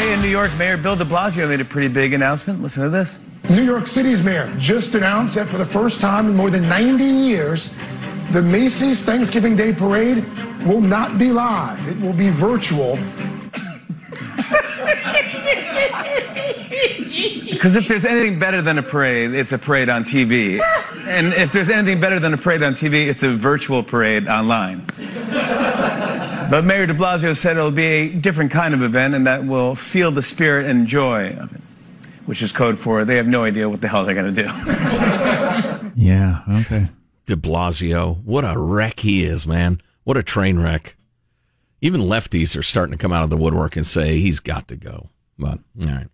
Today 0.00 0.14
in 0.14 0.22
New 0.22 0.28
York, 0.28 0.50
Mayor 0.56 0.78
Bill 0.78 0.96
de 0.96 1.04
Blasio 1.04 1.46
made 1.46 1.60
a 1.60 1.64
pretty 1.66 1.88
big 1.88 2.14
announcement. 2.14 2.62
Listen 2.62 2.84
to 2.84 2.88
this. 2.88 3.18
New 3.50 3.62
York 3.62 3.86
City's 3.86 4.22
mayor 4.22 4.50
just 4.56 4.94
announced 4.94 5.34
that 5.34 5.46
for 5.46 5.58
the 5.58 5.66
first 5.66 6.00
time 6.00 6.26
in 6.26 6.34
more 6.34 6.48
than 6.48 6.66
90 6.70 7.04
years, 7.04 7.74
the 8.30 8.40
Macy's 8.40 9.04
Thanksgiving 9.04 9.56
Day 9.56 9.74
Parade 9.74 10.26
will 10.64 10.80
not 10.80 11.18
be 11.18 11.30
live. 11.30 11.86
It 11.86 12.00
will 12.00 12.14
be 12.14 12.30
virtual. 12.30 12.98
Because 17.50 17.76
if 17.76 17.86
there's 17.86 18.06
anything 18.06 18.38
better 18.38 18.62
than 18.62 18.78
a 18.78 18.82
parade, 18.82 19.34
it's 19.34 19.52
a 19.52 19.58
parade 19.58 19.90
on 19.90 20.04
TV. 20.04 20.62
And 21.08 21.34
if 21.34 21.52
there's 21.52 21.68
anything 21.68 22.00
better 22.00 22.18
than 22.18 22.32
a 22.32 22.38
parade 22.38 22.62
on 22.62 22.72
TV, 22.72 23.06
it's 23.06 23.22
a 23.22 23.34
virtual 23.34 23.82
parade 23.82 24.28
online. 24.28 24.86
But 26.50 26.64
Mayor 26.64 26.86
de 26.86 26.94
Blasio 26.94 27.36
said 27.36 27.56
it'll 27.56 27.70
be 27.70 27.84
a 27.84 28.08
different 28.08 28.50
kind 28.50 28.74
of 28.74 28.82
event 28.82 29.14
and 29.14 29.26
that 29.26 29.46
will 29.46 29.76
feel 29.76 30.10
the 30.10 30.22
spirit 30.22 30.66
and 30.66 30.86
joy 30.86 31.30
of 31.38 31.54
it, 31.54 31.60
which 32.26 32.42
is 32.42 32.50
code 32.52 32.76
for 32.78 33.04
they 33.04 33.16
have 33.16 33.28
no 33.28 33.44
idea 33.44 33.68
what 33.68 33.80
the 33.80 33.88
hell 33.88 34.04
they're 34.04 34.14
going 34.14 34.34
to 34.34 34.42
do. 34.42 34.50
Yeah, 35.96 36.42
okay. 36.48 36.88
De 37.26 37.36
Blasio, 37.36 38.24
what 38.24 38.44
a 38.44 38.58
wreck 38.58 39.00
he 39.00 39.24
is, 39.24 39.46
man. 39.46 39.80
What 40.04 40.16
a 40.16 40.22
train 40.22 40.58
wreck. 40.58 40.96
Even 41.82 42.02
lefties 42.02 42.56
are 42.56 42.62
starting 42.62 42.92
to 42.92 42.98
come 42.98 43.12
out 43.12 43.24
of 43.24 43.30
the 43.30 43.36
woodwork 43.36 43.76
and 43.76 43.86
say 43.86 44.18
he's 44.18 44.40
got 44.40 44.66
to 44.68 44.76
go. 44.76 45.10
But, 45.38 45.58
all 45.80 45.86
right. 45.88 46.08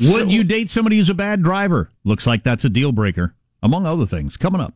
Would 0.00 0.32
you 0.32 0.44
date 0.44 0.68
somebody 0.70 0.98
who's 0.98 1.08
a 1.08 1.14
bad 1.14 1.42
driver? 1.42 1.90
Looks 2.04 2.26
like 2.26 2.42
that's 2.42 2.64
a 2.64 2.68
deal 2.68 2.92
breaker, 2.92 3.34
among 3.62 3.86
other 3.86 4.06
things. 4.06 4.36
Coming 4.36 4.60
up. 4.60 4.74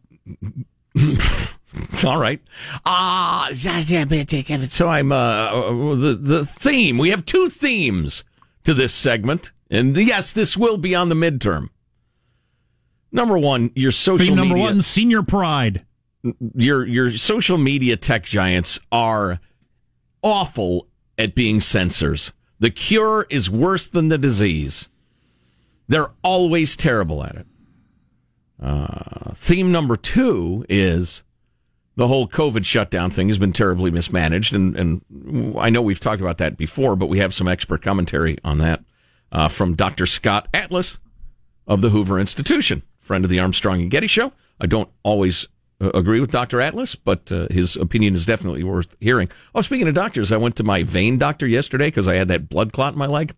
All 2.05 2.19
right. 2.19 2.41
Ah, 2.85 3.49
so 3.53 3.71
I'm 3.71 5.13
uh 5.13 5.95
the 5.95 6.19
the 6.21 6.45
theme. 6.45 6.99
We 6.99 7.11
have 7.11 7.25
two 7.25 7.49
themes 7.49 8.25
to 8.65 8.75
this 8.75 8.93
segment, 8.93 9.53
and 9.71 9.97
yes, 9.97 10.33
this 10.33 10.57
will 10.57 10.77
be 10.77 10.95
on 10.95 11.09
the 11.09 11.15
midterm. 11.15 11.69
Number 13.11 13.39
one, 13.39 13.71
your 13.75 13.93
social 13.93 14.19
media 14.19 14.29
Theme 14.29 14.37
number 14.37 14.55
media, 14.55 14.71
one, 14.71 14.83
senior 14.83 15.23
pride. 15.23 15.85
your 16.55 16.87
your 16.87 17.17
social 17.17 17.59
media 17.59 17.97
tech 17.97 18.25
giants 18.25 18.79
are 18.91 19.41
awful 20.23 20.89
at 21.19 21.35
being 21.35 21.61
censors. 21.61 22.33
The 22.59 22.71
cure 22.71 23.27
is 23.29 23.51
worse 23.51 23.87
than 23.87 24.09
the 24.09 24.19
disease. 24.19 24.89
They're 25.89 26.11
always 26.23 26.77
terrible 26.77 27.25
at 27.25 27.35
it. 27.37 27.47
Uh, 28.63 29.33
theme 29.35 29.73
number 29.73 29.97
two 29.97 30.65
is 30.69 31.23
the 31.97 32.09
whole 32.09 32.27
COVID 32.27 32.65
shutdown 32.65 33.11
thing 33.11 33.29
has 33.29 33.39
been 33.39 33.53
terribly 33.53 33.91
mismanaged, 33.91 34.55
and 34.55 34.77
and 34.77 35.57
I 35.59 35.71
know 35.71 35.83
we've 35.83 36.01
talked 36.01 36.23
about 36.23 36.39
that 36.39 36.57
before, 36.57 36.97
but 36.97 37.07
we 37.07 37.19
have 37.19 37.35
some 37.35 37.49
expert 37.49 37.83
commentary 37.83 38.39
on 38.45 38.59
that 38.59 38.83
uh, 39.31 39.49
from 39.49 39.75
Dr. 39.75 40.07
Scott 40.07 40.49
Atlas 40.55 40.99
of 41.67 41.81
the 41.81 41.91
Hoover 41.91 42.19
Institution, 42.19 42.83
friend 42.99 43.25
of 43.25 43.31
the 43.31 43.41
Armstrong 43.41 43.81
and 43.81 43.91
Getty 43.91 44.07
Show. 44.07 44.33
I 44.61 44.67
don't 44.67 44.91
always 45.03 45.49
uh, 45.81 45.91
agree 45.95 46.21
with 46.21 46.31
Dr. 46.31 46.61
Atlas, 46.61 46.95
but 46.95 47.31
uh, 47.33 47.47
his 47.51 47.77
opinion 47.77 48.15
is 48.15 48.25
definitely 48.25 48.65
worth 48.65 48.97
hearing. 49.01 49.29
Oh, 49.55 49.61
speaking 49.61 49.89
of 49.89 49.95
doctors, 49.95 50.33
I 50.33 50.37
went 50.37 50.57
to 50.57 50.65
my 50.65 50.83
vein 50.83 51.19
doctor 51.19 51.47
yesterday 51.47 51.89
because 51.89 52.09
I 52.09 52.15
had 52.15 52.29
that 52.29 52.49
blood 52.49 52.73
clot 52.73 52.95
in 52.95 52.99
my 52.99 53.07
leg. 53.07 53.35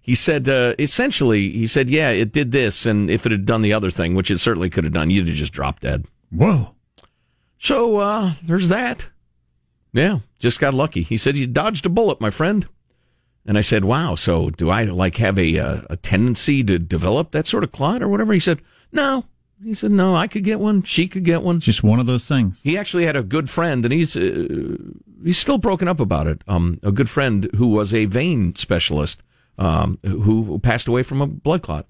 He 0.00 0.16
said, 0.16 0.48
uh, 0.48 0.74
essentially, 0.80 1.50
he 1.50 1.66
said, 1.68 1.88
yeah, 1.88 2.10
it 2.10 2.32
did 2.32 2.50
this, 2.50 2.86
and 2.86 3.08
if 3.08 3.24
it 3.24 3.32
had 3.32 3.46
done 3.46 3.62
the 3.62 3.72
other 3.72 3.90
thing, 3.90 4.14
which 4.14 4.32
it 4.32 4.38
certainly 4.38 4.68
could 4.68 4.82
have 4.82 4.92
done, 4.92 5.10
you'd 5.10 5.28
have 5.28 5.36
just 5.36 5.52
dropped 5.52 5.82
dead. 5.82 6.06
Whoa. 6.30 6.74
So, 7.62 7.98
uh, 7.98 8.32
there's 8.42 8.66
that. 8.68 9.08
Yeah, 9.92 10.18
just 10.40 10.58
got 10.58 10.74
lucky. 10.74 11.02
He 11.02 11.16
said, 11.16 11.36
you 11.36 11.46
dodged 11.46 11.86
a 11.86 11.88
bullet, 11.88 12.20
my 12.20 12.30
friend. 12.30 12.66
And 13.46 13.56
I 13.56 13.60
said, 13.60 13.84
wow, 13.84 14.16
so 14.16 14.50
do 14.50 14.68
I, 14.68 14.82
like, 14.82 15.18
have 15.18 15.38
a, 15.38 15.60
uh, 15.60 15.82
a 15.88 15.96
tendency 15.96 16.64
to 16.64 16.80
develop 16.80 17.30
that 17.30 17.46
sort 17.46 17.62
of 17.62 17.70
clot 17.70 18.02
or 18.02 18.08
whatever? 18.08 18.32
He 18.32 18.40
said, 18.40 18.60
no. 18.90 19.26
He 19.62 19.74
said, 19.74 19.92
no, 19.92 20.16
I 20.16 20.26
could 20.26 20.42
get 20.42 20.58
one. 20.58 20.82
She 20.82 21.06
could 21.06 21.24
get 21.24 21.42
one. 21.42 21.60
Just 21.60 21.84
one 21.84 22.00
of 22.00 22.06
those 22.06 22.26
things. 22.26 22.60
He 22.64 22.76
actually 22.76 23.06
had 23.06 23.14
a 23.14 23.22
good 23.22 23.48
friend, 23.48 23.84
and 23.84 23.94
he's 23.94 24.16
uh, 24.16 24.76
he's 25.22 25.38
still 25.38 25.58
broken 25.58 25.86
up 25.86 26.00
about 26.00 26.26
it. 26.26 26.42
Um, 26.48 26.80
a 26.82 26.90
good 26.90 27.08
friend 27.08 27.48
who 27.54 27.68
was 27.68 27.94
a 27.94 28.06
vein 28.06 28.56
specialist, 28.56 29.22
um, 29.56 30.00
who, 30.02 30.42
who 30.42 30.58
passed 30.58 30.88
away 30.88 31.04
from 31.04 31.22
a 31.22 31.28
blood 31.28 31.62
clot. 31.62 31.86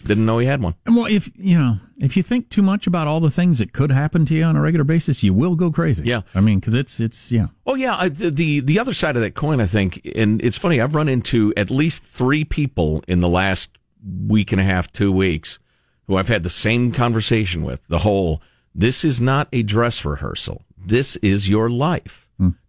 Didn't 0.00 0.26
know 0.26 0.38
he 0.38 0.46
had 0.46 0.62
one. 0.62 0.74
And 0.86 0.96
well, 0.96 1.06
if 1.06 1.30
you 1.36 1.58
know, 1.58 1.78
if 1.98 2.16
you 2.16 2.22
think 2.22 2.48
too 2.48 2.62
much 2.62 2.86
about 2.86 3.06
all 3.06 3.20
the 3.20 3.30
things 3.30 3.58
that 3.58 3.72
could 3.72 3.90
happen 3.90 4.24
to 4.26 4.34
you 4.34 4.44
on 4.44 4.56
a 4.56 4.60
regular 4.60 4.84
basis, 4.84 5.22
you 5.22 5.34
will 5.34 5.56
go 5.56 5.70
crazy. 5.70 6.04
Yeah. 6.04 6.22
I 6.34 6.40
mean, 6.40 6.60
because 6.60 6.74
it's 6.74 7.00
it's 7.00 7.30
yeah. 7.30 7.48
Oh 7.66 7.74
yeah, 7.74 7.96
I, 7.96 8.08
the, 8.08 8.30
the 8.30 8.60
the 8.60 8.78
other 8.78 8.94
side 8.94 9.16
of 9.16 9.22
that 9.22 9.34
coin, 9.34 9.60
I 9.60 9.66
think, 9.66 10.00
and 10.14 10.42
it's 10.44 10.58
funny. 10.58 10.80
I've 10.80 10.94
run 10.94 11.08
into 11.08 11.52
at 11.56 11.70
least 11.70 12.04
three 12.04 12.44
people 12.44 13.02
in 13.06 13.20
the 13.20 13.28
last 13.28 13.78
week 14.26 14.52
and 14.52 14.60
a 14.60 14.64
half, 14.64 14.90
two 14.92 15.12
weeks, 15.12 15.58
who 16.06 16.16
I've 16.16 16.28
had 16.28 16.42
the 16.42 16.50
same 16.50 16.92
conversation 16.92 17.62
with. 17.62 17.86
The 17.88 17.98
whole, 17.98 18.42
this 18.74 19.04
is 19.04 19.20
not 19.20 19.48
a 19.52 19.62
dress 19.62 20.04
rehearsal. 20.04 20.62
This 20.76 21.16
is 21.16 21.48
your 21.48 21.68
life. 21.68 22.26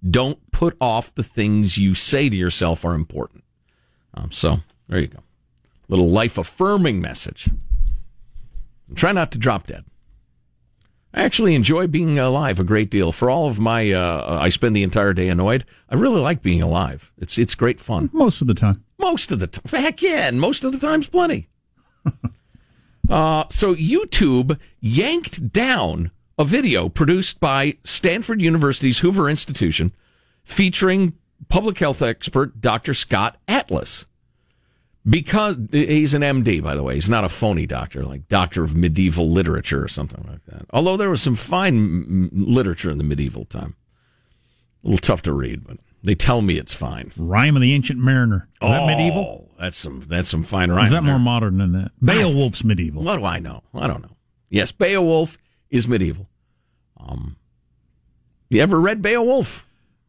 Don't 0.09 0.51
put 0.51 0.75
off 0.81 1.15
the 1.15 1.23
things 1.23 1.77
you 1.77 1.93
say 1.93 2.27
to 2.27 2.35
yourself 2.35 2.83
are 2.83 2.93
important. 2.93 3.45
Um, 4.13 4.29
so 4.29 4.59
there 4.89 4.99
you 4.99 5.07
go, 5.07 5.19
little 5.91 6.09
life 6.09 6.37
affirming 6.37 7.01
message. 7.01 7.49
Try 8.95 9.11
not 9.11 9.31
to 9.33 9.37
drop 9.37 9.67
dead. 9.67 9.85
I 11.13 11.23
actually 11.23 11.55
enjoy 11.55 11.87
being 11.87 12.17
alive 12.17 12.59
a 12.59 12.63
great 12.63 12.89
deal. 12.89 13.11
For 13.11 13.29
all 13.29 13.47
of 13.47 13.59
my, 13.59 13.91
uh, 13.91 14.39
I 14.41 14.47
spend 14.49 14.75
the 14.75 14.83
entire 14.83 15.13
day 15.13 15.27
annoyed. 15.27 15.65
I 15.89 15.95
really 15.95 16.21
like 16.21 16.41
being 16.41 16.61
alive. 16.61 17.11
It's 17.17 17.37
it's 17.37 17.53
great 17.53 17.79
fun. 17.79 18.09
Most 18.13 18.41
of 18.41 18.47
the 18.47 18.53
time. 18.53 18.83
Most 18.97 19.31
of 19.31 19.39
the 19.39 19.47
time, 19.47 19.81
heck 19.81 20.01
yeah, 20.01 20.27
and 20.27 20.39
most 20.39 20.63
of 20.63 20.71
the 20.71 20.79
time's 20.79 21.09
plenty. 21.09 21.49
uh, 23.09 23.45
so 23.49 23.75
YouTube 23.75 24.57
yanked 24.79 25.51
down 25.51 26.11
a 26.37 26.45
video 26.45 26.87
produced 26.87 27.39
by 27.39 27.77
Stanford 27.83 28.41
University's 28.41 28.99
Hoover 28.99 29.29
Institution 29.29 29.91
featuring 30.43 31.13
public 31.49 31.79
health 31.79 32.01
expert 32.01 32.61
Dr. 32.61 32.93
Scott 32.93 33.37
Atlas. 33.47 34.05
Because 35.09 35.57
he's 35.71 36.13
an 36.13 36.21
MD, 36.21 36.61
by 36.61 36.75
the 36.75 36.83
way. 36.83 36.93
He's 36.95 37.09
not 37.09 37.23
a 37.23 37.29
phony 37.29 37.65
doctor, 37.65 38.03
like 38.03 38.27
doctor 38.27 38.63
of 38.63 38.75
medieval 38.75 39.29
literature 39.29 39.83
or 39.83 39.87
something 39.87 40.23
like 40.29 40.45
that. 40.45 40.67
Although 40.71 40.95
there 40.97 41.09
was 41.09 41.21
some 41.23 41.33
fine 41.35 41.75
m- 41.75 42.29
literature 42.33 42.91
in 42.91 42.99
the 42.99 43.03
medieval 43.03 43.45
time. 43.45 43.75
A 44.83 44.87
little 44.87 44.99
tough 44.99 45.23
to 45.23 45.33
read, 45.33 45.63
but 45.65 45.77
they 46.03 46.13
tell 46.15 46.41
me 46.43 46.57
it's 46.57 46.73
fine. 46.75 47.11
Rhyme 47.17 47.55
of 47.55 47.61
the 47.63 47.73
Ancient 47.73 47.99
Mariner. 47.99 48.47
Is 48.61 48.69
that 48.69 48.85
medieval? 48.85 49.47
Oh, 49.49 49.55
That's 49.59 49.77
some 49.77 50.03
that's 50.07 50.29
some 50.29 50.43
fine 50.43 50.69
rhyme. 50.71 50.85
is 50.85 50.91
that 50.91 51.03
more 51.03 51.19
modern 51.19 51.57
than 51.57 51.71
that? 51.73 51.91
Beowulf's 52.01 52.63
medieval. 52.63 53.03
What 53.03 53.17
do 53.17 53.25
I 53.25 53.39
know? 53.39 53.63
I 53.73 53.87
don't 53.87 54.01
know. 54.03 54.17
Yes, 54.49 54.71
Beowulf 54.71 55.37
is 55.71 55.87
medieval. 55.87 56.27
Um, 56.99 57.37
you 58.49 58.61
ever 58.61 58.79
read 58.79 59.01
Beowulf? 59.01 59.65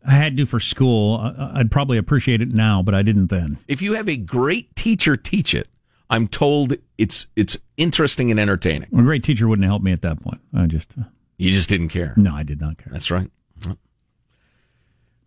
I 0.07 0.13
had 0.13 0.37
to 0.39 0.47
for 0.47 0.59
school. 0.61 1.19
I'd 1.55 1.71
probably 1.71 1.97
appreciate 1.99 2.41
it 2.43 2.53
now, 2.53 2.83
but 2.83 2.95
I 2.95 3.03
didn't 3.03 3.29
then. 3.29 3.59
If 3.69 3.81
you 3.83 3.95
have 3.95 4.09
a 4.09 4.17
great 4.17 4.75
teacher 4.75 5.17
teach 5.17 5.55
it, 5.55 5.69
I'm 6.11 6.27
told 6.29 6.75
it's 6.99 7.27
it's 7.37 7.57
interesting 7.77 8.31
and 8.31 8.39
entertaining. 8.41 8.89
A 8.97 9.03
great 9.03 9.23
teacher 9.23 9.47
wouldn't 9.49 9.67
help 9.67 9.83
me 9.83 9.93
at 9.93 10.03
that 10.03 10.21
point. 10.21 10.41
I 10.53 10.67
just 10.67 10.93
uh, 10.99 11.05
You 11.39 11.53
just 11.53 11.69
didn't 11.69 11.89
care. 11.91 12.15
no, 12.17 12.35
I 12.35 12.43
did 12.43 12.61
not 12.61 12.79
care. 12.79 12.89
That's 12.93 13.11
right. 13.11 13.31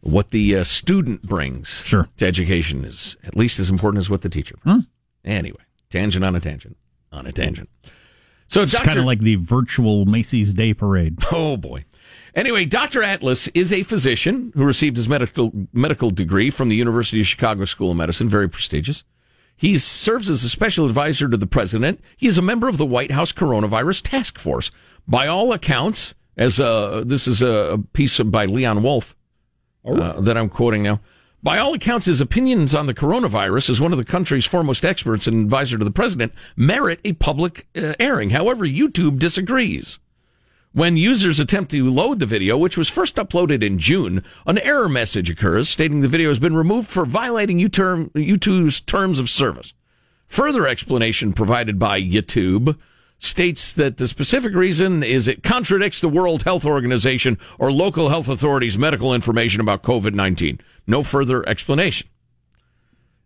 What 0.01 0.29
the 0.29 0.57
uh, 0.57 0.63
student 0.63 1.23
brings 1.23 1.81
Sure. 1.83 2.07
to 2.17 2.27
education 2.27 2.85
is 2.85 3.17
at 3.23 3.35
least 3.35 3.57
as 3.57 3.71
important 3.71 3.99
as 4.01 4.09
what 4.09 4.21
the 4.21 4.29
teacher 4.29 4.55
brings. 4.63 4.85
Anyway, 5.23 5.57
tangent 5.89 6.23
on 6.23 6.35
a 6.35 6.39
tangent 6.39 6.77
on 7.11 7.25
a 7.25 7.31
tangent. 7.31 7.69
So 8.47 8.61
It's 8.61 8.73
Dr. 8.73 8.85
kind 8.85 8.99
of 8.99 9.05
like 9.05 9.21
the 9.21 9.35
virtual 9.37 10.05
Macy's 10.05 10.53
Day 10.53 10.73
Parade. 10.75 11.17
Oh 11.31 11.57
boy. 11.57 11.85
Anyway, 12.35 12.65
Dr. 12.65 13.01
Atlas 13.01 13.47
is 13.49 13.71
a 13.71 13.83
physician 13.83 14.51
who 14.55 14.65
received 14.65 14.97
his 14.97 15.07
medical 15.07 15.53
medical 15.71 16.11
degree 16.11 16.49
from 16.49 16.67
the 16.67 16.75
University 16.75 17.21
of 17.21 17.27
Chicago 17.27 17.63
School 17.63 17.91
of 17.91 17.97
Medicine, 17.97 18.27
very 18.27 18.49
prestigious. 18.49 19.05
He 19.55 19.77
serves 19.77 20.29
as 20.29 20.43
a 20.43 20.49
special 20.49 20.85
advisor 20.85 21.29
to 21.29 21.37
the 21.37 21.47
president. 21.47 22.01
He 22.17 22.27
is 22.27 22.37
a 22.37 22.41
member 22.41 22.67
of 22.67 22.77
the 22.77 22.85
White 22.85 23.11
House 23.11 23.31
Coronavirus 23.31 24.01
Task 24.09 24.37
Force. 24.37 24.69
By 25.07 25.27
all 25.27 25.53
accounts, 25.53 26.13
as 26.35 26.59
a, 26.59 27.03
this 27.05 27.25
is 27.25 27.41
a 27.41 27.81
piece 27.93 28.19
by 28.19 28.45
Leon 28.45 28.83
Wolf 28.83 29.15
uh, 29.85 30.19
that 30.19 30.37
I'm 30.37 30.49
quoting 30.49 30.83
now. 30.83 30.99
By 31.41 31.59
all 31.59 31.73
accounts, 31.73 32.07
his 32.07 32.19
opinions 32.19 32.75
on 32.75 32.87
the 32.87 32.93
coronavirus, 32.93 33.69
as 33.69 33.79
one 33.79 33.93
of 33.93 33.97
the 33.97 34.03
country's 34.03 34.45
foremost 34.45 34.83
experts 34.83 35.27
and 35.27 35.45
advisor 35.45 35.77
to 35.77 35.85
the 35.85 35.91
president, 35.91 36.33
merit 36.57 36.99
a 37.05 37.13
public 37.13 37.67
uh, 37.77 37.93
airing. 37.97 38.31
However, 38.31 38.65
YouTube 38.65 39.19
disagrees. 39.19 39.99
When 40.75 40.97
users 40.97 41.39
attempt 41.39 41.71
to 41.71 41.89
load 41.89 42.19
the 42.19 42.25
video, 42.25 42.57
which 42.57 42.77
was 42.77 42.89
first 42.89 43.15
uploaded 43.15 43.63
in 43.63 43.79
June, 43.79 44.21
an 44.45 44.57
error 44.57 44.89
message 44.89 45.29
occurs 45.29 45.69
stating 45.69 46.01
the 46.01 46.09
video 46.09 46.27
has 46.27 46.37
been 46.37 46.53
removed 46.53 46.89
for 46.89 47.05
violating 47.05 47.59
YouTube's 47.59 48.81
terms 48.81 49.17
of 49.17 49.29
service. 49.29 49.73
Further 50.27 50.67
explanation 50.67 51.31
provided 51.31 51.79
by 51.79 52.01
YouTube 52.01 52.77
states 53.19 53.71
that 53.71 53.95
the 53.95 54.07
specific 54.09 54.53
reason 54.53 55.01
is 55.01 55.29
it 55.29 55.43
contradicts 55.43 56.01
the 56.01 56.09
World 56.09 56.43
Health 56.43 56.65
Organization 56.65 57.37
or 57.57 57.71
local 57.71 58.09
health 58.09 58.27
authorities' 58.27 58.77
medical 58.77 59.13
information 59.13 59.61
about 59.61 59.81
COVID 59.81 60.13
19. 60.13 60.59
No 60.85 61.03
further 61.03 61.47
explanation. 61.47 62.09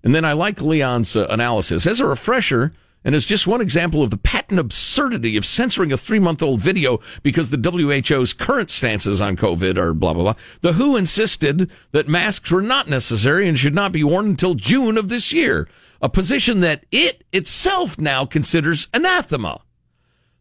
And 0.04 0.14
then 0.14 0.24
I 0.24 0.34
like 0.34 0.62
Leon's 0.62 1.16
uh, 1.16 1.26
analysis. 1.32 1.88
As 1.88 2.00
a 2.00 2.06
refresher, 2.06 2.74
and 3.04 3.16
as 3.16 3.26
just 3.26 3.48
one 3.48 3.62
example 3.62 4.04
of 4.04 4.10
the 4.10 4.18
patent 4.18 4.60
absurdity 4.60 5.38
of 5.38 5.46
censoring 5.46 5.92
a 5.92 5.98
three 5.98 6.20
month 6.20 6.44
old 6.44 6.60
video 6.60 7.00
because 7.24 7.50
the 7.50 7.58
WHO's 7.58 8.34
current 8.34 8.70
stances 8.70 9.22
on 9.22 9.38
COVID 9.38 9.78
are 9.78 9.94
blah, 9.94 10.14
blah, 10.14 10.24
blah, 10.24 10.36
the 10.62 10.74
WHO 10.74 10.96
insisted 10.98 11.72
that 11.92 12.08
masks 12.08 12.52
were 12.52 12.62
not 12.62 12.90
necessary 12.90 13.48
and 13.48 13.58
should 13.58 13.76
not 13.76 13.92
be 13.92 14.04
worn 14.04 14.26
until 14.26 14.54
June 14.54 14.98
of 14.98 15.10
this 15.10 15.32
year, 15.32 15.68
a 16.02 16.10
position 16.10 16.60
that 16.60 16.86
it 16.92 17.24
itself 17.32 17.98
now 17.98 18.26
considers 18.26 18.88
anathema. 18.94 19.62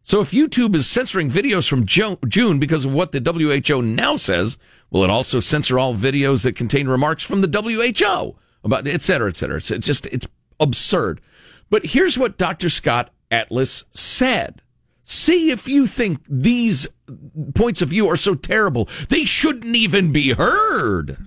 So 0.01 0.21
if 0.21 0.31
YouTube 0.31 0.75
is 0.75 0.87
censoring 0.87 1.29
videos 1.29 1.69
from 1.69 1.85
June 1.85 2.59
because 2.59 2.83
of 2.83 2.93
what 2.93 3.11
the 3.11 3.21
WHO 3.21 3.81
now 3.81 4.15
says, 4.15 4.57
will 4.89 5.03
it 5.03 5.09
also 5.09 5.39
censor 5.39 5.77
all 5.77 5.95
videos 5.95 6.43
that 6.43 6.55
contain 6.55 6.87
remarks 6.87 7.23
from 7.23 7.41
the 7.41 7.47
WHO 7.47 8.35
about 8.63 8.87
et 8.87 9.03
cetera, 9.03 9.29
et 9.29 9.35
cetera? 9.35 9.57
It's 9.57 9.69
just, 9.69 10.07
it's 10.07 10.27
absurd. 10.59 11.21
But 11.69 11.87
here's 11.87 12.17
what 12.17 12.37
Dr. 12.37 12.69
Scott 12.69 13.11
Atlas 13.31 13.85
said. 13.91 14.61
See 15.03 15.49
if 15.49 15.67
you 15.67 15.87
think 15.87 16.19
these 16.29 16.87
points 17.55 17.81
of 17.81 17.89
view 17.89 18.07
are 18.09 18.17
so 18.17 18.35
terrible. 18.35 18.87
They 19.09 19.25
shouldn't 19.25 19.75
even 19.75 20.11
be 20.11 20.33
heard. 20.33 21.17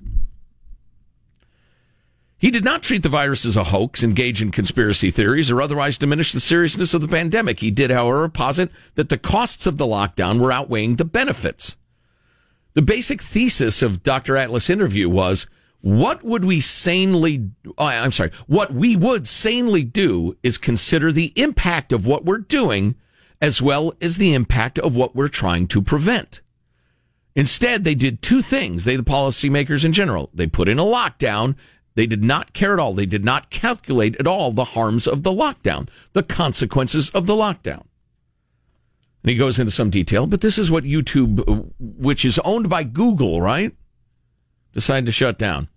He 2.39 2.51
did 2.51 2.65
not 2.65 2.83
treat 2.83 3.05
the 3.05 3.09
virus 3.09 3.45
as 3.45 3.55
a 3.55 3.65
hoax, 3.65 4.03
engage 4.03 4.43
in 4.43 4.51
conspiracy 4.51 5.13
theories, 5.13 5.49
or 5.49 5.63
otherwise 5.63 5.97
diminish 5.97 6.33
the 6.33 6.41
seriousness 6.41 6.93
of 6.93 7.01
the 7.01 7.07
pandemic. 7.07 7.61
He 7.61 7.71
did, 7.71 7.93
however, 7.93 8.29
posit 8.29 8.73
that 8.97 9.11
the 9.11 9.19
costs 9.19 9.65
of 9.65 9.79
the 9.79 9.87
lockdown 9.87 10.41
were 10.41 10.51
outweighing 10.51 10.97
the 10.97 11.05
benefits. 11.05 11.77
The 12.75 12.83
basic 12.83 13.23
thesis 13.23 13.81
of 13.81 14.03
Dr. 14.03 14.37
Atlas' 14.37 14.71
interview 14.71 15.09
was 15.09 15.47
what 15.83 16.25
would 16.25 16.45
we 16.45 16.61
sanely, 16.61 17.51
oh, 17.77 17.85
I'm 17.85 18.13
sorry, 18.13 18.31
what 18.47 18.73
we 18.73 18.97
would 18.97 19.29
sanely 19.29 19.85
do 19.85 20.37
is 20.43 20.57
consider 20.57 21.13
the 21.13 21.33
impact 21.37 21.93
of 21.93 22.07
what 22.07 22.25
we're 22.25 22.39
doing 22.39 22.95
as 23.41 23.61
well 23.61 23.93
as 24.01 24.17
the 24.17 24.35
impact 24.35 24.79
of 24.79 24.97
what 24.97 25.15
we're 25.15 25.29
trying 25.29 25.67
to 25.69 25.83
prevent. 25.83 26.41
Instead, 27.35 27.85
they 27.85 27.95
did 27.95 28.23
two 28.23 28.41
things. 28.41 28.85
They, 28.85 28.97
the 28.97 29.03
policymakers 29.03 29.85
in 29.85 29.93
general, 29.93 30.31
they 30.33 30.47
put 30.47 30.69
in 30.69 30.79
a 30.79 30.85
lockdown 30.85 31.57
they 31.95 32.07
did 32.07 32.25
not 32.25 32.53
care 32.53 32.73
at 32.73 32.79
all. 32.79 32.95
They 32.95 33.07
did 33.07 33.25
not 33.25 33.51
calculate 33.51 34.17
at 34.17 34.27
all 34.27 34.53
the 34.53 34.65
harms 34.65 35.07
of 35.07 35.23
the 35.23 35.31
lockdown, 35.31 35.89
the 36.13 36.23
consequences 36.23 37.11
of 37.11 37.27
the 37.27 37.35
lockdown. 37.35 37.85
And 39.23 39.31
he 39.31 39.37
goes 39.37 39.59
into 39.59 39.71
some 39.71 39.91
detail, 39.91 40.27
but 40.27 40.41
this 40.41 40.59
is 40.59 40.71
what 40.71 40.85
YouTube, 40.85 41.71
which 41.79 42.25
is 42.25 42.41
owned 42.41 42.69
by 42.69 42.83
Google, 42.83 43.41
right? 43.41 43.75
Decided 44.73 45.07
to 45.07 45.13
shut 45.13 45.39
down. 45.39 45.69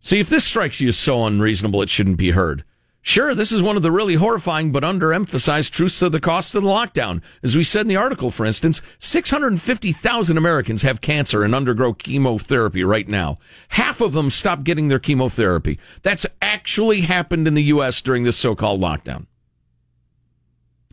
See, 0.00 0.20
if 0.20 0.28
this 0.28 0.44
strikes 0.44 0.80
you 0.80 0.90
as 0.90 0.96
so 0.96 1.24
unreasonable, 1.24 1.82
it 1.82 1.90
shouldn't 1.90 2.18
be 2.18 2.30
heard. 2.30 2.64
Sure, 3.00 3.36
this 3.36 3.52
is 3.52 3.62
one 3.62 3.76
of 3.76 3.84
the 3.84 3.92
really 3.92 4.14
horrifying 4.14 4.72
but 4.72 4.82
underemphasized 4.82 5.70
truths 5.70 6.02
of 6.02 6.10
the 6.10 6.18
cost 6.18 6.56
of 6.56 6.64
the 6.64 6.68
lockdown. 6.68 7.22
As 7.40 7.56
we 7.56 7.62
said 7.62 7.82
in 7.82 7.86
the 7.86 7.94
article, 7.94 8.32
for 8.32 8.44
instance, 8.44 8.82
650,000 8.98 10.36
Americans 10.36 10.82
have 10.82 11.00
cancer 11.00 11.44
and 11.44 11.54
undergo 11.54 11.92
chemotherapy 11.92 12.82
right 12.82 13.06
now. 13.06 13.36
Half 13.68 14.00
of 14.00 14.12
them 14.12 14.28
stop 14.28 14.64
getting 14.64 14.88
their 14.88 14.98
chemotherapy. 14.98 15.78
That's 16.02 16.26
actually 16.42 17.02
happened 17.02 17.46
in 17.46 17.54
the 17.54 17.62
U.S. 17.64 18.02
during 18.02 18.24
this 18.24 18.36
so-called 18.36 18.80
lockdown. 18.80 19.26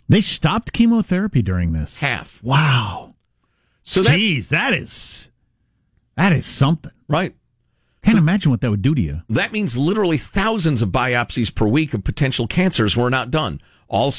They 0.08 0.22
stopped 0.22 0.72
chemotherapy 0.72 1.42
during 1.42 1.72
this. 1.72 1.98
Half. 1.98 2.44
Wow. 2.44 3.16
So 3.82 4.04
that, 4.04 4.14
Jeez, 4.14 4.50
that 4.50 4.74
is 4.74 5.30
that 6.16 6.34
is 6.34 6.46
something. 6.46 6.92
Right. 7.08 7.36
Can't 8.04 8.16
so 8.16 8.20
imagine 8.20 8.52
what 8.52 8.62
that 8.62 8.70
would 8.70 8.82
do 8.82 8.94
to 8.94 9.02
you. 9.02 9.22
That 9.30 9.54
means 9.54 9.78
literally 9.78 10.18
thousands 10.18 10.82
of 10.82 10.90
biopsies 10.90 11.54
per 11.54 11.66
week 11.66 11.94
of 11.94 12.04
potential 12.04 12.48
cancers 12.48 12.98
were 12.98 13.10
not 13.10 13.32
done. 13.32 13.62
All 13.88 14.14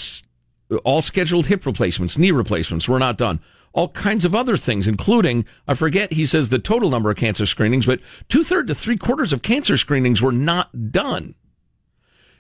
all 0.85 1.03
scheduled 1.03 1.47
hip 1.47 1.67
replacements, 1.67 2.17
knee 2.17 2.31
replacements 2.31 2.89
were 2.89 2.99
not 2.99 3.19
done. 3.19 3.41
All 3.75 3.89
kinds 3.89 4.25
of 4.25 4.35
other 4.35 4.57
things, 4.57 4.87
including, 4.87 5.45
I 5.69 5.75
forget, 5.75 6.13
he 6.13 6.25
says 6.27 6.49
the 6.49 6.59
total 6.59 6.91
number 6.91 7.11
of 7.11 7.17
cancer 7.17 7.45
screenings, 7.45 7.87
but 7.87 8.01
two 8.29 8.45
thirds 8.45 8.69
to 8.69 8.75
three 8.75 8.97
quarters 8.97 9.33
of 9.33 9.43
cancer 9.43 9.77
screenings 9.77 10.23
were 10.23 10.33
not 10.33 10.93
done. 10.93 11.35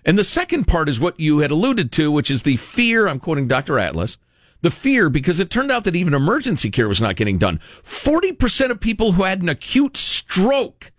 And 0.04 0.18
the 0.18 0.24
second 0.24 0.64
part 0.64 0.88
is 0.88 1.00
what 1.00 1.18
you 1.18 1.38
had 1.38 1.50
alluded 1.50 1.90
to, 1.92 2.10
which 2.10 2.30
is 2.30 2.42
the 2.42 2.56
fear. 2.56 3.08
I'm 3.08 3.18
quoting 3.18 3.48
Dr. 3.48 3.78
Atlas. 3.78 4.16
The 4.64 4.70
fear, 4.70 5.11
because 5.11 5.40
it 5.40 5.50
turned 5.50 5.70
out 5.70 5.84
that 5.84 5.94
even 5.94 6.14
emergency 6.14 6.70
care 6.70 6.88
was 6.88 7.00
not 7.00 7.16
getting 7.16 7.37
done. 7.37 7.58
40% 7.82 8.70
of 8.70 8.81
people 8.81 9.12
who 9.12 9.25
had 9.25 9.43
an 9.43 9.49
acute 9.50 9.96
stroke 9.96 10.90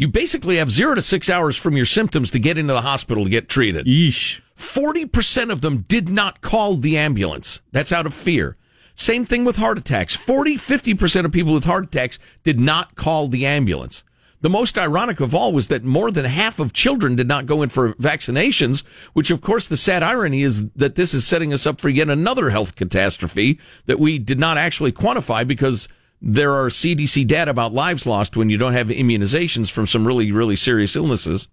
you 0.00 0.08
basically 0.08 0.56
have 0.56 0.70
zero 0.70 0.94
to 0.94 1.02
six 1.02 1.28
hours 1.28 1.58
from 1.58 1.76
your 1.76 1.84
symptoms 1.84 2.30
to 2.30 2.38
get 2.38 2.56
into 2.56 2.72
the 2.72 2.80
hospital 2.80 3.24
to 3.24 3.30
get 3.30 3.50
treated. 3.50 3.84
Yeesh. 3.84 4.40
40% 4.56 5.52
of 5.52 5.60
them 5.60 5.84
did 5.88 6.08
not 6.08 6.40
call 6.40 6.76
the 6.76 6.96
ambulance. 6.96 7.60
That's 7.72 7.92
out 7.92 8.06
of 8.06 8.14
fear. 8.14 8.56
Same 8.94 9.26
thing 9.26 9.44
with 9.44 9.56
heart 9.56 9.76
attacks. 9.76 10.16
40, 10.16 10.56
50% 10.56 11.26
of 11.26 11.32
people 11.32 11.52
with 11.52 11.64
heart 11.64 11.84
attacks 11.84 12.18
did 12.44 12.58
not 12.58 12.94
call 12.94 13.28
the 13.28 13.44
ambulance. 13.44 14.02
The 14.42 14.48
most 14.48 14.78
ironic 14.78 15.20
of 15.20 15.34
all 15.34 15.52
was 15.52 15.68
that 15.68 15.84
more 15.84 16.10
than 16.10 16.24
half 16.24 16.58
of 16.58 16.72
children 16.72 17.14
did 17.14 17.28
not 17.28 17.44
go 17.44 17.60
in 17.60 17.68
for 17.68 17.92
vaccinations, 17.94 18.82
which 19.12 19.30
of 19.30 19.42
course 19.42 19.68
the 19.68 19.76
sad 19.76 20.02
irony 20.02 20.42
is 20.42 20.66
that 20.70 20.94
this 20.94 21.12
is 21.12 21.26
setting 21.26 21.52
us 21.52 21.66
up 21.66 21.78
for 21.78 21.90
yet 21.90 22.08
another 22.08 22.48
health 22.48 22.74
catastrophe 22.74 23.58
that 23.84 23.98
we 23.98 24.18
did 24.18 24.38
not 24.38 24.56
actually 24.56 24.92
quantify 24.92 25.46
because 25.46 25.88
there 26.22 26.54
are 26.54 26.68
CDC 26.68 27.26
data 27.26 27.50
about 27.50 27.74
lives 27.74 28.06
lost 28.06 28.36
when 28.36 28.48
you 28.48 28.56
don't 28.56 28.72
have 28.72 28.88
immunizations 28.88 29.70
from 29.70 29.86
some 29.86 30.06
really, 30.06 30.32
really 30.32 30.56
serious 30.56 30.96
illnesses. 30.96 31.48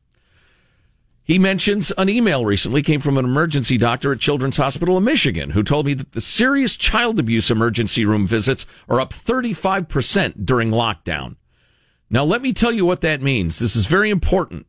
He 1.23 1.39
mentions 1.39 1.91
an 1.97 2.07
email 2.07 2.45
recently 2.45 2.81
came 2.81 3.01
from 3.01 3.17
an 3.17 3.25
emergency 3.25 3.77
doctor 3.77 4.13
at 4.13 4.19
Children's 4.19 4.55
Hospital 4.55 4.95
of 4.95 5.03
Michigan 5.03 5.49
who 5.49 5.63
told 5.63 5.85
me 5.85 5.93
that 5.93 6.13
the 6.13 6.21
serious 6.21 6.77
child 6.77 7.19
abuse 7.19 7.51
emergency 7.51 8.05
room 8.05 8.25
visits 8.25 8.65
are 8.87 9.01
up 9.01 9.09
35% 9.09 10.45
during 10.45 10.71
lockdown. 10.71 11.35
Now, 12.09 12.23
let 12.23 12.41
me 12.41 12.53
tell 12.53 12.71
you 12.71 12.85
what 12.85 13.01
that 13.01 13.21
means. 13.21 13.59
This 13.59 13.75
is 13.75 13.85
very 13.85 14.09
important. 14.09 14.65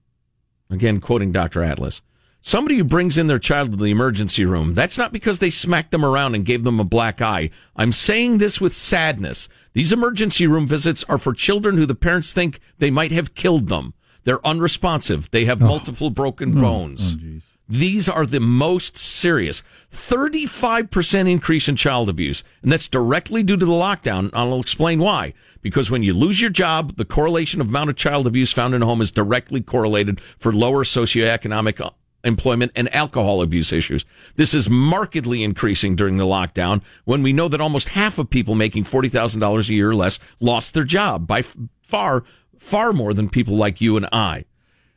Again, 0.70 1.00
quoting 1.00 1.32
Dr. 1.32 1.62
Atlas. 1.62 2.02
Somebody 2.40 2.76
who 2.76 2.84
brings 2.84 3.18
in 3.18 3.26
their 3.26 3.38
child 3.38 3.72
to 3.72 3.76
the 3.76 3.90
emergency 3.90 4.44
room, 4.44 4.74
that's 4.74 4.96
not 4.96 5.12
because 5.12 5.38
they 5.38 5.50
smacked 5.50 5.90
them 5.90 6.04
around 6.04 6.34
and 6.34 6.44
gave 6.44 6.62
them 6.62 6.78
a 6.78 6.84
black 6.84 7.20
eye. 7.20 7.50
I'm 7.74 7.90
saying 7.90 8.38
this 8.38 8.60
with 8.60 8.72
sadness. 8.72 9.48
These 9.72 9.92
emergency 9.92 10.46
room 10.46 10.66
visits 10.66 11.04
are 11.04 11.18
for 11.18 11.32
children 11.32 11.76
who 11.76 11.86
the 11.86 11.94
parents 11.94 12.32
think 12.32 12.60
they 12.78 12.90
might 12.90 13.12
have 13.12 13.34
killed 13.34 13.68
them. 13.68 13.94
They're 14.24 14.46
unresponsive. 14.46 15.30
They 15.30 15.46
have 15.46 15.62
oh. 15.62 15.66
multiple 15.66 16.10
broken 16.10 16.58
bones. 16.60 17.14
Oh, 17.14 17.40
These 17.68 18.08
are 18.08 18.24
the 18.24 18.40
most 18.40 18.96
serious. 18.96 19.62
35% 19.92 21.30
increase 21.30 21.68
in 21.68 21.76
child 21.76 22.08
abuse. 22.08 22.42
And 22.62 22.72
that's 22.72 22.88
directly 22.88 23.42
due 23.42 23.56
to 23.56 23.66
the 23.66 23.72
lockdown. 23.72 24.30
I'll 24.32 24.60
explain 24.60 25.00
why. 25.00 25.34
Because 25.60 25.90
when 25.90 26.02
you 26.02 26.14
lose 26.14 26.40
your 26.40 26.50
job, 26.50 26.96
the 26.96 27.04
correlation 27.04 27.60
of 27.60 27.68
amount 27.68 27.90
of 27.90 27.96
child 27.96 28.26
abuse 28.26 28.52
found 28.52 28.74
in 28.74 28.82
a 28.82 28.86
home 28.86 29.02
is 29.02 29.10
directly 29.10 29.60
correlated 29.60 30.20
for 30.20 30.52
lower 30.52 30.84
socioeconomic 30.84 31.80
uh, 31.80 31.90
employment 32.24 32.72
and 32.74 32.92
alcohol 32.94 33.42
abuse 33.42 33.72
issues. 33.72 34.04
This 34.36 34.54
is 34.54 34.70
markedly 34.70 35.42
increasing 35.42 35.94
during 35.94 36.16
the 36.16 36.24
lockdown 36.24 36.82
when 37.04 37.22
we 37.22 37.32
know 37.32 37.48
that 37.48 37.60
almost 37.60 37.90
half 37.90 38.18
of 38.18 38.30
people 38.30 38.54
making 38.54 38.84
$40,000 38.84 39.68
a 39.68 39.74
year 39.74 39.90
or 39.90 39.94
less 39.94 40.18
lost 40.40 40.74
their 40.74 40.84
job 40.84 41.26
by 41.26 41.42
far, 41.42 42.24
far 42.56 42.92
more 42.92 43.12
than 43.12 43.28
people 43.28 43.56
like 43.56 43.80
you 43.80 43.96
and 43.96 44.08
I. 44.10 44.46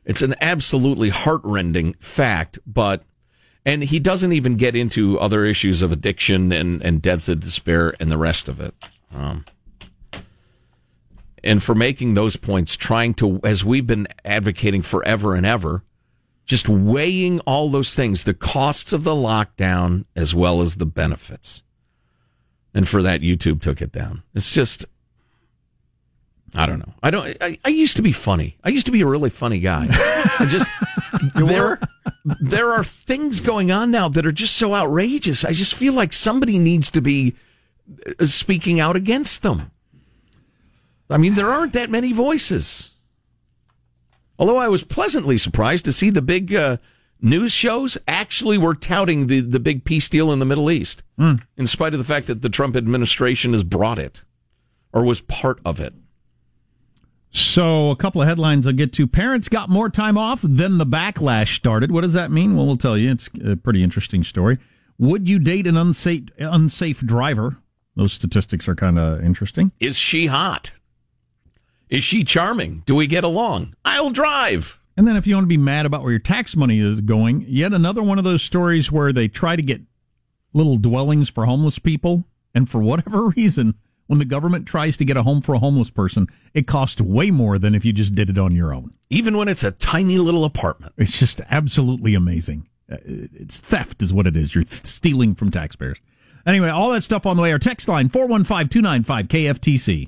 It's 0.04 0.22
an 0.22 0.34
absolutely 0.40 1.10
heartrending 1.10 1.94
fact, 1.94 2.58
but, 2.66 3.04
and 3.64 3.84
he 3.84 3.98
doesn't 3.98 4.32
even 4.32 4.56
get 4.56 4.74
into 4.74 5.18
other 5.18 5.44
issues 5.44 5.82
of 5.82 5.92
addiction 5.92 6.52
and, 6.52 6.82
and 6.82 7.00
deaths 7.00 7.28
of 7.28 7.40
despair 7.40 7.94
and 8.00 8.10
the 8.10 8.18
rest 8.18 8.48
of 8.48 8.60
it. 8.60 8.74
Um, 9.14 9.44
and 11.44 11.62
for 11.62 11.74
making 11.74 12.14
those 12.14 12.36
points, 12.36 12.76
trying 12.76 13.14
to, 13.14 13.40
as 13.44 13.64
we've 13.64 13.86
been 13.86 14.08
advocating 14.24 14.82
forever 14.82 15.34
and 15.34 15.46
ever, 15.46 15.84
just 16.44 16.68
weighing 16.68 17.40
all 17.40 17.70
those 17.70 17.94
things, 17.94 18.24
the 18.24 18.34
costs 18.34 18.92
of 18.92 19.04
the 19.04 19.12
lockdown 19.12 20.04
as 20.16 20.34
well 20.34 20.60
as 20.60 20.76
the 20.76 20.86
benefits. 20.86 21.62
And 22.74 22.88
for 22.88 23.02
that, 23.02 23.20
YouTube 23.20 23.60
took 23.60 23.82
it 23.82 23.92
down. 23.92 24.22
It's 24.34 24.52
just, 24.52 24.86
I 26.54 26.66
don't 26.66 26.78
know. 26.78 26.92
I 27.02 27.10
don't. 27.10 27.36
I, 27.40 27.58
I 27.64 27.68
used 27.68 27.96
to 27.96 28.02
be 28.02 28.12
funny. 28.12 28.56
I 28.62 28.68
used 28.68 28.86
to 28.86 28.92
be 28.92 29.00
a 29.00 29.06
really 29.06 29.30
funny 29.30 29.58
guy. 29.58 29.86
I 30.38 30.46
just 30.48 30.70
there 31.34 31.80
there 32.40 32.72
are 32.72 32.84
things 32.84 33.40
going 33.40 33.70
on 33.70 33.90
now 33.90 34.08
that 34.08 34.26
are 34.26 34.32
just 34.32 34.56
so 34.56 34.74
outrageous. 34.74 35.44
I 35.44 35.52
just 35.52 35.74
feel 35.74 35.94
like 35.94 36.12
somebody 36.12 36.58
needs 36.58 36.90
to 36.90 37.00
be 37.00 37.34
uh, 38.18 38.26
speaking 38.26 38.80
out 38.80 38.96
against 38.96 39.42
them. 39.42 39.70
I 41.08 41.18
mean, 41.18 41.34
there 41.34 41.50
aren't 41.50 41.72
that 41.74 41.90
many 41.90 42.12
voices. 42.12 42.92
Although 44.38 44.56
I 44.56 44.68
was 44.68 44.82
pleasantly 44.82 45.38
surprised 45.38 45.84
to 45.84 45.92
see 45.92 46.10
the 46.10 46.22
big 46.22 46.54
uh, 46.54 46.78
news 47.20 47.52
shows 47.52 47.98
actually 48.08 48.58
were 48.58 48.74
touting 48.74 49.26
the, 49.26 49.40
the 49.40 49.60
big 49.60 49.84
peace 49.84 50.08
deal 50.08 50.32
in 50.32 50.38
the 50.38 50.46
Middle 50.46 50.70
East, 50.70 51.02
mm. 51.18 51.40
in 51.56 51.66
spite 51.66 51.92
of 51.92 51.98
the 51.98 52.04
fact 52.04 52.26
that 52.26 52.42
the 52.42 52.48
Trump 52.48 52.76
administration 52.76 53.52
has 53.52 53.62
brought 53.62 53.98
it 53.98 54.24
or 54.92 55.04
was 55.04 55.20
part 55.22 55.60
of 55.64 55.80
it. 55.80 55.94
So, 57.34 57.90
a 57.90 57.96
couple 57.96 58.20
of 58.20 58.28
headlines 58.28 58.66
I'll 58.66 58.74
get 58.74 58.92
to. 58.94 59.06
Parents 59.06 59.48
got 59.48 59.70
more 59.70 59.88
time 59.88 60.18
off, 60.18 60.40
then 60.42 60.76
the 60.76 60.84
backlash 60.84 61.56
started. 61.56 61.90
What 61.90 62.02
does 62.02 62.12
that 62.12 62.30
mean? 62.30 62.54
Well, 62.54 62.66
we'll 62.66 62.76
tell 62.76 62.96
you. 62.96 63.10
It's 63.10 63.30
a 63.42 63.56
pretty 63.56 63.82
interesting 63.82 64.22
story. 64.22 64.58
Would 64.98 65.30
you 65.30 65.38
date 65.38 65.66
an 65.66 65.78
unsafe, 65.78 66.24
unsafe 66.38 67.00
driver? 67.00 67.56
Those 67.96 68.12
statistics 68.12 68.68
are 68.68 68.74
kind 68.74 68.98
of 68.98 69.24
interesting. 69.24 69.72
Is 69.80 69.96
she 69.96 70.26
hot? 70.26 70.72
Is 71.88 72.04
she 72.04 72.22
charming? 72.22 72.82
Do 72.84 72.94
we 72.94 73.06
get 73.06 73.24
along? 73.24 73.74
I'll 73.82 74.10
drive. 74.10 74.78
And 74.94 75.08
then, 75.08 75.16
if 75.16 75.26
you 75.26 75.34
want 75.34 75.44
to 75.44 75.48
be 75.48 75.56
mad 75.56 75.86
about 75.86 76.02
where 76.02 76.12
your 76.12 76.20
tax 76.20 76.54
money 76.54 76.80
is 76.80 77.00
going, 77.00 77.46
yet 77.48 77.72
another 77.72 78.02
one 78.02 78.18
of 78.18 78.24
those 78.24 78.42
stories 78.42 78.92
where 78.92 79.10
they 79.10 79.26
try 79.26 79.56
to 79.56 79.62
get 79.62 79.80
little 80.52 80.76
dwellings 80.76 81.30
for 81.30 81.46
homeless 81.46 81.78
people, 81.78 82.24
and 82.54 82.68
for 82.68 82.82
whatever 82.82 83.28
reason, 83.36 83.74
when 84.06 84.18
the 84.18 84.24
government 84.24 84.66
tries 84.66 84.96
to 84.98 85.04
get 85.04 85.16
a 85.16 85.22
home 85.22 85.40
for 85.40 85.54
a 85.54 85.58
homeless 85.58 85.90
person, 85.90 86.26
it 86.54 86.66
costs 86.66 87.00
way 87.00 87.30
more 87.30 87.58
than 87.58 87.74
if 87.74 87.84
you 87.84 87.92
just 87.92 88.14
did 88.14 88.28
it 88.30 88.38
on 88.38 88.54
your 88.54 88.74
own. 88.74 88.92
Even 89.10 89.36
when 89.36 89.48
it's 89.48 89.64
a 89.64 89.70
tiny 89.72 90.18
little 90.18 90.44
apartment. 90.44 90.92
It's 90.98 91.18
just 91.18 91.40
absolutely 91.50 92.14
amazing. 92.14 92.68
Uh, 92.90 92.96
It's 93.04 93.60
theft, 93.60 94.02
is 94.02 94.12
what 94.12 94.26
it 94.26 94.36
is. 94.36 94.54
You're 94.54 94.64
th- 94.64 94.84
stealing 94.84 95.34
from 95.34 95.50
taxpayers. 95.50 95.98
Anyway, 96.44 96.68
all 96.68 96.90
that 96.90 97.02
stuff 97.02 97.24
on 97.26 97.36
the 97.36 97.42
way. 97.42 97.52
Our 97.52 97.58
text 97.58 97.86
line 97.88 98.08
415 98.08 98.68
295 98.68 99.28
KFTC. 99.28 100.06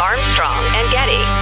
Armstrong 0.00 0.64
and 0.76 0.90
Getty. 0.92 1.39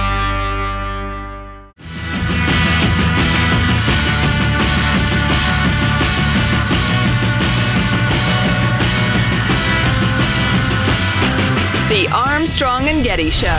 The 11.89 12.07
Armstrong 12.13 12.87
and 12.87 13.03
Getty 13.03 13.31
Show. 13.31 13.57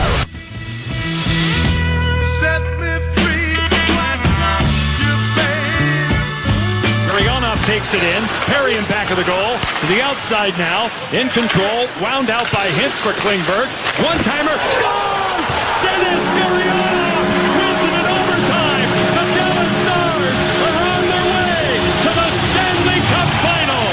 Set 2.39 2.63
me 2.79 2.95
free, 3.11 3.59
what's 3.91 4.39
up, 4.39 4.63
you 5.03 5.11
babe? 5.35 7.11
Gurianov 7.11 7.59
takes 7.67 7.93
it 7.93 8.01
in. 8.01 8.23
Perry 8.47 8.77
in 8.79 8.85
back 8.87 9.11
of 9.11 9.17
the 9.17 9.27
goal. 9.27 9.59
To 9.59 9.85
the 9.91 9.99
outside 10.01 10.55
now. 10.57 10.87
In 11.11 11.27
control. 11.35 11.91
Wound 11.99 12.31
out 12.31 12.47
by 12.55 12.71
Hintz 12.71 13.03
for 13.03 13.11
Klingberg. 13.19 13.67
One 13.99 14.17
timer. 14.23 14.55
Scores! 14.79 15.47
Denis 15.83 16.23
Gurianov 16.31 17.27
wins 17.59 17.83
it 17.83 17.93
in 17.99 18.05
overtime. 18.15 18.89
The 19.11 19.25
Dallas 19.35 19.75
Stars 19.83 20.39
are 20.71 20.79
on 20.87 21.03
their 21.03 21.27
way 21.35 21.67
to 21.99 22.09
the 22.15 22.29
Stanley 22.47 22.99
Cup 23.11 23.29
final. 23.43 23.83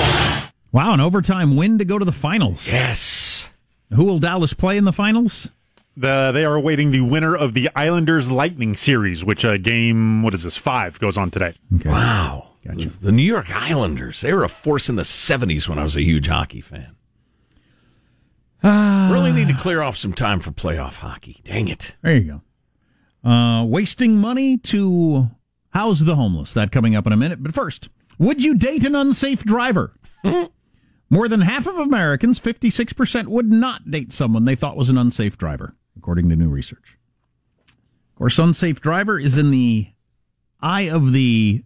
Wow, 0.70 0.94
an 0.94 1.00
overtime 1.00 1.56
win 1.56 1.78
to 1.78 1.84
go 1.84 1.98
to 1.98 2.04
the 2.04 2.12
finals. 2.12 2.68
Yes. 2.68 3.37
Who 3.94 4.04
will 4.04 4.18
Dallas 4.18 4.52
play 4.52 4.76
in 4.76 4.84
the 4.84 4.92
finals? 4.92 5.48
The, 5.96 6.30
they 6.32 6.44
are 6.44 6.54
awaiting 6.54 6.90
the 6.90 7.00
winner 7.00 7.34
of 7.34 7.54
the 7.54 7.70
Islanders 7.74 8.30
Lightning 8.30 8.76
series, 8.76 9.24
which 9.24 9.44
uh, 9.44 9.56
game, 9.56 10.22
what 10.22 10.34
is 10.34 10.44
this, 10.44 10.56
five, 10.56 10.98
goes 11.00 11.16
on 11.16 11.30
today. 11.30 11.54
Okay. 11.74 11.88
Wow. 11.88 12.50
Gotcha. 12.64 12.90
The 12.90 13.12
New 13.12 13.22
York 13.22 13.50
Islanders, 13.50 14.20
they 14.20 14.32
were 14.32 14.44
a 14.44 14.48
force 14.48 14.88
in 14.88 14.96
the 14.96 15.02
70s 15.02 15.68
when 15.68 15.78
I 15.78 15.82
was 15.82 15.96
a 15.96 16.02
huge 16.02 16.28
hockey 16.28 16.60
fan. 16.60 16.94
really 18.62 19.32
need 19.32 19.48
to 19.48 19.54
clear 19.54 19.82
off 19.82 19.96
some 19.96 20.12
time 20.12 20.40
for 20.40 20.50
playoff 20.50 20.96
hockey. 20.96 21.40
Dang 21.44 21.68
it. 21.68 21.96
There 22.02 22.14
you 22.14 22.42
go. 23.24 23.28
Uh, 23.28 23.64
wasting 23.64 24.18
money 24.18 24.58
to 24.58 25.30
house 25.70 26.00
the 26.00 26.16
homeless. 26.16 26.52
That 26.52 26.70
coming 26.70 26.94
up 26.94 27.06
in 27.06 27.12
a 27.12 27.16
minute. 27.16 27.42
But 27.42 27.54
first, 27.54 27.88
would 28.18 28.42
you 28.44 28.54
date 28.54 28.84
an 28.84 28.94
unsafe 28.94 29.42
driver? 29.44 29.94
More 31.10 31.28
than 31.28 31.40
half 31.40 31.66
of 31.66 31.76
Americans, 31.78 32.38
56%, 32.38 33.28
would 33.28 33.50
not 33.50 33.90
date 33.90 34.12
someone 34.12 34.44
they 34.44 34.54
thought 34.54 34.76
was 34.76 34.88
an 34.90 34.98
unsafe 34.98 35.38
driver, 35.38 35.74
according 35.96 36.28
to 36.28 36.36
new 36.36 36.48
research. 36.48 36.98
Of 37.68 38.14
course, 38.16 38.38
unsafe 38.38 38.80
driver 38.80 39.18
is 39.18 39.38
in 39.38 39.50
the 39.50 39.88
eye 40.60 40.82
of 40.90 41.12
the 41.12 41.64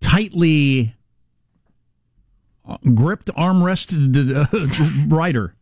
tightly 0.00 0.94
uh, 2.66 2.76
gripped, 2.94 3.30
armrested 3.36 4.36
uh, 4.36 4.46
rider. 5.08 5.54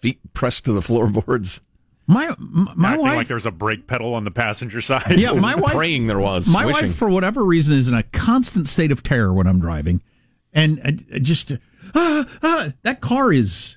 Feet 0.00 0.18
pressed 0.34 0.64
to 0.64 0.72
the 0.72 0.82
floorboards. 0.82 1.60
My 2.06 2.34
my 2.40 2.88
Acting 2.92 3.02
wife, 3.06 3.16
like 3.16 3.28
there's 3.28 3.46
a 3.46 3.52
brake 3.52 3.86
pedal 3.86 4.14
on 4.14 4.24
the 4.24 4.30
passenger 4.32 4.80
side. 4.80 5.14
yeah, 5.18 5.32
my 5.32 5.54
wife, 5.60 5.72
Praying 5.74 6.08
there 6.08 6.18
was. 6.18 6.48
my 6.48 6.66
wishing. 6.66 6.86
wife, 6.88 6.96
for 6.96 7.08
whatever 7.08 7.44
reason, 7.44 7.76
is 7.76 7.86
in 7.86 7.94
a 7.94 8.02
constant 8.02 8.68
state 8.68 8.90
of 8.90 9.02
terror 9.04 9.32
when 9.32 9.46
I'm 9.46 9.60
driving, 9.60 10.00
and 10.52 10.80
I, 10.84 10.98
I 11.14 11.18
just 11.18 11.52
ah, 11.94 12.26
ah, 12.42 12.72
that 12.82 13.00
car 13.00 13.32
is 13.32 13.76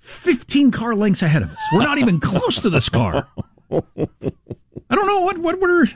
15 0.00 0.70
car 0.70 0.94
lengths 0.94 1.22
ahead 1.22 1.42
of 1.42 1.50
us. 1.52 1.62
We're 1.72 1.82
not 1.82 1.98
even 1.98 2.20
close 2.20 2.60
to 2.60 2.70
this 2.70 2.88
car. 2.88 3.28
I 3.70 4.94
don't 4.94 5.06
know 5.06 5.20
what 5.20 5.38
what 5.38 5.60
we're. 5.60 5.86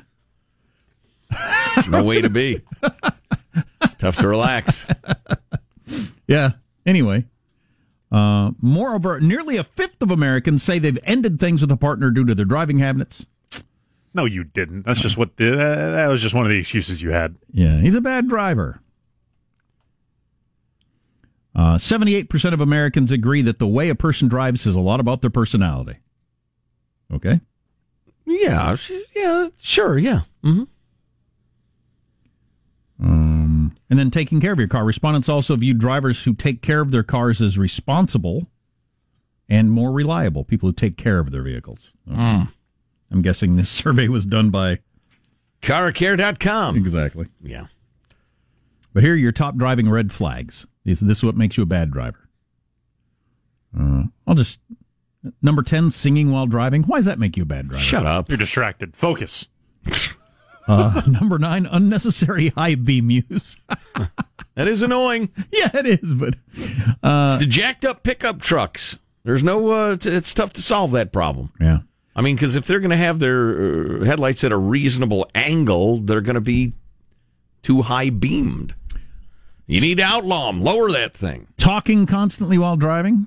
There's 1.75 1.89
no 1.89 2.03
way 2.05 2.23
to 2.23 2.31
be. 2.31 2.63
It's 3.83 3.95
tough 3.95 4.17
to 4.19 4.29
relax. 4.29 4.87
Yeah. 6.27 6.53
Anyway, 6.85 7.27
uh, 8.13 8.53
moreover, 8.61 9.21
nearly 9.21 9.57
a 9.57 9.65
fifth 9.65 10.01
of 10.03 10.11
Americans 10.11 10.63
say 10.63 10.79
they've 10.79 10.99
ended 11.05 11.39
things 11.39 11.61
with 11.61 11.71
a 11.71 11.77
partner 11.77 12.11
due 12.11 12.25
to 12.25 12.35
their 12.35 12.45
driving 12.45 12.79
habits. 12.79 13.27
No, 14.15 14.25
you 14.25 14.45
didn't. 14.45 14.87
That's 14.87 15.01
just 15.01 15.19
what 15.19 15.37
the, 15.37 15.53
uh, 15.53 15.93
that 15.93 16.09
was 16.09 16.23
just 16.23 16.35
one 16.35 16.45
of 16.47 16.51
the 16.51 16.59
excuses 16.59 17.03
you 17.03 17.11
had. 17.11 17.37
Yeah, 17.53 17.79
he's 17.81 17.95
a 17.95 18.01
bad 18.01 18.29
driver. 18.29 18.81
Uh, 21.57 21.77
78% 21.77 22.53
of 22.53 22.61
Americans 22.61 23.11
agree 23.11 23.41
that 23.41 23.59
the 23.59 23.67
way 23.67 23.89
a 23.89 23.95
person 23.95 24.29
drives 24.29 24.61
says 24.61 24.75
a 24.77 24.81
lot 24.81 25.01
about 25.01 25.23
their 25.23 25.31
personality. 25.31 25.97
Okay? 27.11 27.41
Yeah, 28.27 28.77
yeah, 29.15 29.49
sure, 29.57 29.97
yeah. 29.97 30.23
hmm 30.45 30.65
Um, 33.03 33.75
and 33.89 33.99
then 33.99 34.11
taking 34.11 34.41
care 34.41 34.53
of 34.53 34.59
your 34.59 34.69
car. 34.69 34.85
Respondents 34.85 35.29
also 35.31 35.57
view 35.57 35.73
drivers 35.73 36.25
who 36.25 36.35
take 36.35 36.61
care 36.61 36.81
of 36.81 36.91
their 36.91 37.03
cars 37.03 37.41
as 37.41 37.57
responsible 37.57 38.49
and 39.49 39.71
more 39.71 39.93
reliable. 39.93 40.45
People 40.45 40.69
who 40.69 40.73
take 40.75 40.97
care 40.99 41.19
of 41.21 41.31
their 41.31 41.43
vehicles. 41.43 41.93
Okay. 42.11 42.49
I'm 43.11 43.23
guessing 43.23 43.57
this 43.57 43.69
survey 43.71 44.09
was 44.09 44.27
done 44.27 44.51
by. 44.51 44.81
Carcare.com. 45.63 46.77
Exactly. 46.77 47.29
Yeah. 47.43 47.67
But 48.93 49.03
here 49.03 49.13
are 49.15 49.17
your 49.17 49.33
top 49.33 49.57
driving 49.57 49.89
red 49.89 50.13
flags. 50.13 50.67
This, 50.87 51.01
this 51.01 51.19
is 51.19 51.25
what 51.25 51.37
makes 51.37 51.57
you 51.59 51.65
a 51.65 51.67
bad 51.67 51.91
driver. 51.91 52.29
Uh, 53.79 54.05
I'll 54.27 54.35
just. 54.35 54.61
Number 55.43 55.63
10, 55.63 55.91
singing 55.91 56.31
while 56.31 56.47
driving. 56.47 56.85
Why 56.85 56.99
does 56.99 57.07
that 57.07 57.19
make 57.19 57.37
you 57.37 57.43
a 57.43 57.47
bad 57.47 57.69
driver? 57.69 57.83
Shut 57.83 58.07
up. 58.07 58.29
You're 58.29 58.39
distracted. 58.39 58.97
Focus. 58.97 59.49
Uh, 60.69 61.01
number 61.07 61.39
nine, 61.39 61.65
unnecessary 61.65 62.49
high 62.49 62.75
beam 62.75 63.09
use. 63.09 63.57
That 64.57 64.67
is 64.67 64.83
annoying. 64.83 65.31
yeah, 65.53 65.71
it 65.75 65.87
is, 65.87 66.13
but 66.15 66.35
it's 66.57 67.37
the 67.37 67.47
jacked 67.47 67.85
up 67.85 68.03
pickup 68.03 68.41
trucks. 68.41 68.99
There's 69.23 69.45
no, 69.45 69.71
uh, 69.71 69.93
it's, 69.93 70.07
it's 70.07 70.35
tough 70.35 70.55
to 70.55 70.61
solve 70.63 70.91
that 70.93 71.13
problem. 71.13 71.53
yeah. 71.61 71.81
I 72.17 72.23
mean, 72.23 72.35
because 72.35 72.57
if 72.57 72.67
they're 72.67 72.81
going 72.81 72.91
to 72.91 72.97
have 72.97 73.21
their 73.21 74.01
uh, 74.01 74.05
headlights 74.07 74.43
at 74.43 74.51
a 74.51 74.57
reasonable 74.57 75.31
angle, 75.37 75.99
they're 75.99 76.21
going 76.23 76.35
to 76.35 76.41
be 76.41 76.73
too 77.63 77.83
high 77.83 78.11
beamed. 78.11 78.75
You 79.67 79.81
need 79.81 79.97
to 79.97 80.05
outlaw 80.05 80.47
them. 80.47 80.63
Lower 80.63 80.91
that 80.93 81.15
thing. 81.17 81.49
Talking 81.57 82.07
constantly 82.07 82.57
while 82.59 82.77
driving. 82.77 83.27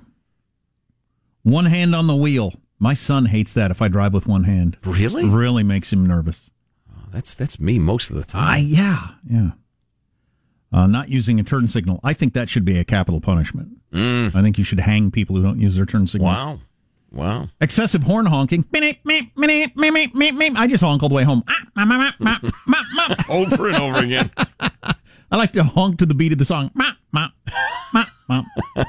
One 1.42 1.66
hand 1.66 1.94
on 1.94 2.06
the 2.06 2.16
wheel. 2.16 2.54
My 2.78 2.94
son 2.94 3.26
hates 3.26 3.52
that 3.52 3.70
if 3.70 3.82
I 3.82 3.88
drive 3.88 4.14
with 4.14 4.26
one 4.26 4.44
hand. 4.44 4.78
Really? 4.84 5.26
Really 5.28 5.62
makes 5.62 5.92
him 5.92 6.04
nervous. 6.06 6.50
That's 7.12 7.34
that's 7.34 7.58
me 7.58 7.78
most 7.78 8.08
of 8.10 8.16
the 8.16 8.24
time. 8.24 8.48
I 8.48 8.56
yeah 8.58 9.08
yeah. 9.28 9.50
Uh, 10.72 10.86
not 10.86 11.08
using 11.08 11.40
a 11.40 11.42
turn 11.42 11.66
signal. 11.66 11.98
I 12.04 12.12
think 12.12 12.32
that 12.34 12.48
should 12.48 12.64
be 12.64 12.78
a 12.78 12.84
capital 12.84 13.20
punishment. 13.20 13.70
I 13.92 14.30
think 14.30 14.56
you 14.56 14.62
should 14.62 14.78
hang 14.78 15.10
people 15.10 15.34
who 15.34 15.42
don't 15.42 15.58
use 15.58 15.74
their 15.74 15.84
turn 15.84 16.06
signals. 16.06 16.36
wow, 16.36 16.60
wow. 17.10 17.48
Excessive 17.60 18.04
horn 18.04 18.26
honking. 18.26 18.64
I 18.72 20.66
just 20.68 20.84
honk 20.84 21.02
all 21.02 21.08
the 21.08 21.14
way 21.16 21.24
home. 21.24 21.42
Ah. 21.76 22.40
Over 23.28 23.68
and 23.68 23.76
over 23.76 23.98
again. 23.98 24.30
I 25.30 25.36
like 25.36 25.52
to 25.52 25.62
honk 25.64 25.98
to 25.98 26.06
the 26.06 26.14
beat 26.14 26.32
of 26.32 26.38
the 26.38 26.44
song. 26.44 26.70
Ma, 26.74 26.92
ma, 27.12 27.28
ma, 27.92 28.04
ma. 28.28 28.42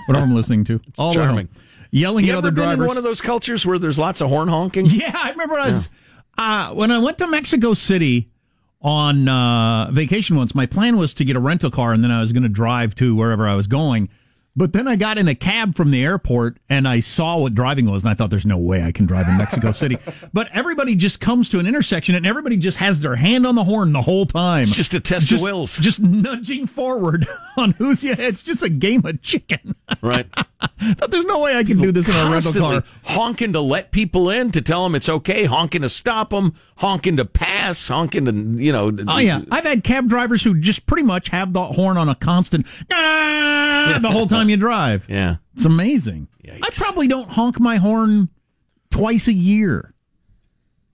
Whatever 0.08 0.26
I'm 0.26 0.36
listening 0.36 0.64
to. 0.66 0.80
It's 0.88 1.00
all 1.00 1.14
the 1.14 1.20
way 1.20 1.26
home. 1.26 1.36
charming. 1.36 1.50
Yelling 1.92 2.26
You 2.26 2.32
at 2.32 2.38
ever 2.38 2.48
other 2.48 2.52
been 2.52 2.64
drivers. 2.64 2.84
in 2.84 2.88
one 2.88 2.98
of 2.98 3.04
those 3.04 3.20
cultures 3.22 3.66
where 3.66 3.78
there's 3.78 4.00
lots 4.00 4.22
of 4.22 4.30
horn 4.30 4.48
honking? 4.48 4.86
Yeah, 4.90 5.12
I 5.16 5.32
remember 5.32 5.56
I 5.56 5.68
was 5.68 5.90
uh, 6.38 6.74
when 6.74 6.90
I 6.92 7.00
went 7.00 7.18
to 7.20 7.28
Mexico 7.28 7.74
City 7.74 8.30
on 8.82 9.28
uh, 9.28 9.92
vacation 9.92 10.36
once. 10.38 10.56
My 10.56 10.66
plan 10.66 10.98
was 10.98 11.14
to 11.16 11.26
get 11.26 11.36
a 11.36 11.40
rental 11.40 11.70
car, 11.70 11.92
and 11.92 12.04
then 12.04 12.10
I 12.12 12.22
was 12.22 12.32
going 12.32 12.44
to 12.44 12.50
drive 12.50 12.96
to 12.96 13.14
wherever 13.16 13.48
I 13.48 13.54
was 13.56 13.68
going. 13.68 14.10
But 14.56 14.74
then 14.74 14.88
I 14.88 14.98
got 14.98 15.18
in 15.18 15.28
a 15.28 15.36
cab 15.36 15.76
from 15.76 15.92
the 15.92 16.04
airport 16.04 16.58
and 16.70 16.88
I 16.88 17.00
saw 17.00 17.38
what 17.38 17.56
driving 17.56 17.90
was, 17.90 18.04
and 18.04 18.12
I 18.12 18.16
thought, 18.16 18.30
there's 18.30 18.46
no 18.46 18.58
way 18.58 18.84
I 18.84 18.92
can 18.92 19.06
drive 19.06 19.28
in 19.28 19.38
Mexico 19.38 19.72
City. 19.72 19.98
But 20.34 20.50
everybody 20.52 20.96
just 20.96 21.22
comes 21.22 21.48
to 21.50 21.60
an 21.60 21.68
intersection 21.68 22.16
and 22.16 22.26
everybody 22.26 22.58
just 22.58 22.78
has 22.78 23.00
their 23.00 23.16
hand 23.16 23.48
on 23.48 23.56
the 23.56 23.64
horn 23.64 23.94
the 23.94 24.02
whole 24.02 24.26
time. 24.26 24.64
It's 24.64 24.76
just 24.76 24.94
a 24.94 25.00
test 25.00 25.28
just, 25.28 25.42
of 25.42 25.44
wills. 25.44 25.78
Just 25.78 26.02
nudging 26.02 26.68
forward 26.68 27.28
on 27.58 27.72
who's 27.72 28.04
yeah, 28.04 28.16
It's 28.18 28.44
just 28.44 28.62
a 28.62 28.70
game 28.70 29.06
of 29.06 29.22
chicken. 29.22 29.76
Right. 30.02 30.28
There's 31.10 31.26
no 31.26 31.40
way 31.40 31.56
I 31.56 31.64
can 31.64 31.78
do 31.78 31.92
this 31.92 32.08
in 32.08 32.14
a 32.16 32.32
rental 32.32 32.54
car. 32.54 32.84
honking 33.04 33.54
to 33.54 33.62
let 33.62 33.92
people 33.92 34.30
in, 34.30 34.52
to 34.52 34.62
tell 34.62 34.84
them 34.84 34.96
it's 34.96 35.10
okay, 35.10 35.46
honking 35.46 35.82
to 35.82 35.90
stop 35.90 36.30
them, 36.30 36.54
honking 36.78 37.18
to 37.18 37.26
pass, 37.26 37.88
honking 37.88 38.26
to, 38.26 38.64
you 38.64 38.72
know. 38.72 38.92
Oh 39.08 39.18
yeah, 39.18 39.42
I've 39.52 39.64
had 39.64 39.84
cab 39.84 40.08
drivers 40.08 40.44
who 40.44 40.60
just 40.60 40.86
pretty 40.86 41.04
much 41.04 41.30
have 41.30 41.54
the 41.54 41.64
horn 41.64 41.98
on 41.98 42.10
a 42.10 42.16
constant 42.16 42.68
"Ah," 42.92 43.98
the 44.02 44.12
whole 44.12 44.28
time 44.28 44.50
you 44.50 44.58
drive. 44.58 45.06
Yeah. 45.10 45.38
It's 45.54 45.66
amazing. 45.66 46.28
I 46.50 46.70
probably 46.74 47.08
don't 47.08 47.30
honk 47.30 47.60
my 47.60 47.78
horn 47.78 48.30
twice 48.90 49.28
a 49.28 49.34
year. 49.34 49.94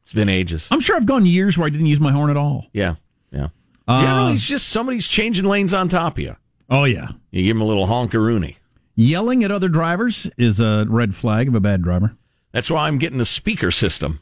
It's 0.03 0.13
been 0.13 0.29
ages. 0.29 0.67
I'm 0.71 0.79
sure 0.79 0.95
I've 0.95 1.05
gone 1.05 1.25
years 1.25 1.57
where 1.57 1.67
I 1.67 1.69
didn't 1.69 1.87
use 1.87 1.99
my 1.99 2.11
horn 2.11 2.29
at 2.29 2.37
all. 2.37 2.67
Yeah. 2.73 2.95
Yeah. 3.31 3.49
Uh, 3.87 4.01
Generally, 4.01 4.33
it's 4.33 4.47
just 4.47 4.69
somebody's 4.69 5.07
changing 5.07 5.45
lanes 5.45 5.73
on 5.73 5.89
top 5.89 6.13
of 6.17 6.23
you. 6.23 6.35
Oh 6.69 6.83
yeah, 6.83 7.09
You 7.31 7.43
give 7.43 7.55
them 7.55 7.61
a 7.61 7.65
little 7.65 7.87
honkaroony. 7.87 8.55
Yelling 8.97 9.43
at 9.45 9.51
other 9.51 9.69
drivers 9.69 10.29
is 10.37 10.59
a 10.59 10.85
red 10.89 11.15
flag 11.15 11.47
of 11.47 11.55
a 11.55 11.61
bad 11.61 11.81
driver. 11.81 12.17
That's 12.51 12.69
why 12.69 12.87
I'm 12.87 12.97
getting 12.97 13.21
a 13.21 13.25
speaker 13.25 13.71
system. 13.71 14.19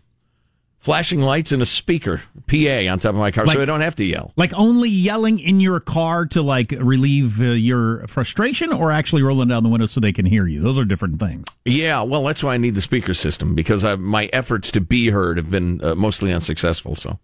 Flashing 0.79 1.19
lights 1.21 1.51
and 1.51 1.63
a 1.63 1.65
speaker, 1.65 2.21
PA 2.45 2.87
on 2.91 2.99
top 2.99 3.09
of 3.09 3.15
my 3.15 3.31
car, 3.31 3.45
Like- 3.45 3.55
so 3.55 3.61
I 3.61 3.65
don't 3.65 3.81
have 3.81 3.95
to 3.95 4.05
yell. 4.05 4.33
Like 4.35 4.53
only 4.53 4.87
yelling 4.89 5.39
in 5.39 5.59
your 5.59 5.79
car 5.79 6.27
to 6.27 6.43
like 6.43 6.75
relieve 6.77 7.41
uh, 7.41 7.45
your 7.45 8.05
frustration, 8.05 8.71
or 8.71 8.91
actually 8.91 9.23
rolling 9.23 9.47
down 9.47 9.63
the 9.63 9.69
window 9.69 9.87
so 9.87 9.99
they 9.99 10.13
can 10.13 10.27
hear 10.27 10.45
you. 10.45 10.61
Those 10.61 10.77
are 10.77 10.85
different 10.85 11.19
things. 11.19 11.47
Yeah, 11.63 12.03
well, 12.03 12.23
that's 12.23 12.43
why 12.43 12.53
I 12.53 12.57
need 12.57 12.75
the 12.75 12.81
speaker 12.81 13.15
system 13.15 13.55
because 13.55 13.83
I, 13.83 13.95
my 13.95 14.25
efforts 14.31 14.69
to 14.71 14.81
be 14.81 15.09
heard 15.09 15.37
have 15.37 15.49
been 15.49 15.83
uh, 15.83 15.95
mostly 15.95 16.31
unsuccessful. 16.31 16.95
So 16.95 17.17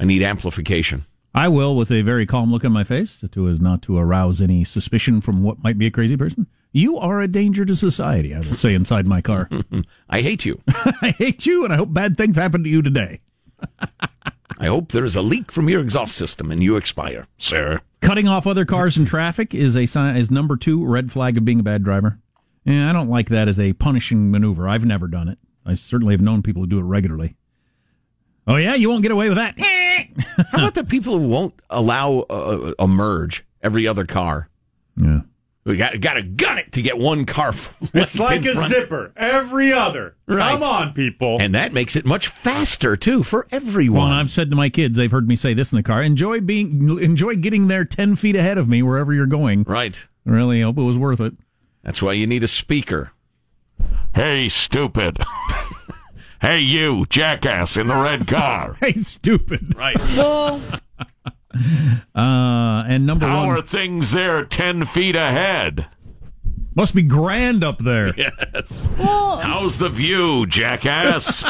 I 0.00 0.04
need 0.04 0.24
amplification. 0.24 1.04
I 1.32 1.46
will, 1.46 1.76
with 1.76 1.92
a 1.92 2.02
very 2.02 2.26
calm 2.26 2.50
look 2.50 2.64
on 2.64 2.72
my 2.72 2.82
face, 2.82 3.22
so 3.32 3.46
as 3.46 3.60
not 3.60 3.82
to 3.82 3.98
arouse 3.98 4.40
any 4.40 4.64
suspicion 4.64 5.20
from 5.20 5.44
what 5.44 5.62
might 5.62 5.78
be 5.78 5.86
a 5.86 5.90
crazy 5.92 6.16
person. 6.16 6.48
You 6.72 6.98
are 6.98 7.20
a 7.20 7.28
danger 7.28 7.64
to 7.64 7.74
society, 7.74 8.34
I 8.34 8.40
will 8.40 8.54
say 8.54 8.74
inside 8.74 9.06
my 9.06 9.20
car. 9.20 9.48
I 10.08 10.22
hate 10.22 10.44
you. 10.44 10.60
I 10.68 11.14
hate 11.18 11.44
you, 11.46 11.64
and 11.64 11.72
I 11.72 11.76
hope 11.76 11.92
bad 11.92 12.16
things 12.16 12.36
happen 12.36 12.62
to 12.62 12.70
you 12.70 12.80
today. 12.80 13.20
I 14.58 14.66
hope 14.66 14.92
there 14.92 15.04
is 15.04 15.16
a 15.16 15.22
leak 15.22 15.50
from 15.50 15.68
your 15.68 15.80
exhaust 15.80 16.14
system 16.14 16.50
and 16.50 16.62
you 16.62 16.76
expire, 16.76 17.26
sir. 17.38 17.80
Cutting 18.02 18.28
off 18.28 18.46
other 18.46 18.66
cars 18.66 18.98
in 18.98 19.06
traffic 19.06 19.54
is 19.54 19.74
a 19.74 19.86
sign, 19.86 20.16
is 20.16 20.30
number 20.30 20.56
two 20.56 20.84
red 20.84 21.10
flag 21.10 21.38
of 21.38 21.44
being 21.46 21.60
a 21.60 21.62
bad 21.64 21.82
driver. 21.82 22.18
Yeah, 22.64 22.90
I 22.90 22.92
don't 22.92 23.08
like 23.08 23.30
that 23.30 23.48
as 23.48 23.58
a 23.58 23.72
punishing 23.72 24.30
maneuver. 24.30 24.68
I've 24.68 24.84
never 24.84 25.08
done 25.08 25.28
it. 25.28 25.38
I 25.64 25.74
certainly 25.74 26.12
have 26.12 26.20
known 26.20 26.42
people 26.42 26.62
who 26.62 26.68
do 26.68 26.78
it 26.78 26.82
regularly. 26.82 27.36
Oh 28.46 28.56
yeah, 28.56 28.74
you 28.74 28.90
won't 28.90 29.02
get 29.02 29.12
away 29.12 29.28
with 29.28 29.38
that. 29.38 29.58
How 30.50 30.58
about 30.58 30.74
the 30.74 30.84
people 30.84 31.18
who 31.18 31.28
won't 31.28 31.54
allow 31.70 32.26
a, 32.28 32.74
a 32.80 32.88
merge 32.88 33.44
every 33.62 33.86
other 33.86 34.04
car? 34.04 34.48
yeah. 34.96 35.20
We 35.64 35.76
got 35.76 36.00
got 36.00 36.14
to 36.14 36.22
gun 36.22 36.56
it 36.58 36.72
to 36.72 36.82
get 36.82 36.96
one 36.98 37.26
car. 37.26 37.52
It's 37.94 38.18
like 38.18 38.46
a 38.46 38.52
front. 38.54 38.68
zipper. 38.68 39.12
Every 39.16 39.72
other. 39.72 40.16
Right. 40.26 40.52
Come 40.52 40.62
on, 40.62 40.92
people. 40.94 41.36
and 41.40 41.54
that 41.54 41.72
makes 41.72 41.96
it 41.96 42.06
much 42.06 42.28
faster 42.28 42.96
too 42.96 43.22
for 43.22 43.46
everyone. 43.52 43.98
Well, 43.98 44.06
and 44.08 44.14
I've 44.20 44.30
said 44.30 44.48
to 44.50 44.56
my 44.56 44.68
kids, 44.70 44.96
they've 44.96 45.10
heard 45.10 45.28
me 45.28 45.36
say 45.36 45.52
this 45.52 45.70
in 45.72 45.76
the 45.76 45.82
car. 45.82 46.02
Enjoy 46.02 46.40
being, 46.40 46.98
enjoy 47.00 47.34
getting 47.36 47.68
there 47.68 47.84
ten 47.84 48.16
feet 48.16 48.36
ahead 48.36 48.56
of 48.58 48.68
me 48.68 48.82
wherever 48.82 49.12
you're 49.12 49.26
going. 49.26 49.64
right. 49.64 50.06
I 50.26 50.30
really 50.30 50.60
hope 50.62 50.78
it 50.78 50.82
was 50.82 50.96
worth 50.98 51.20
it. 51.20 51.34
That's 51.82 52.02
why 52.02 52.12
you 52.12 52.26
need 52.26 52.42
a 52.44 52.48
speaker. 52.48 53.12
Hey, 54.14 54.48
stupid. 54.50 55.18
hey, 56.42 56.60
you 56.60 57.06
jackass 57.08 57.76
in 57.76 57.86
the 57.88 57.94
red 57.96 58.26
car. 58.28 58.76
Hey, 58.80 58.94
stupid. 58.94 59.74
Right. 59.76 59.96
Uh, 61.54 62.84
and 62.86 63.06
number 63.06 63.26
How 63.26 63.46
one 63.46 63.58
are 63.58 63.62
things 63.62 64.12
there 64.12 64.44
10 64.44 64.84
feet 64.86 65.16
ahead? 65.16 65.88
must 66.74 66.94
be 66.94 67.02
grand 67.02 67.64
up 67.64 67.78
there. 67.78 68.14
Yes. 68.16 68.88
How's 68.96 69.78
the 69.78 69.88
view, 69.88 70.46
jackass? 70.46 71.44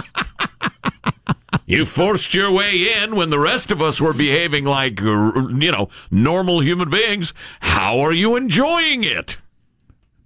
you 1.67 1.85
forced 1.85 2.35
your 2.35 2.51
way 2.51 3.03
in 3.03 3.17
when 3.17 3.31
the 3.31 3.39
rest 3.39 3.71
of 3.71 3.83
us 3.83 4.01
were 4.01 4.13
behaving 4.13 4.65
like, 4.65 5.01
you 5.01 5.71
know, 5.73 5.89
normal 6.11 6.61
human 6.61 6.89
beings. 6.91 7.35
How 7.61 8.01
are 8.01 8.13
you 8.13 8.37
enjoying 8.37 9.05
it? 9.05 9.39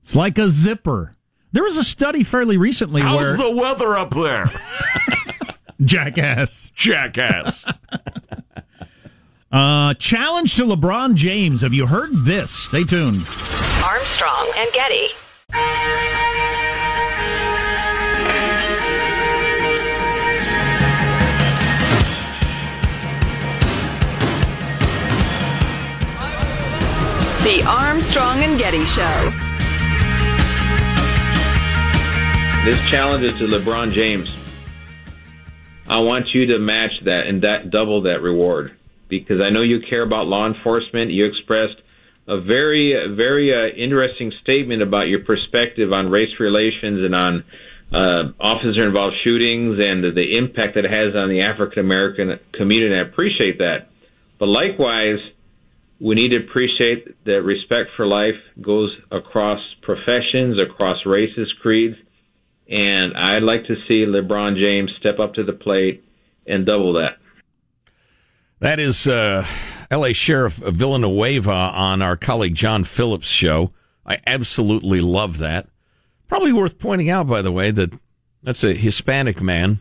It's 0.02 0.14
like 0.14 0.38
a 0.38 0.50
zipper. 0.50 1.14
There 1.52 1.62
was 1.62 1.76
a 1.76 1.84
study 1.84 2.22
fairly 2.24 2.56
recently 2.56 3.00
How's 3.00 3.16
where 3.18 3.36
the 3.36 3.50
weather 3.50 3.96
up 3.96 4.10
there, 4.10 4.50
jackass 5.82 6.70
jackass? 6.74 7.64
Uh, 9.54 9.94
challenge 9.94 10.56
to 10.56 10.64
LeBron 10.64 11.14
James. 11.14 11.60
Have 11.60 11.72
you 11.72 11.86
heard 11.86 12.10
this? 12.12 12.50
Stay 12.50 12.82
tuned. 12.82 13.24
Armstrong 13.84 14.50
and 14.56 14.72
Getty. 14.72 15.08
The 27.44 27.62
Armstrong 27.64 28.38
and 28.42 28.58
Getty 28.58 28.84
Show. 28.86 29.32
This 32.64 32.80
challenge 32.88 33.22
is 33.22 33.38
to 33.38 33.46
LeBron 33.46 33.92
James. 33.92 34.34
I 35.86 36.00
want 36.00 36.34
you 36.34 36.46
to 36.46 36.58
match 36.58 36.92
that 37.04 37.26
and 37.26 37.42
that 37.42 37.70
double 37.70 38.02
that 38.02 38.20
reward 38.22 38.74
because 39.20 39.40
I 39.40 39.50
know 39.50 39.62
you 39.62 39.80
care 39.88 40.02
about 40.02 40.26
law 40.26 40.46
enforcement. 40.46 41.10
You 41.10 41.26
expressed 41.26 41.80
a 42.26 42.40
very, 42.40 42.94
very 43.14 43.52
uh, 43.52 43.74
interesting 43.76 44.32
statement 44.42 44.82
about 44.82 45.08
your 45.08 45.24
perspective 45.24 45.92
on 45.94 46.10
race 46.10 46.40
relations 46.40 47.04
and 47.04 47.14
on 47.14 47.44
uh, 47.92 48.32
officer-involved 48.40 49.16
shootings 49.26 49.78
and 49.78 50.02
the, 50.02 50.38
impact 50.38 50.74
that 50.74 50.86
it 50.86 50.90
has 50.90 51.14
on 51.14 51.28
the 51.28 51.42
African 51.42 51.80
American 51.80 52.38
community. 52.52 52.92
And 52.92 53.06
I 53.06 53.08
appreciate 53.08 53.58
that, 53.58 53.88
but 54.38 54.48
likewise, 54.48 55.18
we 56.00 56.14
need 56.14 56.30
to 56.30 56.38
appreciate 56.38 57.24
that 57.24 57.42
respect 57.42 57.90
for 57.96 58.06
life 58.06 58.34
goes 58.60 58.90
across 59.12 59.60
professions, 59.82 60.58
across 60.58 60.98
races, 61.06 61.52
creeds. 61.62 61.96
And 62.68 63.14
I'd 63.16 63.42
like 63.42 63.66
to 63.66 63.76
see 63.86 64.04
LeBron 64.04 64.58
James 64.58 64.90
step 64.98 65.20
up 65.20 65.34
to 65.34 65.44
the 65.44 65.52
plate 65.52 66.02
and 66.46 66.66
double 66.66 66.94
that. 66.94 67.18
That 68.64 68.80
is 68.80 69.06
uh, 69.06 69.46
L.A. 69.90 70.14
Sheriff 70.14 70.54
Villanueva 70.54 71.50
on 71.52 72.00
our 72.00 72.16
colleague 72.16 72.54
John 72.54 72.82
Phillips' 72.82 73.26
show. 73.26 73.68
I 74.06 74.20
absolutely 74.26 75.02
love 75.02 75.36
that. 75.36 75.68
Probably 76.28 76.50
worth 76.50 76.78
pointing 76.78 77.10
out, 77.10 77.26
by 77.26 77.42
the 77.42 77.52
way, 77.52 77.70
that 77.72 77.92
that's 78.42 78.64
a 78.64 78.72
Hispanic 78.72 79.42
man 79.42 79.80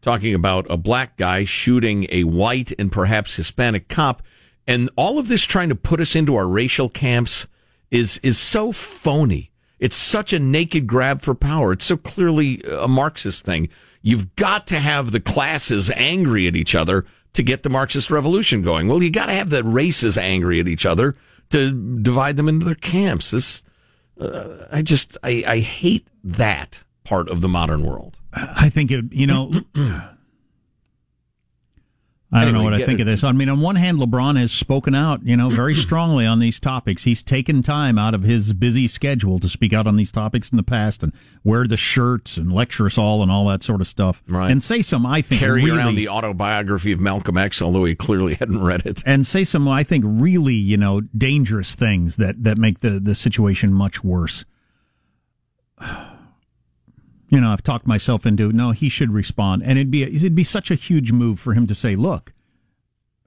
talking 0.00 0.32
about 0.32 0.64
a 0.70 0.78
black 0.78 1.18
guy 1.18 1.44
shooting 1.44 2.06
a 2.08 2.24
white 2.24 2.72
and 2.78 2.90
perhaps 2.90 3.36
Hispanic 3.36 3.88
cop, 3.88 4.22
and 4.66 4.88
all 4.96 5.18
of 5.18 5.28
this 5.28 5.44
trying 5.44 5.68
to 5.68 5.74
put 5.74 6.00
us 6.00 6.16
into 6.16 6.36
our 6.36 6.48
racial 6.48 6.88
camps 6.88 7.46
is 7.90 8.18
is 8.22 8.38
so 8.38 8.72
phony. 8.72 9.50
It's 9.78 9.94
such 9.94 10.32
a 10.32 10.38
naked 10.38 10.86
grab 10.86 11.20
for 11.20 11.34
power. 11.34 11.70
It's 11.70 11.84
so 11.84 11.98
clearly 11.98 12.62
a 12.62 12.88
Marxist 12.88 13.44
thing. 13.44 13.68
You've 14.00 14.34
got 14.36 14.66
to 14.68 14.80
have 14.80 15.10
the 15.10 15.20
classes 15.20 15.90
angry 15.90 16.46
at 16.46 16.56
each 16.56 16.74
other 16.74 17.04
to 17.36 17.42
get 17.42 17.62
the 17.62 17.68
Marxist 17.68 18.10
revolution 18.10 18.62
going. 18.62 18.88
Well, 18.88 19.02
you 19.02 19.10
got 19.10 19.26
to 19.26 19.34
have 19.34 19.50
the 19.50 19.62
races 19.62 20.16
angry 20.16 20.58
at 20.58 20.66
each 20.66 20.86
other 20.86 21.16
to 21.50 21.70
divide 22.00 22.38
them 22.38 22.48
into 22.48 22.64
their 22.64 22.74
camps. 22.74 23.30
This, 23.30 23.62
uh, 24.18 24.66
I 24.72 24.80
just, 24.80 25.18
I, 25.22 25.44
I 25.46 25.58
hate 25.58 26.08
that 26.24 26.82
part 27.04 27.28
of 27.28 27.42
the 27.42 27.48
modern 27.48 27.82
world. 27.82 28.18
I 28.32 28.70
think 28.70 28.90
it, 28.90 29.12
you 29.12 29.26
know, 29.26 29.52
I 32.36 32.44
don't 32.44 32.54
know 32.54 32.62
what 32.62 32.74
I 32.74 32.84
think 32.84 33.00
it. 33.00 33.02
of 33.02 33.06
this. 33.06 33.24
I 33.24 33.32
mean, 33.32 33.48
on 33.48 33.60
one 33.60 33.76
hand, 33.76 33.98
LeBron 33.98 34.38
has 34.38 34.52
spoken 34.52 34.94
out, 34.94 35.24
you 35.24 35.36
know, 35.36 35.48
very 35.48 35.74
strongly 35.74 36.26
on 36.26 36.38
these 36.38 36.60
topics. 36.60 37.04
He's 37.04 37.22
taken 37.22 37.62
time 37.62 37.98
out 37.98 38.14
of 38.14 38.22
his 38.22 38.52
busy 38.52 38.86
schedule 38.88 39.38
to 39.38 39.48
speak 39.48 39.72
out 39.72 39.86
on 39.86 39.96
these 39.96 40.12
topics 40.12 40.50
in 40.50 40.56
the 40.56 40.62
past 40.62 41.02
and 41.02 41.12
wear 41.44 41.66
the 41.66 41.76
shirts 41.76 42.36
and 42.36 42.52
lecture 42.52 42.86
us 42.86 42.98
all 42.98 43.22
and 43.22 43.30
all 43.30 43.46
that 43.48 43.62
sort 43.62 43.80
of 43.80 43.86
stuff. 43.86 44.22
Right. 44.28 44.50
And 44.50 44.62
say 44.62 44.82
some, 44.82 45.06
I 45.06 45.22
think, 45.22 45.40
Carry 45.40 45.64
really, 45.64 45.78
around 45.78 45.94
the 45.94 46.08
autobiography 46.08 46.92
of 46.92 47.00
Malcolm 47.00 47.38
X, 47.38 47.60
although 47.62 47.84
he 47.84 47.94
clearly 47.94 48.34
hadn't 48.34 48.62
read 48.62 48.84
it. 48.86 49.02
and 49.06 49.26
say 49.26 49.44
some, 49.44 49.66
I 49.68 49.82
think, 49.82 50.04
really, 50.06 50.54
you 50.54 50.76
know, 50.76 51.00
dangerous 51.00 51.74
things 51.74 52.16
that, 52.16 52.42
that 52.44 52.58
make 52.58 52.80
the, 52.80 53.00
the 53.00 53.14
situation 53.14 53.72
much 53.72 54.04
worse. 54.04 54.44
You 57.36 57.42
know, 57.42 57.52
I've 57.52 57.62
talked 57.62 57.86
myself 57.86 58.26
into 58.26 58.50
no. 58.50 58.70
He 58.70 58.88
should 58.88 59.12
respond, 59.12 59.62
and 59.62 59.78
it'd 59.78 59.90
be 59.90 60.02
it'd 60.02 60.34
be 60.34 60.44
such 60.44 60.70
a 60.70 60.74
huge 60.74 61.12
move 61.12 61.38
for 61.38 61.52
him 61.54 61.66
to 61.66 61.74
say, 61.74 61.94
"Look, 61.94 62.32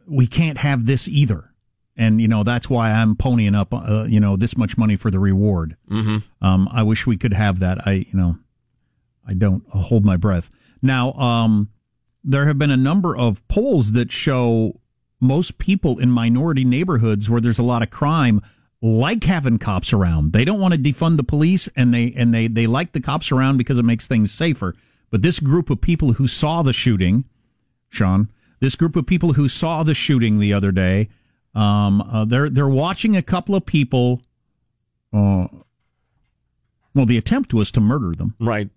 we 0.07 0.27
can't 0.27 0.57
have 0.57 0.85
this 0.85 1.07
either." 1.07 1.49
and 1.99 2.21
you 2.21 2.27
know 2.29 2.43
that's 2.43 2.69
why 2.69 2.91
I'm 2.91 3.15
ponying 3.15 3.55
up, 3.55 3.73
uh, 3.73 4.05
you 4.05 4.21
know, 4.21 4.37
this 4.37 4.55
much 4.57 4.77
money 4.77 4.95
for 4.95 5.11
the 5.11 5.19
reward. 5.19 5.75
Mm-hmm. 5.91 6.19
Um, 6.43 6.69
I 6.71 6.81
wish 6.81 7.05
we 7.05 7.17
could 7.17 7.33
have 7.33 7.59
that. 7.59 7.85
I, 7.85 7.91
you 7.91 8.13
know, 8.13 8.37
I 9.27 9.33
don't 9.33 9.63
I'll 9.73 9.81
hold 9.81 10.05
my 10.05 10.15
breath. 10.15 10.49
Now, 10.81 11.11
um, 11.13 11.69
there 12.23 12.47
have 12.47 12.57
been 12.57 12.71
a 12.71 12.77
number 12.77 13.15
of 13.15 13.45
polls 13.49 13.91
that 13.91 14.13
show 14.13 14.79
most 15.19 15.57
people 15.57 15.99
in 15.99 16.09
minority 16.09 16.63
neighborhoods 16.63 17.29
where 17.29 17.41
there's 17.41 17.59
a 17.59 17.63
lot 17.63 17.83
of 17.83 17.89
crime 17.89 18.41
like 18.81 19.23
having 19.23 19.59
cops 19.59 19.91
around. 19.91 20.33
They 20.33 20.45
don't 20.45 20.59
want 20.59 20.73
to 20.73 20.79
defund 20.79 21.17
the 21.17 21.23
police 21.23 21.67
and 21.75 21.93
they 21.93 22.13
and 22.15 22.33
they 22.33 22.47
they 22.47 22.67
like 22.67 22.93
the 22.93 23.01
cops 23.01 23.31
around 23.31 23.57
because 23.57 23.77
it 23.77 23.83
makes 23.83 24.07
things 24.07 24.31
safer. 24.31 24.75
But 25.09 25.21
this 25.21 25.39
group 25.39 25.69
of 25.69 25.81
people 25.81 26.13
who 26.13 26.27
saw 26.27 26.61
the 26.61 26.73
shooting, 26.73 27.25
Sean, 27.89 28.29
this 28.59 28.75
group 28.75 28.95
of 28.95 29.05
people 29.05 29.33
who 29.33 29.49
saw 29.49 29.83
the 29.83 29.95
shooting 29.95 30.39
the 30.39 30.53
other 30.53 30.71
day, 30.71 31.09
um, 31.55 32.01
uh, 32.01 32.25
they're 32.25 32.49
they're 32.49 32.67
watching 32.67 33.15
a 33.15 33.21
couple 33.21 33.55
of 33.55 33.65
people. 33.65 34.21
Uh, 35.11 35.47
well, 36.93 37.05
the 37.05 37.17
attempt 37.17 37.53
was 37.53 37.71
to 37.71 37.81
murder 37.81 38.13
them. 38.15 38.35
Right. 38.39 38.69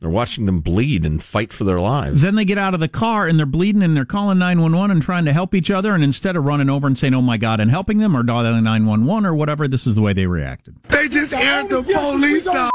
They're 0.00 0.08
watching 0.08 0.46
them 0.46 0.60
bleed 0.60 1.04
and 1.04 1.22
fight 1.22 1.52
for 1.52 1.64
their 1.64 1.78
lives. 1.78 2.22
Then 2.22 2.34
they 2.34 2.46
get 2.46 2.56
out 2.56 2.72
of 2.72 2.80
the 2.80 2.88
car 2.88 3.26
and 3.26 3.38
they're 3.38 3.44
bleeding 3.44 3.82
and 3.82 3.94
they're 3.94 4.06
calling 4.06 4.38
911 4.38 4.90
and 4.90 5.02
trying 5.02 5.26
to 5.26 5.32
help 5.34 5.54
each 5.54 5.70
other. 5.70 5.94
And 5.94 6.02
instead 6.02 6.36
of 6.36 6.44
running 6.46 6.70
over 6.70 6.86
and 6.86 6.96
saying, 6.96 7.12
oh 7.12 7.20
my 7.20 7.36
God, 7.36 7.60
and 7.60 7.70
helping 7.70 7.98
them 7.98 8.16
or 8.16 8.22
dialing 8.22 8.64
911 8.64 9.26
or 9.26 9.34
whatever, 9.34 9.68
this 9.68 9.86
is 9.86 9.96
the 9.96 10.00
way 10.00 10.14
they 10.14 10.26
reacted. 10.26 10.74
They 10.88 11.08
just 11.08 11.34
aired 11.34 11.68
the 11.68 11.82
police 11.82 12.46
out. 12.46 12.72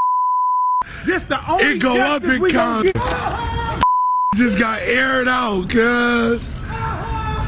This 1.08 1.24
the 1.24 1.44
only 1.50 1.66
It 1.66 1.80
go 1.80 2.00
up 2.00 2.22
justice 2.22 2.36
in 2.36 2.42
we 2.42 2.52
gonna. 2.52 2.92
Just 4.36 4.60
got 4.60 4.82
aired 4.82 5.28
out, 5.28 5.68
cuz. 5.70 6.44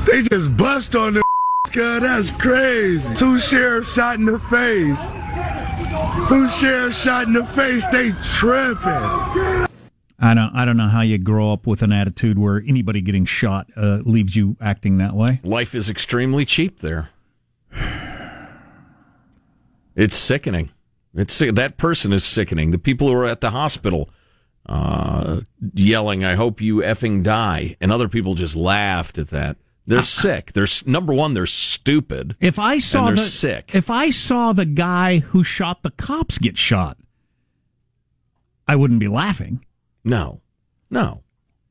They 0.07 0.23
just 0.23 0.57
bust 0.57 0.95
on 0.95 1.13
the 1.15 1.23
cuz. 1.71 2.01
That's 2.01 2.31
crazy. 2.31 3.13
Two 3.15 3.39
sheriffs 3.39 3.93
shot 3.93 4.15
in 4.15 4.25
the 4.25 4.39
face. 4.39 5.11
Two 6.27 6.49
sheriffs 6.49 7.01
shot 7.01 7.27
in 7.27 7.33
the 7.33 7.45
face. 7.45 7.85
They 7.87 8.11
tripping. 8.23 9.66
I 10.19 10.33
don't, 10.33 10.55
I 10.55 10.65
don't 10.65 10.77
know 10.77 10.87
how 10.87 11.01
you 11.01 11.17
grow 11.19 11.53
up 11.53 11.67
with 11.67 11.81
an 11.81 11.91
attitude 11.91 12.39
where 12.39 12.63
anybody 12.67 13.01
getting 13.01 13.25
shot 13.25 13.67
uh, 13.75 13.99
leaves 14.03 14.35
you 14.35 14.57
acting 14.59 14.97
that 14.97 15.13
way. 15.13 15.39
Life 15.43 15.75
is 15.75 15.89
extremely 15.89 16.43
cheap 16.43 16.79
there. 16.79 17.09
It's 19.95 20.15
sickening. 20.15 20.71
It's 21.15 21.39
that 21.39 21.77
person 21.77 22.13
is 22.13 22.23
sickening. 22.23 22.71
The 22.71 22.77
people 22.77 23.07
who 23.07 23.13
are 23.13 23.25
at 23.25 23.41
the 23.41 23.49
hospital 23.49 24.09
uh, 24.67 25.41
yelling, 25.73 26.23
"I 26.23 26.35
hope 26.35 26.61
you 26.61 26.77
effing 26.77 27.23
die," 27.23 27.75
and 27.81 27.91
other 27.91 28.07
people 28.07 28.35
just 28.35 28.55
laughed 28.55 29.17
at 29.17 29.29
that. 29.29 29.57
They're 29.87 30.03
sick. 30.03 30.51
They're 30.53 30.67
number 30.85 31.13
one. 31.13 31.33
They're 31.33 31.45
stupid. 31.45 32.35
If 32.39 32.59
I 32.59 32.77
saw 32.77 33.05
they're 33.05 33.15
the, 33.15 33.21
sick. 33.21 33.71
if 33.73 33.89
I 33.89 34.09
saw 34.09 34.51
the 34.53 34.65
guy 34.65 35.19
who 35.19 35.43
shot 35.43 35.81
the 35.81 35.91
cops 35.91 36.37
get 36.37 36.57
shot, 36.57 36.97
I 38.67 38.75
wouldn't 38.75 38.99
be 38.99 39.07
laughing. 39.07 39.63
No, 40.07 40.39
no, 40.89 41.23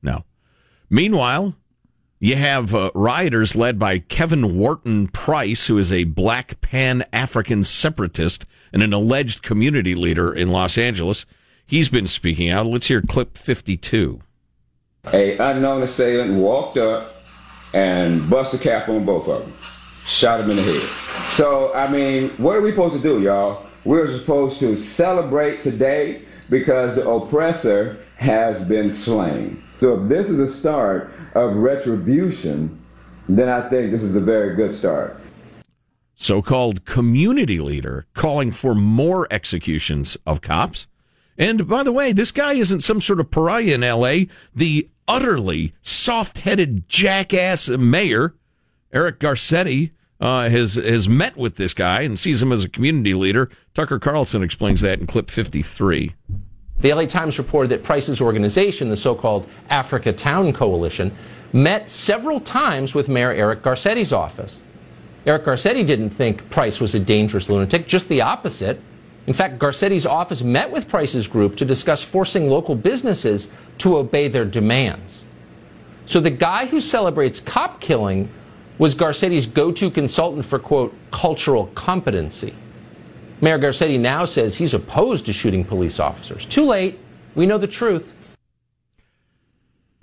no. 0.03 0.27
Meanwhile, 0.91 1.57
you 2.19 2.37
have 2.37 2.75
uh, 2.75 2.91
rioters 2.95 3.57
led 3.57 3.79
by 3.79 3.99
Kevin 3.99 4.59
Wharton 4.59 5.09
Price, 5.09 5.69
who 5.69 5.79
is 5.79 5.91
a 5.91 6.05
black 6.05 6.61
pan 6.61 7.07
African 7.15 7.65
separatist 7.65 8.45
and 8.75 8.83
an 8.83 8.93
alleged 8.93 9.43
community 9.43 9.95
leader 9.95 10.35
in 10.35 10.51
Los 10.51 10.77
Angeles. 10.77 11.25
He's 11.67 11.89
been 11.89 12.07
speaking 12.07 12.51
out. 12.51 12.67
Let's 12.67 12.89
hear 12.89 13.01
clip 13.01 13.39
52. 13.39 14.21
A 15.15 15.39
unknown 15.39 15.83
assailant 15.83 16.35
walked 16.35 16.77
up 16.77 17.15
and 17.73 18.29
busted 18.29 18.61
a 18.61 18.63
cap 18.63 18.91
on 18.91 19.07
both 19.07 19.29
of 19.29 19.45
them, 19.45 19.57
shot 20.05 20.41
him 20.41 20.51
in 20.51 20.57
the 20.57 20.63
head. 20.63 21.33
So 21.33 21.73
I 21.73 21.91
mean, 21.91 22.29
what 22.37 22.55
are 22.55 22.61
we 22.61 22.73
supposed 22.73 22.97
to 22.97 23.03
do, 23.03 23.23
y'all? 23.23 23.67
We're 23.87 24.09
supposed 24.19 24.59
to 24.59 24.77
celebrate 24.77 25.63
today 25.63 26.27
because 26.51 26.97
the 26.97 27.09
oppressor 27.09 28.03
has 28.17 28.65
been 28.65 28.93
slain. 28.93 29.63
So 29.79 30.03
if 30.03 30.09
this 30.09 30.29
is 30.29 30.41
a 30.41 30.53
start 30.53 31.13
of 31.35 31.57
retribution, 31.57 32.83
then 33.29 33.49
I 33.49 33.69
think 33.69 33.93
this 33.93 34.03
is 34.03 34.17
a 34.17 34.21
very 34.21 34.57
good 34.57 34.75
start. 34.75 35.21
So 36.15 36.41
called 36.41 36.87
community 36.87 37.59
leader 37.59 38.07
calling 38.15 38.51
for 38.51 38.75
more 38.75 39.29
executions 39.31 40.17
of 40.27 40.41
cops. 40.41 40.87
And 41.37 41.69
by 41.69 41.83
the 41.83 41.93
way, 41.93 42.13
this 42.13 42.33
guy 42.33 42.55
isn't 42.55 42.81
some 42.81 43.03
sort 43.03 43.21
of 43.21 43.31
pariah 43.31 43.75
in 43.75 43.83
LA. 43.83 44.33
The 44.55 44.89
utterly 45.07 45.75
soft 45.83 46.39
headed 46.39 46.89
jackass 46.89 47.69
mayor, 47.69 48.35
Eric 48.93 49.21
Garcetti, 49.21 49.91
uh, 50.19 50.49
has, 50.49 50.77
has 50.77 51.07
met 51.07 51.37
with 51.37 51.57
this 51.57 51.75
guy 51.75 52.01
and 52.01 52.19
sees 52.19 52.43
him 52.43 52.51
as 52.51 52.65
a 52.65 52.69
community 52.71 53.13
leader. 53.13 53.51
Tucker 53.75 53.99
Carlson 53.99 54.43
explains 54.43 54.81
that 54.81 54.99
in 54.99 55.07
clip 55.07 55.31
53. 55.31 56.15
The 56.81 56.93
LA 56.93 57.07
Times 57.07 57.39
reported 57.39 57.69
that 57.69 57.83
Price's 57.83 58.21
organization, 58.21 58.91
the 58.91 58.97
so 58.97 59.15
called 59.15 59.47
Africa 59.71 60.13
Town 60.13 60.53
Coalition, 60.53 61.11
met 61.53 61.89
several 61.91 62.39
times 62.39 62.95
with 62.95 63.09
Mayor 63.09 63.33
Eric 63.33 63.63
Garcetti's 63.63 64.13
office. 64.13 64.61
Eric 65.25 65.45
Garcetti 65.45 65.85
didn't 65.85 66.11
think 66.11 66.49
Price 66.51 66.81
was 66.81 66.95
a 66.95 67.01
dangerous 67.01 67.49
lunatic, 67.49 67.89
just 67.89 68.09
the 68.09 68.21
opposite. 68.21 68.81
In 69.27 69.33
fact, 69.33 69.59
Garcetti's 69.59 70.07
office 70.07 70.43
met 70.43 70.71
with 70.71 70.89
Price's 70.89 71.27
group 71.27 71.57
to 71.57 71.65
discuss 71.65 72.05
forcing 72.05 72.49
local 72.49 72.75
businesses 72.75 73.49
to 73.79 73.97
obey 73.97 74.29
their 74.29 74.45
demands. 74.45 75.25
So 76.05 76.21
the 76.21 76.31
guy 76.31 76.67
who 76.67 76.81
celebrates 76.81 77.41
cop 77.41 77.81
killing 77.81 78.29
was 78.79 78.95
Garcetti's 78.95 79.47
go 79.47 79.73
to 79.73 79.91
consultant 79.91 80.45
for, 80.45 80.59
quote, 80.59 80.95
cultural 81.11 81.67
competency. 81.75 82.55
Mayor 83.41 83.59
Garcetti 83.59 83.99
now 84.01 84.25
says 84.25 84.57
he's 84.57 84.75
opposed 84.75 85.27
to 85.27 85.33
shooting 85.33 85.65
police 85.65 86.01
officers. 86.01 86.47
Too 86.47 86.65
late. 86.65 86.99
We 87.35 87.47
know 87.47 87.59
the 87.59 87.67
truth. 87.67 88.15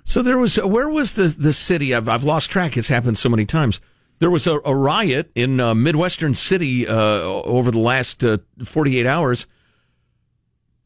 So 0.04 0.22
there 0.22 0.38
was 0.38 0.56
where 0.56 0.88
was 0.88 1.14
the 1.14 1.26
the 1.26 1.52
city? 1.52 1.94
I've 1.94 2.08
I've 2.08 2.24
lost 2.24 2.50
track. 2.50 2.76
It's 2.76 2.88
happened 2.88 3.18
so 3.18 3.28
many 3.28 3.44
times. 3.44 3.80
There 4.20 4.30
was 4.30 4.46
a, 4.46 4.60
a 4.64 4.74
riot 4.74 5.32
in 5.34 5.58
uh, 5.58 5.74
midwestern 5.74 6.34
city 6.34 6.86
uh, 6.86 6.94
over 6.94 7.70
the 7.72 7.80
last 7.80 8.22
uh, 8.22 8.38
48 8.62 9.06
hours. 9.06 9.46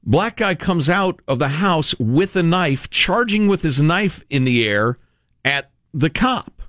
Black 0.03 0.37
guy 0.39 0.55
comes 0.55 0.89
out 0.89 1.21
of 1.29 1.39
the 1.39 1.49
house 1.49 1.95
with 1.99 2.35
a 2.37 2.43
knife, 2.43 2.89
charging 2.89 3.47
with 3.47 3.63
his 3.63 3.83
knife 3.83 4.25
in 4.31 4.45
the 4.45 4.67
air 4.67 4.97
at 5.45 5.71
the 5.93 6.09
cop. 6.09 6.63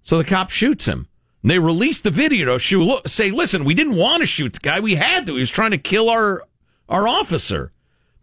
So 0.00 0.16
the 0.16 0.24
cop 0.24 0.50
shoots 0.50 0.86
him. 0.86 1.06
And 1.42 1.50
they 1.50 1.58
released 1.58 2.04
the 2.04 2.10
video 2.10 2.54
to 2.54 2.58
show, 2.58 2.78
look, 2.78 3.08
say, 3.08 3.30
listen, 3.30 3.64
we 3.64 3.74
didn't 3.74 3.96
want 3.96 4.20
to 4.20 4.26
shoot 4.26 4.54
the 4.54 4.60
guy. 4.60 4.80
We 4.80 4.94
had 4.94 5.26
to. 5.26 5.34
He 5.34 5.40
was 5.40 5.50
trying 5.50 5.72
to 5.72 5.78
kill 5.78 6.08
our 6.08 6.44
our 6.88 7.08
officer. 7.08 7.72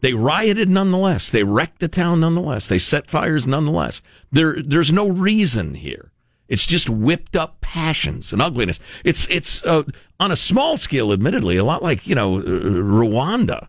They 0.02 0.14
rioted 0.14 0.70
nonetheless. 0.70 1.30
They 1.30 1.44
wrecked 1.44 1.80
the 1.80 1.88
town 1.90 2.22
nonetheless. 2.22 2.68
They 2.68 2.80
set 2.80 3.10
fires 3.10 3.46
nonetheless. 3.46 4.02
There, 4.32 4.62
there's 4.64 4.94
no 4.94 5.10
reason 5.10 5.74
here. 5.76 6.12
It's 6.48 6.66
just 6.66 6.90
whipped 6.90 7.36
up 7.36 7.60
passions 7.62 8.32
and 8.34 8.42
ugliness. 8.42 8.80
It's 9.04 9.28
it's 9.30 9.64
uh, 9.66 9.84
on 10.20 10.32
a 10.32 10.36
small 10.36 10.78
scale, 10.78 11.12
admittedly, 11.12 11.58
a 11.58 11.64
lot 11.64 11.84
like 11.84 12.08
you 12.08 12.16
know 12.16 12.38
uh, 12.38 12.42
Rwanda, 12.42 13.68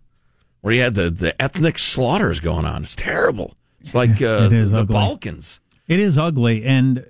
where 0.61 0.75
you 0.75 0.83
had 0.83 0.95
the 0.95 1.11
the 1.11 1.41
ethnic 1.43 1.79
slaughters 1.79 2.41
going 2.41 2.65
on. 2.65 2.83
It's 2.83 2.95
terrible. 2.95 3.55
It's 3.81 3.95
like 3.95 4.11
uh, 4.23 4.49
It 4.51 4.71
the 4.71 4.79
ugly. 4.79 4.95
Balkans. 4.95 5.61
It 5.89 6.01
is 6.01 6.17
ugly, 6.17 6.65
and 6.65 7.05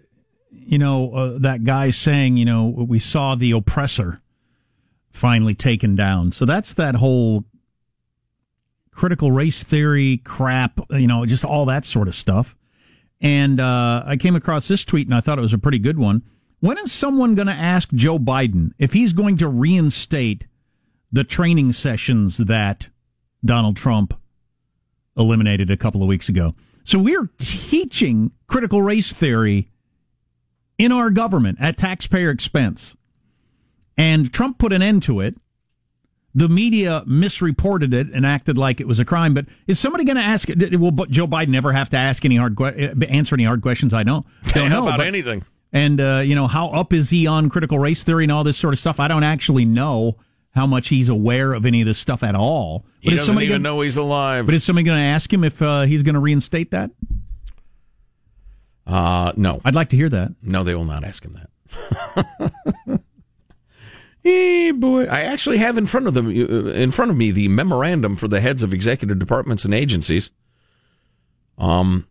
you 0.60 0.78
know 0.78 1.12
uh, 1.12 1.38
that 1.38 1.64
guy 1.64 1.90
saying, 1.90 2.36
you 2.36 2.44
know, 2.44 2.66
we 2.66 2.98
saw 2.98 3.34
the 3.34 3.52
oppressor 3.52 4.20
finally 5.10 5.54
taken 5.54 5.96
down. 5.96 6.32
So 6.32 6.44
that's 6.44 6.74
that 6.74 6.96
whole 6.96 7.44
critical 8.92 9.32
race 9.32 9.62
theory 9.62 10.18
crap, 10.18 10.80
you 10.90 11.06
know, 11.06 11.24
just 11.26 11.44
all 11.44 11.64
that 11.66 11.84
sort 11.84 12.08
of 12.08 12.14
stuff. 12.14 12.56
And 13.20 13.60
uh, 13.60 14.02
I 14.06 14.16
came 14.16 14.36
across 14.36 14.68
this 14.68 14.84
tweet, 14.84 15.06
and 15.06 15.14
I 15.14 15.20
thought 15.20 15.38
it 15.38 15.42
was 15.42 15.52
a 15.52 15.58
pretty 15.58 15.78
good 15.78 15.98
one. 15.98 16.22
When 16.60 16.78
is 16.78 16.92
someone 16.92 17.34
going 17.34 17.48
to 17.48 17.52
ask 17.52 17.90
Joe 17.92 18.18
Biden 18.18 18.72
if 18.78 18.92
he's 18.92 19.12
going 19.12 19.36
to 19.38 19.48
reinstate 19.48 20.46
the 21.12 21.24
training 21.24 21.72
sessions 21.72 22.38
that 22.38 22.88
Donald 23.44 23.76
Trump 23.76 24.14
eliminated 25.16 25.70
a 25.70 25.76
couple 25.76 26.02
of 26.02 26.08
weeks 26.08 26.28
ago? 26.28 26.54
So 26.84 26.98
we're 26.98 27.30
teaching 27.38 28.32
critical 28.46 28.82
race 28.82 29.12
theory 29.12 29.70
in 30.80 30.92
our 30.92 31.10
government 31.10 31.58
at 31.60 31.76
taxpayer 31.76 32.30
expense. 32.30 32.96
And 33.98 34.32
Trump 34.32 34.56
put 34.58 34.72
an 34.72 34.80
end 34.80 35.02
to 35.04 35.20
it. 35.20 35.36
The 36.34 36.48
media 36.48 37.02
misreported 37.06 37.92
it 37.92 38.06
and 38.14 38.24
acted 38.24 38.56
like 38.56 38.80
it 38.80 38.88
was 38.88 38.98
a 38.98 39.04
crime. 39.04 39.34
But 39.34 39.44
is 39.66 39.78
somebody 39.78 40.04
going 40.04 40.16
to 40.16 40.22
ask? 40.22 40.48
Will 40.48 40.92
Joe 41.06 41.26
Biden 41.26 41.54
ever 41.54 41.72
have 41.72 41.90
to 41.90 41.98
ask 41.98 42.24
any 42.24 42.36
hard 42.36 42.58
answer 43.10 43.34
any 43.34 43.44
hard 43.44 43.60
questions? 43.60 43.92
I 43.92 44.04
don't 44.04 44.24
don't 44.48 44.70
know 44.70 44.86
about 44.86 44.98
but- 44.98 45.06
anything. 45.06 45.44
And 45.72 46.00
uh, 46.00 46.22
you 46.24 46.34
know 46.34 46.46
how 46.48 46.70
up 46.70 46.92
is 46.92 47.10
he 47.10 47.26
on 47.28 47.48
critical 47.48 47.78
race 47.78 48.02
theory 48.02 48.24
and 48.24 48.32
all 48.32 48.42
this 48.42 48.56
sort 48.56 48.72
of 48.74 48.80
stuff? 48.80 48.98
I 48.98 49.06
don't 49.06 49.22
actually 49.22 49.64
know 49.64 50.16
how 50.52 50.66
much 50.66 50.88
he's 50.88 51.08
aware 51.08 51.52
of 51.52 51.64
any 51.64 51.80
of 51.82 51.86
this 51.86 51.98
stuff 51.98 52.22
at 52.24 52.34
all. 52.34 52.84
He 53.00 53.12
is 53.12 53.18
doesn't 53.18 53.26
somebody 53.26 53.46
even 53.46 53.62
gonna- 53.62 53.74
know 53.76 53.80
he's 53.82 53.96
alive. 53.96 54.46
But 54.46 54.54
is 54.56 54.64
somebody 54.64 54.84
going 54.84 54.98
to 54.98 55.04
ask 55.04 55.32
him 55.32 55.44
if 55.44 55.60
uh, 55.62 55.82
he's 55.82 56.02
going 56.02 56.14
to 56.16 56.20
reinstate 56.20 56.70
that? 56.72 56.90
Uh, 58.86 59.32
no. 59.36 59.60
I'd 59.64 59.74
like 59.74 59.90
to 59.90 59.96
hear 59.96 60.08
that. 60.08 60.32
No, 60.42 60.64
they 60.64 60.74
will 60.74 60.84
not 60.84 61.04
ask 61.04 61.24
him 61.24 61.34
that. 61.34 63.00
Hey 64.22 64.70
boy, 64.70 65.06
I 65.06 65.22
actually 65.22 65.58
have 65.58 65.78
in 65.78 65.86
front 65.86 66.06
of 66.06 66.12
them 66.12 66.26
uh, 66.26 66.70
in 66.72 66.90
front 66.90 67.10
of 67.10 67.16
me 67.16 67.30
the 67.30 67.48
memorandum 67.48 68.16
for 68.16 68.28
the 68.28 68.40
heads 68.40 68.62
of 68.62 68.74
executive 68.74 69.18
departments 69.18 69.64
and 69.64 69.72
agencies. 69.72 70.30
Um, 71.56 72.06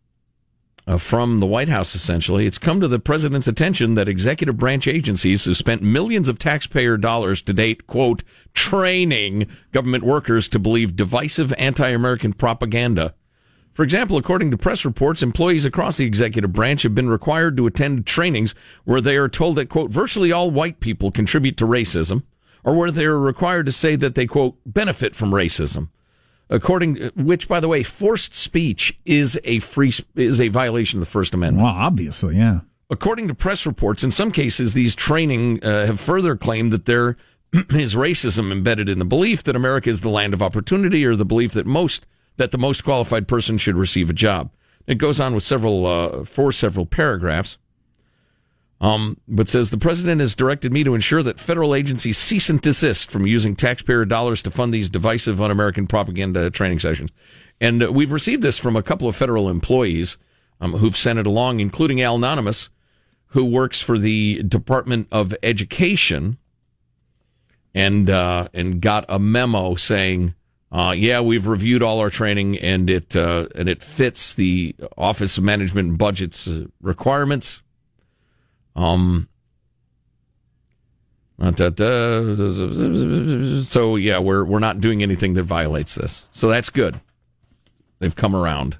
uh, 0.87 0.97
from 0.97 1.39
the 1.39 1.45
White 1.45 1.69
House, 1.69 1.93
essentially, 1.93 2.47
it's 2.47 2.57
come 2.57 2.81
to 2.81 2.87
the 2.87 2.97
president's 2.97 3.47
attention 3.47 3.93
that 3.93 4.09
executive 4.09 4.57
branch 4.57 4.87
agencies 4.87 5.45
have 5.45 5.55
spent 5.55 5.83
millions 5.83 6.27
of 6.29 6.39
taxpayer 6.39 6.97
dollars 6.97 7.43
to 7.43 7.53
date, 7.53 7.85
quote, 7.85 8.23
training 8.55 9.47
government 9.71 10.03
workers 10.03 10.47
to 10.47 10.57
believe 10.57 10.95
divisive 10.95 11.53
anti-American 11.59 12.33
propaganda. 12.33 13.13
For 13.79 13.83
example, 13.83 14.17
according 14.17 14.51
to 14.51 14.57
press 14.57 14.83
reports, 14.83 15.23
employees 15.23 15.63
across 15.63 15.95
the 15.95 16.05
executive 16.05 16.51
branch 16.51 16.83
have 16.83 16.93
been 16.93 17.09
required 17.09 17.55
to 17.55 17.65
attend 17.65 18.05
trainings 18.05 18.53
where 18.83 18.99
they 18.99 19.15
are 19.15 19.29
told 19.29 19.55
that, 19.55 19.69
quote, 19.69 19.89
virtually 19.89 20.33
all 20.33 20.51
white 20.51 20.81
people 20.81 21.11
contribute 21.11 21.55
to 21.55 21.65
racism, 21.65 22.23
or 22.65 22.75
where 22.75 22.91
they 22.91 23.05
are 23.05 23.17
required 23.17 23.65
to 23.67 23.71
say 23.71 23.95
that 23.95 24.15
they, 24.15 24.25
quote, 24.25 24.57
benefit 24.65 25.15
from 25.15 25.31
racism. 25.31 25.87
According, 26.49 26.97
which, 27.15 27.47
by 27.47 27.61
the 27.61 27.69
way, 27.69 27.83
forced 27.83 28.35
speech 28.35 28.99
is 29.05 29.39
a 29.45 29.59
free, 29.59 29.93
is 30.13 30.41
a 30.41 30.49
violation 30.49 30.99
of 30.99 31.05
the 31.05 31.09
First 31.09 31.33
Amendment. 31.33 31.63
Well, 31.63 31.73
obviously, 31.73 32.35
yeah. 32.35 32.59
According 32.89 33.29
to 33.29 33.33
press 33.33 33.65
reports, 33.65 34.03
in 34.03 34.11
some 34.11 34.33
cases, 34.33 34.73
these 34.73 34.93
training 34.93 35.63
uh, 35.63 35.85
have 35.85 36.01
further 36.01 36.35
claimed 36.35 36.73
that 36.73 36.83
there 36.83 37.15
is 37.53 37.95
racism 37.95 38.51
embedded 38.51 38.89
in 38.89 38.99
the 38.99 39.05
belief 39.05 39.41
that 39.43 39.55
America 39.55 39.89
is 39.89 40.01
the 40.01 40.09
land 40.09 40.33
of 40.33 40.41
opportunity 40.41 41.05
or 41.05 41.15
the 41.15 41.23
belief 41.23 41.53
that 41.53 41.65
most 41.65 42.05
that 42.39 42.51
the 42.51 42.57
most 42.57 42.85
qualified 42.85 43.27
person 43.27 43.57
should 43.57 43.75
receive 43.75 44.09
a 44.09 44.13
job. 44.13 44.49
It 44.87 44.97
goes 44.97 45.19
on 45.19 45.35
with 45.35 45.43
several 45.43 45.85
uh, 45.85 46.23
for 46.23 46.51
several 46.51 46.85
paragraphs. 46.85 47.57
Um, 48.81 49.19
but 49.27 49.49
says 49.49 49.71
the 49.71 49.77
president 49.77 50.21
has 50.21 50.35
directed 50.35 50.71
me 50.71 50.85
to 50.85 50.95
ensure 50.95 51.21
that 51.21 51.37
federal 51.37 51.75
agencies 51.75 52.17
cease 52.17 52.49
and 52.49 52.61
desist 52.61 53.11
from 53.11 53.27
using 53.27 53.53
taxpayer 53.53 54.05
dollars 54.05 54.41
to 54.43 54.51
fund 54.51 54.73
these 54.73 54.89
divisive, 54.89 55.41
un-American 55.41 55.85
propaganda 55.85 56.49
training 56.49 56.79
sessions. 56.79 57.11
And 57.59 57.83
uh, 57.83 57.91
we've 57.91 58.13
received 58.13 58.41
this 58.41 58.57
from 58.57 58.77
a 58.77 58.81
couple 58.81 59.09
of 59.09 59.17
federal 59.17 59.49
employees 59.49 60.17
um, 60.61 60.71
who've 60.73 60.95
sent 60.95 61.19
it 61.19 61.27
along, 61.27 61.59
including 61.59 62.01
Al 62.01 62.15
Anonymous, 62.15 62.69
who 63.27 63.43
works 63.43 63.81
for 63.81 63.97
the 63.97 64.41
Department 64.43 65.09
of 65.11 65.35
Education, 65.43 66.37
and 67.75 68.09
uh, 68.09 68.47
and 68.53 68.81
got 68.81 69.03
a 69.09 69.19
memo 69.19 69.75
saying 69.75 70.35
uh, 70.71 70.93
yeah, 70.95 71.19
we've 71.21 71.47
reviewed 71.47 71.81
all 71.81 71.99
our 71.99 72.09
training, 72.09 72.57
and 72.59 72.89
it 72.89 73.15
uh, 73.15 73.47
and 73.55 73.67
it 73.67 73.81
fits 73.81 74.33
the 74.35 74.75
Office 74.97 75.37
of 75.37 75.43
Management 75.43 75.89
and 75.89 75.97
Budget's 75.97 76.47
uh, 76.47 76.65
requirements. 76.81 77.61
Um. 78.75 79.27
So 83.63 83.95
yeah, 83.95 84.19
we're 84.19 84.43
we're 84.43 84.59
not 84.59 84.81
doing 84.81 85.01
anything 85.01 85.33
that 85.35 85.43
violates 85.43 85.95
this. 85.95 86.25
So 86.31 86.49
that's 86.49 86.69
good. 86.69 86.99
They've 87.99 88.15
come 88.15 88.35
around. 88.35 88.77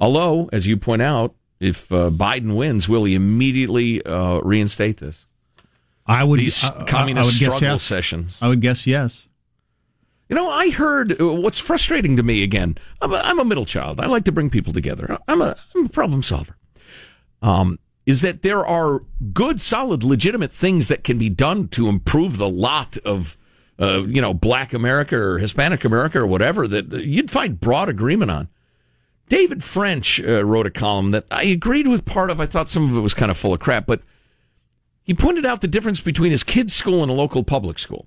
Although, 0.00 0.48
as 0.52 0.66
you 0.66 0.76
point 0.76 1.02
out, 1.02 1.34
if 1.60 1.90
uh, 1.92 2.10
Biden 2.10 2.56
wins, 2.56 2.88
will 2.88 3.04
he 3.04 3.14
immediately 3.14 4.04
uh, 4.04 4.40
reinstate 4.40 4.98
this? 4.98 5.26
I 6.06 6.24
would 6.24 6.40
these 6.40 6.64
I- 6.64 6.84
communist 6.84 7.24
I 7.24 7.32
would 7.32 7.38
guess 7.38 7.56
struggle 7.56 7.68
yes. 7.68 7.82
sessions. 7.82 8.38
I 8.40 8.48
would 8.48 8.60
guess 8.60 8.86
yes. 8.86 9.28
You 10.28 10.36
know, 10.36 10.50
I 10.50 10.70
heard 10.70 11.20
uh, 11.20 11.34
what's 11.34 11.58
frustrating 11.58 12.16
to 12.16 12.22
me 12.22 12.42
again. 12.42 12.76
I'm 13.00 13.12
a, 13.12 13.20
I'm 13.24 13.38
a 13.38 13.44
middle 13.44 13.66
child. 13.66 14.00
I 14.00 14.06
like 14.06 14.24
to 14.24 14.32
bring 14.32 14.50
people 14.50 14.72
together. 14.72 15.18
I'm 15.28 15.42
a, 15.42 15.56
I'm 15.74 15.86
a 15.86 15.88
problem 15.90 16.22
solver. 16.22 16.56
Um, 17.42 17.78
is 18.06 18.20
that 18.22 18.42
there 18.42 18.66
are 18.66 19.02
good, 19.32 19.60
solid, 19.60 20.02
legitimate 20.02 20.52
things 20.52 20.88
that 20.88 21.04
can 21.04 21.18
be 21.18 21.28
done 21.28 21.68
to 21.68 21.88
improve 21.88 22.38
the 22.38 22.48
lot 22.48 22.96
of, 22.98 23.36
uh, 23.78 24.02
you 24.06 24.20
know, 24.20 24.34
Black 24.34 24.72
America 24.72 25.16
or 25.16 25.38
Hispanic 25.38 25.84
America 25.84 26.20
or 26.20 26.26
whatever 26.26 26.66
that 26.68 26.92
you'd 27.04 27.30
find 27.30 27.60
broad 27.60 27.88
agreement 27.88 28.30
on. 28.30 28.48
David 29.28 29.64
French 29.64 30.20
uh, 30.22 30.44
wrote 30.44 30.66
a 30.66 30.70
column 30.70 31.10
that 31.12 31.24
I 31.30 31.44
agreed 31.44 31.88
with 31.88 32.04
part 32.04 32.30
of. 32.30 32.40
I 32.40 32.46
thought 32.46 32.68
some 32.68 32.90
of 32.90 32.96
it 32.96 33.00
was 33.00 33.14
kind 33.14 33.30
of 33.30 33.38
full 33.38 33.54
of 33.54 33.60
crap, 33.60 33.86
but 33.86 34.02
he 35.02 35.14
pointed 35.14 35.46
out 35.46 35.62
the 35.62 35.68
difference 35.68 36.00
between 36.00 36.30
his 36.30 36.44
kid's 36.44 36.74
school 36.74 37.02
and 37.02 37.10
a 37.10 37.14
local 37.14 37.42
public 37.42 37.78
school. 37.78 38.06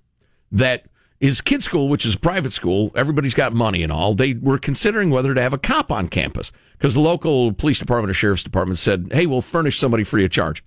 That 0.52 0.86
his 1.20 1.42
kid's 1.42 1.66
school, 1.66 1.90
which 1.90 2.06
is 2.06 2.16
private 2.16 2.54
school, 2.54 2.92
everybody's 2.96 3.34
got 3.34 3.54
money 3.54 3.84
and 3.84 3.92
all, 3.92 4.14
they 4.14 4.34
were 4.34 4.60
considering 4.60 5.10
whether 5.10 5.34
to 5.34 5.42
have 5.42 5.54
a 5.54 5.58
cop 5.58 5.92
on 5.92 6.08
campus 6.10 6.52
because 6.74 6.94
the 6.94 7.00
local 7.00 7.52
police 7.54 7.80
department 7.80 8.12
or 8.12 8.14
sheriff's 8.14 8.44
department 8.44 8.78
said, 8.78 9.10
hey, 9.12 9.26
we'll 9.26 9.42
furnish 9.42 9.80
somebody 9.80 10.04
free 10.04 10.24
of 10.24 10.32
charge. 10.32 10.64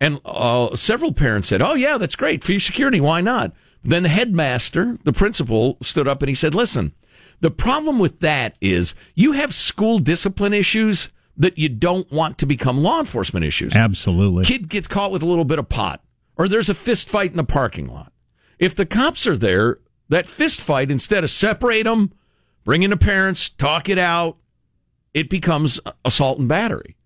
And 0.00 0.20
uh, 0.24 0.74
several 0.76 1.12
parents 1.12 1.48
said, 1.48 1.60
oh, 1.60 1.74
yeah, 1.74 1.98
that's 1.98 2.16
great. 2.16 2.42
For 2.42 2.52
your 2.52 2.60
security, 2.60 3.00
why 3.00 3.20
not? 3.20 3.52
Then 3.82 4.02
the 4.02 4.08
headmaster, 4.08 4.98
the 5.04 5.12
principal, 5.12 5.76
stood 5.82 6.06
up 6.06 6.22
and 6.22 6.28
he 6.28 6.34
said, 6.34 6.54
listen, 6.54 6.92
the 7.40 7.50
problem 7.50 7.98
with 7.98 8.20
that 8.20 8.56
is 8.60 8.94
you 9.14 9.32
have 9.32 9.52
school 9.52 9.98
discipline 9.98 10.52
issues 10.52 11.10
that 11.36 11.58
you 11.58 11.68
don't 11.68 12.10
want 12.12 12.38
to 12.38 12.46
become 12.46 12.82
law 12.82 13.00
enforcement 13.00 13.44
issues. 13.44 13.74
Absolutely. 13.74 14.44
Kid 14.44 14.68
gets 14.68 14.86
caught 14.86 15.10
with 15.10 15.22
a 15.22 15.26
little 15.26 15.46
bit 15.46 15.58
of 15.58 15.68
pot, 15.68 16.02
or 16.36 16.48
there's 16.48 16.68
a 16.68 16.74
fist 16.74 17.08
fight 17.08 17.30
in 17.30 17.36
the 17.36 17.44
parking 17.44 17.88
lot. 17.88 18.12
If 18.60 18.76
the 18.76 18.86
cops 18.86 19.26
are 19.26 19.38
there, 19.38 19.78
that 20.10 20.28
fist 20.28 20.60
fight, 20.60 20.90
instead 20.90 21.24
of 21.24 21.30
separate 21.30 21.84
them, 21.84 22.12
bring 22.64 22.82
in 22.82 22.90
the 22.90 22.96
parents, 22.96 23.48
talk 23.48 23.88
it 23.88 23.98
out, 23.98 24.36
it 25.14 25.30
becomes 25.30 25.80
assault 26.04 26.38
and 26.38 26.48
battery, 26.48 26.96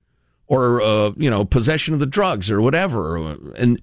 or 0.47 0.83
uh, 0.83 1.13
you 1.17 1.31
know 1.31 1.45
possession 1.45 1.95
of 1.95 2.01
the 2.01 2.07
drugs 2.07 2.51
or 2.51 2.61
whatever. 2.61 3.17
And 3.57 3.81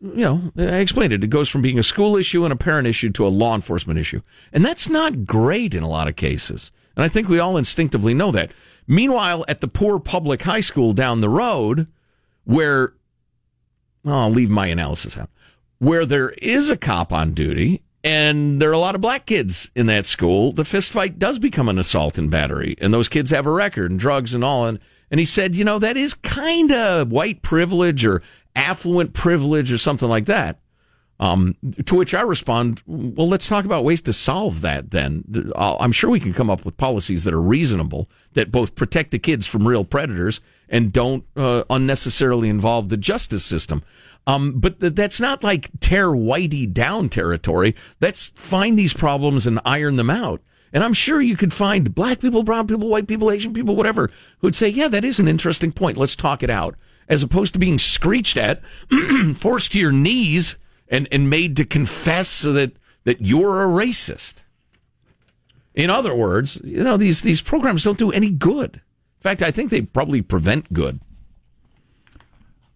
you 0.00 0.14
know, 0.14 0.52
I 0.56 0.76
explained 0.76 1.12
it. 1.12 1.24
It 1.24 1.28
goes 1.28 1.48
from 1.48 1.62
being 1.62 1.78
a 1.78 1.82
school 1.82 2.16
issue 2.16 2.44
and 2.44 2.52
a 2.52 2.56
parent 2.56 2.86
issue 2.86 3.10
to 3.10 3.26
a 3.26 3.28
law 3.28 3.54
enforcement 3.54 3.98
issue, 3.98 4.22
and 4.52 4.64
that's 4.64 4.88
not 4.88 5.26
great 5.26 5.74
in 5.74 5.82
a 5.82 5.88
lot 5.88 6.08
of 6.08 6.16
cases. 6.16 6.72
And 6.96 7.04
I 7.04 7.08
think 7.08 7.28
we 7.28 7.38
all 7.38 7.56
instinctively 7.56 8.14
know 8.14 8.30
that. 8.32 8.52
Meanwhile, 8.86 9.44
at 9.48 9.60
the 9.60 9.68
poor 9.68 9.98
public 9.98 10.42
high 10.42 10.60
school 10.60 10.92
down 10.92 11.20
the 11.20 11.28
road, 11.28 11.86
where 12.44 12.94
well, 14.04 14.18
I'll 14.18 14.30
leave 14.30 14.50
my 14.50 14.68
analysis 14.68 15.18
out, 15.18 15.28
where 15.80 16.06
there 16.06 16.30
is 16.38 16.70
a 16.70 16.76
cop 16.76 17.12
on 17.12 17.32
duty 17.32 17.82
and 18.02 18.62
there 18.62 18.70
are 18.70 18.74
a 18.74 18.78
lot 18.78 18.94
of 18.94 19.00
black 19.00 19.26
kids 19.26 19.70
in 19.74 19.86
that 19.86 20.06
school, 20.06 20.52
the 20.52 20.64
fist 20.64 20.92
fight 20.92 21.18
does 21.18 21.38
become 21.38 21.68
an 21.68 21.78
assault 21.78 22.16
and 22.16 22.30
battery, 22.30 22.76
and 22.80 22.94
those 22.94 23.08
kids 23.08 23.30
have 23.30 23.46
a 23.46 23.50
record 23.50 23.90
and 23.90 24.00
drugs 24.00 24.32
and 24.32 24.42
all. 24.42 24.66
And 24.66 24.78
and 25.10 25.18
he 25.18 25.26
said, 25.26 25.56
you 25.56 25.64
know, 25.64 25.78
that 25.80 25.96
is 25.96 26.14
kind 26.14 26.70
of 26.70 27.10
white 27.10 27.42
privilege 27.42 28.04
or 28.06 28.22
affluent 28.54 29.12
privilege 29.12 29.72
or 29.72 29.78
something 29.78 30.08
like 30.08 30.26
that. 30.26 30.60
Um, 31.18 31.56
to 31.84 31.96
which 31.96 32.14
I 32.14 32.22
respond, 32.22 32.82
well, 32.86 33.28
let's 33.28 33.46
talk 33.46 33.66
about 33.66 33.84
ways 33.84 34.00
to 34.02 34.12
solve 34.12 34.62
that. 34.62 34.90
Then 34.90 35.52
I'm 35.54 35.92
sure 35.92 36.08
we 36.08 36.20
can 36.20 36.32
come 36.32 36.48
up 36.48 36.64
with 36.64 36.78
policies 36.78 37.24
that 37.24 37.34
are 37.34 37.42
reasonable 37.42 38.08
that 38.32 38.50
both 38.50 38.74
protect 38.74 39.10
the 39.10 39.18
kids 39.18 39.46
from 39.46 39.68
real 39.68 39.84
predators 39.84 40.40
and 40.70 40.92
don't 40.92 41.24
uh, 41.36 41.64
unnecessarily 41.68 42.48
involve 42.48 42.88
the 42.88 42.96
justice 42.96 43.44
system. 43.44 43.82
Um, 44.26 44.60
but 44.60 44.80
th- 44.80 44.94
that's 44.94 45.20
not 45.20 45.42
like 45.42 45.70
tear 45.80 46.08
Whitey 46.08 46.72
down 46.72 47.08
territory. 47.08 47.74
That's 47.98 48.28
find 48.30 48.78
these 48.78 48.94
problems 48.94 49.46
and 49.46 49.60
iron 49.64 49.96
them 49.96 50.10
out. 50.10 50.40
And 50.72 50.84
I'm 50.84 50.92
sure 50.92 51.20
you 51.20 51.36
could 51.36 51.52
find 51.52 51.94
black 51.94 52.20
people, 52.20 52.44
brown 52.44 52.68
people, 52.68 52.88
white 52.88 53.08
people, 53.08 53.30
Asian 53.30 53.52
people, 53.52 53.74
whatever, 53.74 54.10
who'd 54.38 54.54
say, 54.54 54.68
yeah, 54.68 54.88
that 54.88 55.04
is 55.04 55.18
an 55.18 55.26
interesting 55.26 55.72
point. 55.72 55.96
Let's 55.96 56.14
talk 56.14 56.42
it 56.42 56.50
out. 56.50 56.76
As 57.08 57.24
opposed 57.24 57.54
to 57.54 57.58
being 57.58 57.78
screeched 57.78 58.36
at, 58.36 58.62
forced 59.34 59.72
to 59.72 59.80
your 59.80 59.90
knees, 59.90 60.56
and, 60.90 61.08
and 61.10 61.30
made 61.30 61.56
to 61.56 61.64
confess 61.64 62.28
so 62.28 62.52
that, 62.52 62.72
that 63.04 63.24
you're 63.24 63.62
a 63.62 63.66
racist. 63.66 64.44
In 65.74 65.88
other 65.88 66.14
words, 66.14 66.60
you 66.64 66.82
know, 66.82 66.96
these, 66.96 67.22
these 67.22 67.40
programs 67.40 67.84
don't 67.84 67.98
do 67.98 68.10
any 68.10 68.30
good. 68.30 68.76
In 68.76 69.22
fact, 69.22 69.40
I 69.40 69.52
think 69.52 69.70
they 69.70 69.82
probably 69.82 70.20
prevent 70.20 70.72
good. 70.72 71.00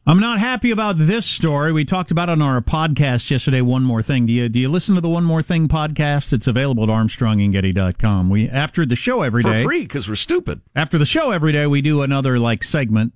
I'm 0.07 0.21
not 0.21 0.39
happy 0.39 0.71
about 0.71 0.99
this 0.99 1.25
story. 1.25 1.73
We 1.73 1.87
talked 1.87 2.11
about 2.11 2.29
it 2.29 2.33
on 2.33 2.43
our 2.43 2.61
podcast 2.61 3.31
yesterday. 3.31 3.63
One 3.63 3.85
more 3.85 4.03
thing. 4.03 4.27
Do 4.27 4.35
you 4.35 4.51
do 4.51 4.61
you 4.61 4.69
listen 4.69 4.95
to 4.97 5.01
the 5.01 5.09
One 5.09 5.25
More 5.25 5.43
Thing 5.43 5.67
podcast? 5.67 6.35
It's 6.35 6.47
available 6.47 6.83
at 6.83 6.91
ArmstrongandGetty.com. 6.91 8.29
We 8.29 8.47
after 8.51 8.85
the 8.85 8.97
show 8.97 9.23
every 9.23 9.43
day 9.43 9.63
For 9.63 9.69
free, 9.69 9.81
because 9.81 10.07
we're 10.07 10.17
stupid. 10.17 10.61
After 10.77 10.99
the 10.99 11.07
show 11.07 11.31
every 11.31 11.53
day, 11.53 11.67
we 11.67 11.81
do 11.81 12.03
another 12.03 12.39
like 12.39 12.63
segment. 12.63 13.15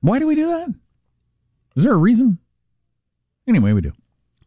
Why 0.00 0.20
do 0.20 0.28
we 0.28 0.36
do 0.36 0.46
that? 0.46 0.68
Is 1.74 1.82
there 1.82 1.94
a 1.94 1.96
reason? 1.96 2.38
Anyway, 3.48 3.72
we 3.72 3.80
do. 3.80 3.92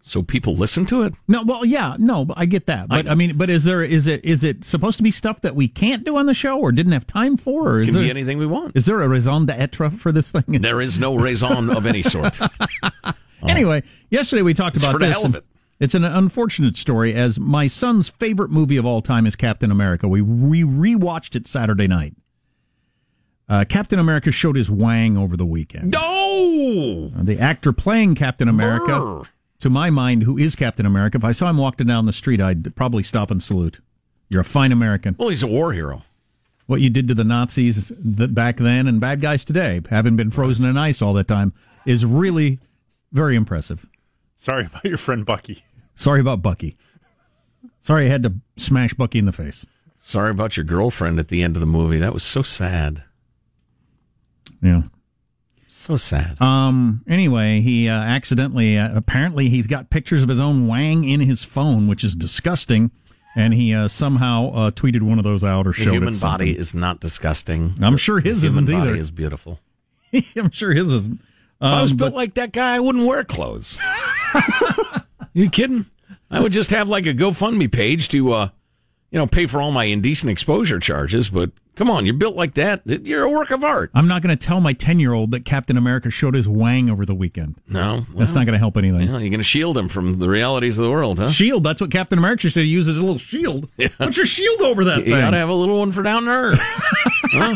So 0.01 0.23
people 0.23 0.55
listen 0.55 0.85
to 0.87 1.03
it. 1.03 1.13
No, 1.27 1.43
well, 1.43 1.63
yeah, 1.65 1.95
no, 1.99 2.25
but 2.25 2.37
I 2.37 2.45
get 2.45 2.65
that. 2.67 2.87
But 2.87 3.07
I, 3.07 3.15
mean, 3.15 3.37
but 3.37 3.49
is 3.49 3.63
there 3.63 3.83
is 3.83 4.07
it 4.07 4.23
is 4.25 4.43
it 4.43 4.63
supposed 4.63 4.97
to 4.97 5.03
be 5.03 5.11
stuff 5.11 5.41
that 5.41 5.55
we 5.55 5.67
can't 5.67 6.03
do 6.03 6.15
on 6.17 6.25
the 6.25 6.33
show 6.33 6.57
or 6.59 6.71
didn't 6.71 6.93
have 6.93 7.05
time 7.05 7.37
for? 7.37 7.69
Or 7.73 7.81
is 7.81 7.87
Can 7.87 7.93
there, 7.95 8.03
be 8.03 8.09
anything 8.09 8.37
we 8.37 8.47
want. 8.47 8.75
Is 8.75 8.85
there 8.85 9.01
a 9.01 9.07
raison 9.09 9.45
d'être 9.45 9.91
for 9.97 10.11
this 10.11 10.31
thing? 10.31 10.43
There 10.61 10.81
is 10.81 10.97
no 10.97 11.15
raison 11.15 11.69
of 11.69 11.85
any 11.85 12.03
sort. 12.03 12.39
Anyway, 13.47 13.81
yesterday 14.09 14.41
we 14.41 14.53
talked 14.53 14.75
It's 14.75 14.83
about 14.83 14.91
for 14.93 14.99
the 14.99 15.05
this. 15.05 15.15
hell 15.15 15.25
of 15.27 15.35
and 15.35 15.43
It's 15.79 15.93
an 15.95 16.03
unfortunate 16.03 16.75
story, 16.75 17.13
as 17.13 17.39
my 17.39 17.67
son's 17.67 18.09
favorite 18.09 18.49
movie 18.51 18.75
of 18.75 18.85
all 18.85 19.01
time 19.01 19.25
is 19.25 19.37
Captain 19.37 19.71
America. 19.71 20.09
We 20.09 20.21
we 20.21 20.63
rewatched 20.63 21.37
it 21.37 21.47
Saturday 21.47 21.87
night. 21.87 22.15
Uh, 23.47 23.63
Captain 23.67 23.97
America 23.97 24.29
showed 24.31 24.57
his 24.57 24.69
wang 24.69 25.15
over 25.17 25.37
the 25.37 25.45
weekend. 25.45 25.95
Oh, 25.97 27.11
Oh, 27.17 27.23
the 27.23 27.39
actor 27.39 27.71
playing 27.73 28.15
Captain 28.15 28.47
America. 28.47 28.99
Brr. 28.99 29.23
To 29.59 29.69
my 29.69 29.89
mind, 29.89 30.23
who 30.23 30.37
is 30.37 30.55
Captain 30.55 30.85
America? 30.85 31.17
If 31.17 31.23
I 31.25 31.31
saw 31.33 31.49
him 31.49 31.57
walking 31.57 31.87
down 31.87 32.05
the 32.05 32.13
street, 32.13 32.39
I'd 32.39 32.75
probably 32.75 33.03
stop 33.03 33.29
and 33.29 33.43
salute. 33.43 33.81
You're 34.29 34.41
a 34.41 34.45
fine 34.45 34.71
American. 34.71 35.15
well, 35.17 35.29
he's 35.29 35.43
a 35.43 35.47
war 35.47 35.73
hero. 35.73 36.03
What 36.67 36.81
you 36.81 36.89
did 36.89 37.07
to 37.07 37.15
the 37.15 37.23
Nazis 37.23 37.91
back 37.91 38.57
then 38.57 38.87
and 38.87 39.01
bad 39.01 39.21
guys 39.21 39.43
today, 39.43 39.81
having 39.89 40.15
been 40.15 40.29
frozen 40.31 40.65
in 40.69 40.77
ice 40.77 41.01
all 41.01 41.13
that 41.13 41.27
time, 41.27 41.51
is 41.85 42.05
really 42.05 42.59
very 43.11 43.35
impressive. 43.35 43.87
Sorry 44.35 44.65
about 44.67 44.85
your 44.85 44.97
friend 44.99 45.25
Bucky. 45.25 45.63
Sorry 45.95 46.21
about 46.21 46.41
Bucky. 46.43 46.77
Sorry 47.81 48.05
I 48.05 48.09
had 48.09 48.23
to 48.23 48.35
smash 48.55 48.93
Bucky 48.93 49.19
in 49.19 49.25
the 49.25 49.31
face. 49.31 49.65
Sorry 49.97 50.29
about 50.29 50.55
your 50.55 50.63
girlfriend 50.63 51.19
at 51.19 51.27
the 51.29 51.41
end 51.43 51.55
of 51.57 51.59
the 51.59 51.65
movie. 51.65 51.97
That 51.97 52.13
was 52.13 52.23
so 52.23 52.43
sad. 52.43 53.03
Yeah. 54.61 54.83
So 55.79 55.95
sad. 55.95 56.39
Um. 56.41 57.03
Anyway, 57.07 57.61
he 57.61 57.87
uh, 57.87 57.93
accidentally, 57.93 58.77
uh, 58.77 58.95
apparently, 58.95 59.47
he's 59.47 59.65
got 59.65 59.89
pictures 59.89 60.21
of 60.21 60.27
his 60.27 60.39
own 60.39 60.67
wang 60.67 61.05
in 61.05 61.21
his 61.21 61.45
phone, 61.45 61.87
which 61.87 62.03
is 62.03 62.15
disgusting. 62.15 62.91
And 63.35 63.53
he 63.53 63.73
uh, 63.73 63.87
somehow 63.87 64.51
uh, 64.51 64.71
tweeted 64.71 65.03
one 65.03 65.19
of 65.19 65.23
those 65.23 65.41
out 65.43 65.65
or 65.67 65.71
The 65.71 65.77
showed 65.77 65.93
human 65.93 66.09
it 66.09 66.17
Human 66.17 66.19
body 66.19 66.57
is 66.57 66.73
not 66.73 66.99
disgusting. 66.99 67.75
I'm 67.81 67.95
sure 67.95 68.19
his 68.19 68.41
the 68.41 68.47
human 68.49 68.63
isn't 68.65 68.75
body 68.79 68.89
either. 68.91 68.99
is 68.99 69.09
beautiful. 69.11 69.59
I'm 70.35 70.51
sure 70.51 70.73
his 70.73 70.89
isn't. 70.89 71.21
if 71.21 71.21
I 71.61 71.81
was 71.81 71.91
Um, 71.91 71.97
built 71.97 72.11
but- 72.11 72.17
like 72.17 72.33
that 72.33 72.51
guy, 72.51 72.75
I 72.75 72.79
wouldn't 72.81 73.05
wear 73.07 73.23
clothes. 73.23 73.79
you 75.33 75.49
kidding? 75.49 75.85
I 76.29 76.41
would 76.41 76.51
just 76.51 76.71
have 76.71 76.87
like 76.89 77.05
a 77.05 77.13
GoFundMe 77.13 77.71
page 77.71 78.09
to, 78.09 78.33
uh, 78.33 78.49
you 79.11 79.17
know, 79.19 79.27
pay 79.27 79.45
for 79.47 79.61
all 79.61 79.71
my 79.71 79.85
indecent 79.85 80.29
exposure 80.29 80.79
charges. 80.79 81.29
But 81.29 81.51
come 81.79 81.89
on, 81.89 82.05
you're 82.05 82.13
built 82.13 82.35
like 82.35 82.55
that. 82.55 82.81
You're 82.85 83.23
a 83.23 83.29
work 83.29 83.51
of 83.51 83.63
art. 83.63 83.89
I'm 83.95 84.05
not 84.09 84.21
going 84.21 84.37
to 84.37 84.45
tell 84.47 84.59
my 84.59 84.73
10 84.73 84.99
year 84.99 85.13
old 85.13 85.31
that 85.31 85.45
Captain 85.45 85.77
America 85.77 86.09
showed 86.11 86.35
his 86.35 86.45
wang 86.45 86.89
over 86.89 87.05
the 87.05 87.15
weekend. 87.15 87.55
No, 87.69 88.05
That's 88.15 88.33
not 88.33 88.45
going 88.45 88.53
to 88.53 88.59
help 88.59 88.75
anything. 88.75 89.09
Well, 89.09 89.21
you're 89.21 89.29
going 89.29 89.39
to 89.39 89.43
shield 89.43 89.77
him 89.77 89.87
from 89.87 90.15
the 90.19 90.27
realities 90.27 90.77
of 90.77 90.83
the 90.83 90.91
world, 90.91 91.19
huh? 91.19 91.31
Shield. 91.31 91.63
That's 91.63 91.79
what 91.79 91.89
Captain 91.89 92.19
America 92.19 92.49
should 92.49 92.65
use 92.67 92.89
as 92.89 92.97
a 92.97 92.99
little 92.99 93.17
shield. 93.17 93.69
Put 93.97 94.17
your 94.17 94.25
shield 94.25 94.61
over 94.61 94.83
that 94.83 94.97
You 94.99 95.03
thing. 95.05 95.21
got 95.21 95.31
to 95.31 95.37
have 95.37 95.47
a 95.49 95.53
little 95.53 95.79
one 95.79 95.93
for 95.93 96.03
down 96.03 96.25
there. 96.25 96.51
huh? 96.57 97.55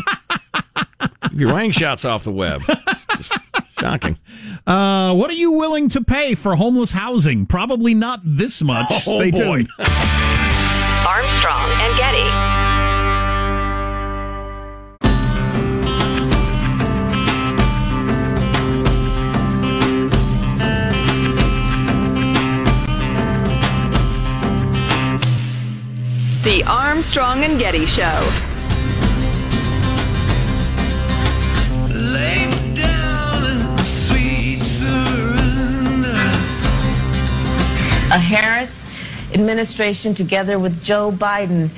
Your 1.34 1.52
wang 1.52 1.70
shots 1.70 2.04
off 2.06 2.24
the 2.24 2.32
web. 2.32 2.62
It's 2.88 3.04
just 3.06 3.32
shocking. 3.78 4.18
Uh, 4.66 5.14
what 5.14 5.28
are 5.30 5.34
you 5.34 5.52
willing 5.52 5.88
to 5.90 6.00
pay 6.02 6.34
for 6.34 6.56
homeless 6.56 6.92
housing? 6.92 7.44
Probably 7.44 7.92
not 7.92 8.20
this 8.24 8.62
much. 8.62 8.86
Oh, 8.90 9.18
Stay 9.20 9.30
boy. 9.32 9.38
tuned. 9.64 9.68
Armstrong 11.06 11.70
and 11.82 11.96
Getty. 11.98 12.53
The 26.44 26.62
Armstrong 26.66 27.42
and 27.42 27.58
Getty 27.58 27.86
Show. 27.86 28.50
a 38.10 38.18
Harris 38.18 38.86
administration 39.32 40.14
together 40.14 40.58
with 40.58 40.82
Joe 40.84 41.10
Biden. 41.10 41.70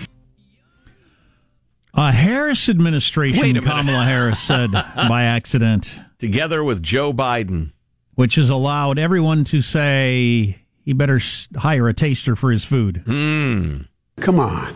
A 1.94 2.12
Harris 2.12 2.68
administration, 2.68 3.40
Wait 3.40 3.56
a. 3.56 3.62
Kamala 3.62 4.04
Harris 4.04 4.38
said 4.38 4.70
by 4.96 5.24
accident, 5.24 5.98
Together 6.18 6.62
with 6.62 6.82
Joe 6.82 7.12
Biden. 7.12 7.72
which 8.16 8.34
has 8.34 8.50
allowed 8.50 8.98
everyone 8.98 9.44
to 9.44 9.62
say 9.62 10.58
he 10.84 10.92
better 10.92 11.20
hire 11.56 11.88
a 11.88 11.94
taster 11.94 12.36
for 12.36 12.50
his 12.50 12.64
food. 12.64 13.02
Hmm. 13.06 13.82
Come 14.18 14.40
on. 14.40 14.74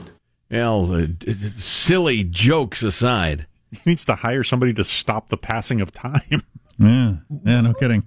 Well, 0.50 0.92
uh, 0.92 1.00
d- 1.06 1.14
d- 1.16 1.34
silly 1.50 2.24
jokes 2.24 2.82
aside. 2.82 3.46
He 3.70 3.78
needs 3.86 4.04
to 4.06 4.16
hire 4.16 4.42
somebody 4.42 4.72
to 4.74 4.84
stop 4.84 5.28
the 5.28 5.36
passing 5.36 5.80
of 5.80 5.92
time. 5.92 6.42
Yeah, 6.82 7.16
yeah, 7.44 7.60
no 7.60 7.74
kidding. 7.74 8.04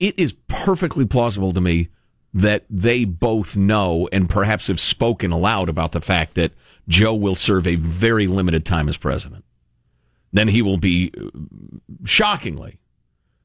it 0.00 0.18
is 0.18 0.32
perfectly 0.48 1.04
plausible 1.04 1.52
to 1.52 1.60
me 1.60 1.88
that 2.32 2.64
they 2.70 3.04
both 3.04 3.54
know 3.54 4.08
and 4.10 4.30
perhaps 4.30 4.68
have 4.68 4.80
spoken 4.80 5.30
aloud 5.30 5.68
about 5.68 5.92
the 5.92 6.00
fact 6.00 6.32
that 6.36 6.52
Joe 6.88 7.14
will 7.14 7.34
serve 7.34 7.66
a 7.66 7.74
very 7.76 8.26
limited 8.26 8.64
time 8.64 8.88
as 8.88 8.96
president. 8.96 9.44
Then 10.32 10.48
he 10.48 10.62
will 10.62 10.78
be 10.78 11.12
uh, 11.20 11.28
shockingly 12.04 12.78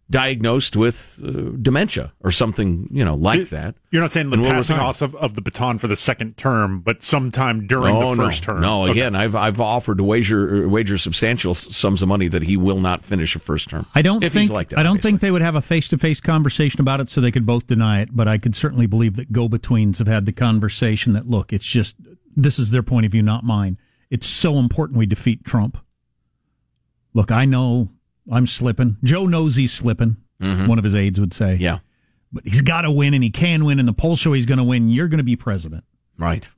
diagnosed 0.10 0.76
with 0.78 1.20
uh, 1.22 1.52
dementia 1.62 2.14
or 2.22 2.32
something, 2.32 2.88
you 2.92 3.04
know, 3.04 3.16
like 3.16 3.50
that. 3.50 3.76
You're 3.92 4.02
not 4.02 4.12
saying 4.12 4.30
the 4.30 4.36
And 4.36 4.42
we'll 4.42 4.52
passing 4.52 4.78
off 4.78 5.02
of, 5.02 5.16
of 5.16 5.36
the 5.36 5.42
baton 5.42 5.78
for 5.78 5.88
the 5.88 5.98
second 5.98 6.38
term, 6.38 6.80
but 6.80 7.04
sometime 7.04 7.68
during 7.68 7.94
no, 7.94 8.16
the 8.16 8.24
first 8.24 8.48
no, 8.48 8.54
term. 8.54 8.62
No, 8.62 8.84
Okay. 8.84 8.92
again, 8.92 9.16
I've 9.16 9.36
I've 9.36 9.60
offered 9.60 9.98
to 9.98 10.04
wager 10.04 10.68
wager 10.70 10.98
substantial 10.98 11.54
sums 11.56 12.02
of 12.02 12.08
money 12.08 12.30
that 12.30 12.44
he 12.44 12.56
will 12.56 12.80
not 12.80 13.04
finish 13.04 13.36
a 13.36 13.40
first 13.40 13.70
term. 13.70 13.86
I 13.96 14.02
don't 14.02 14.24
if 14.24 14.32
think 14.32 14.44
he's 14.44 14.52
like 14.52 14.70
that. 14.70 14.80
I 14.80 14.84
don't 14.84 14.92
obviously. 14.92 15.12
think 15.12 15.22
they 15.22 15.32
would 15.32 15.42
have 15.42 15.56
a 15.56 15.62
face 15.62 15.90
to 15.90 15.98
face 15.98 16.22
conversation 16.22 16.80
about 16.80 17.02
it, 17.02 17.10
so 17.10 17.20
they 17.20 17.32
could 17.32 17.46
both 17.46 17.68
deny 17.68 18.02
it. 18.02 18.10
But 18.16 18.28
I 18.30 18.38
could 18.38 18.56
certainly 18.56 18.88
believe 18.88 19.16
that 19.18 19.32
go 19.34 19.50
betweens 19.50 19.98
have 19.98 20.08
had 20.08 20.26
the 20.26 20.32
conversation 20.32 21.14
that 21.14 21.28
look, 21.28 21.52
it's 21.52 21.66
just 21.66 21.96
this 22.36 22.60
is 22.60 22.70
their 22.70 22.84
point 22.84 23.06
of 23.06 23.12
view, 23.12 23.24
not 23.24 23.44
mine. 23.44 23.78
It's 24.10 24.28
so 24.28 24.58
important 24.58 24.98
we 24.98 25.06
defeat 25.06 25.44
Trump. 25.44 25.78
Look, 27.14 27.32
I 27.32 27.46
know 27.46 27.90
I'm 28.32 28.48
slipping. 28.48 28.98
Joe 29.04 29.26
knows 29.26 29.56
he's 29.56 29.74
slipping. 29.74 30.18
One 30.40 30.78
of 30.78 30.84
his 30.84 30.94
aides 30.94 31.20
would 31.20 31.34
say, 31.34 31.54
Mm-hmm. 31.56 31.64
Yeah, 31.64 31.80
but 32.32 32.44
he's 32.46 32.62
got 32.62 32.82
to 32.82 32.92
win, 32.92 33.14
and 33.14 33.24
he 33.24 33.30
can 33.30 33.66
win. 33.66 33.80
And 33.80 33.88
the 33.88 33.94
polls 33.94 34.20
show 34.20 34.34
he's 34.34 34.46
going 34.46 34.60
to 34.60 34.64
win. 34.64 34.90
You're 34.90 35.08
going 35.08 35.18
to 35.18 35.24
be 35.24 35.36
president 35.36 35.84
right. 36.18 36.50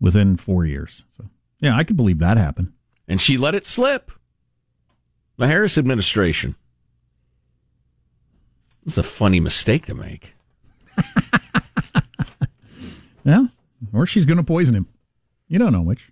within 0.00 0.36
four 0.36 0.64
years. 0.64 1.04
So 1.10 1.26
yeah, 1.60 1.76
I 1.76 1.84
could 1.84 1.96
believe 1.96 2.18
that 2.18 2.36
happened. 2.36 2.72
And 3.06 3.20
she 3.20 3.36
let 3.36 3.54
it 3.54 3.64
slip. 3.64 4.10
The 5.36 5.46
Harris 5.46 5.78
administration. 5.78 6.56
It's 8.86 8.98
a 8.98 9.02
funny 9.02 9.38
mistake 9.38 9.86
to 9.86 9.94
make. 9.94 10.34
Yeah, 13.24 13.46
or 13.92 14.06
she's 14.06 14.24
going 14.24 14.38
to 14.38 14.42
poison 14.42 14.74
him. 14.74 14.88
You 15.48 15.58
don't 15.58 15.72
know 15.72 15.82
which. 15.82 16.10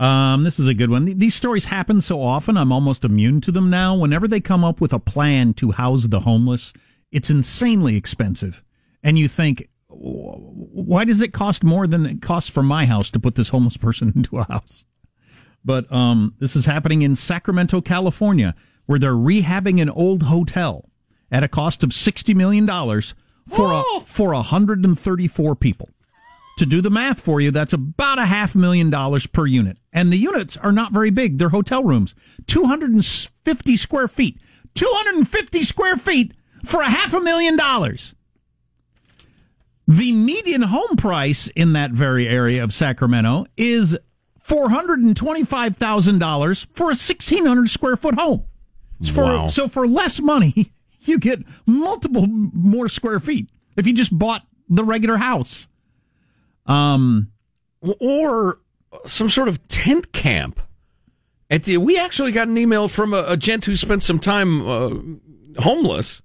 Um, 0.00 0.44
this 0.44 0.58
is 0.58 0.66
a 0.66 0.72
good 0.72 0.88
one. 0.88 1.04
These 1.04 1.34
stories 1.34 1.66
happen 1.66 2.00
so 2.00 2.22
often, 2.22 2.56
I'm 2.56 2.72
almost 2.72 3.04
immune 3.04 3.42
to 3.42 3.52
them 3.52 3.68
now. 3.68 3.94
Whenever 3.94 4.26
they 4.26 4.40
come 4.40 4.64
up 4.64 4.80
with 4.80 4.94
a 4.94 4.98
plan 4.98 5.52
to 5.54 5.72
house 5.72 6.04
the 6.04 6.20
homeless, 6.20 6.72
it's 7.12 7.28
insanely 7.28 7.96
expensive. 7.96 8.64
And 9.02 9.18
you 9.18 9.28
think, 9.28 9.68
why 9.88 11.04
does 11.04 11.20
it 11.20 11.34
cost 11.34 11.62
more 11.62 11.86
than 11.86 12.06
it 12.06 12.22
costs 12.22 12.48
for 12.48 12.62
my 12.62 12.86
house 12.86 13.10
to 13.10 13.20
put 13.20 13.34
this 13.34 13.50
homeless 13.50 13.76
person 13.76 14.10
into 14.16 14.38
a 14.38 14.44
house? 14.44 14.86
But 15.62 15.92
um, 15.92 16.34
this 16.38 16.56
is 16.56 16.64
happening 16.64 17.02
in 17.02 17.14
Sacramento, 17.14 17.82
California, 17.82 18.54
where 18.86 18.98
they're 18.98 19.12
rehabbing 19.12 19.82
an 19.82 19.90
old 19.90 20.22
hotel 20.22 20.88
at 21.30 21.44
a 21.44 21.48
cost 21.48 21.84
of 21.84 21.90
$60 21.90 22.34
million 22.34 22.66
for, 23.46 23.72
a, 23.72 24.04
for 24.06 24.32
134 24.32 25.54
people. 25.56 25.90
To 26.60 26.66
do 26.66 26.82
the 26.82 26.90
math 26.90 27.18
for 27.20 27.40
you, 27.40 27.50
that's 27.50 27.72
about 27.72 28.18
a 28.18 28.26
half 28.26 28.54
million 28.54 28.90
dollars 28.90 29.26
per 29.26 29.46
unit. 29.46 29.78
And 29.94 30.12
the 30.12 30.18
units 30.18 30.58
are 30.58 30.72
not 30.72 30.92
very 30.92 31.08
big. 31.08 31.38
They're 31.38 31.48
hotel 31.48 31.82
rooms. 31.82 32.14
250 32.48 33.76
square 33.78 34.08
feet. 34.08 34.38
250 34.74 35.62
square 35.62 35.96
feet 35.96 36.34
for 36.62 36.82
a 36.82 36.90
half 36.90 37.14
a 37.14 37.20
million 37.20 37.56
dollars. 37.56 38.14
The 39.88 40.12
median 40.12 40.60
home 40.60 40.98
price 40.98 41.48
in 41.48 41.72
that 41.72 41.92
very 41.92 42.28
area 42.28 42.62
of 42.62 42.74
Sacramento 42.74 43.46
is 43.56 43.96
$425,000 44.46 46.66
for 46.74 46.84
a 46.84 46.88
1,600 46.88 47.70
square 47.70 47.96
foot 47.96 48.20
home. 48.20 48.44
So 49.00 49.14
for, 49.14 49.24
Wow. 49.24 49.46
so 49.46 49.66
for 49.66 49.88
less 49.88 50.20
money, 50.20 50.72
you 51.00 51.18
get 51.18 51.42
multiple 51.64 52.26
more 52.26 52.90
square 52.90 53.18
feet 53.18 53.48
if 53.78 53.86
you 53.86 53.94
just 53.94 54.18
bought 54.18 54.42
the 54.68 54.84
regular 54.84 55.16
house. 55.16 55.66
Um, 56.70 57.32
or 57.82 58.60
some 59.06 59.28
sort 59.28 59.48
of 59.48 59.66
tent 59.68 60.12
camp. 60.12 60.60
At 61.50 61.64
the, 61.64 61.78
we 61.78 61.98
actually 61.98 62.30
got 62.30 62.46
an 62.46 62.56
email 62.56 62.86
from 62.86 63.12
a, 63.12 63.24
a 63.26 63.36
gent 63.36 63.64
who 63.64 63.74
spent 63.74 64.04
some 64.04 64.20
time 64.20 64.68
uh, 64.68 65.60
homeless. 65.60 66.22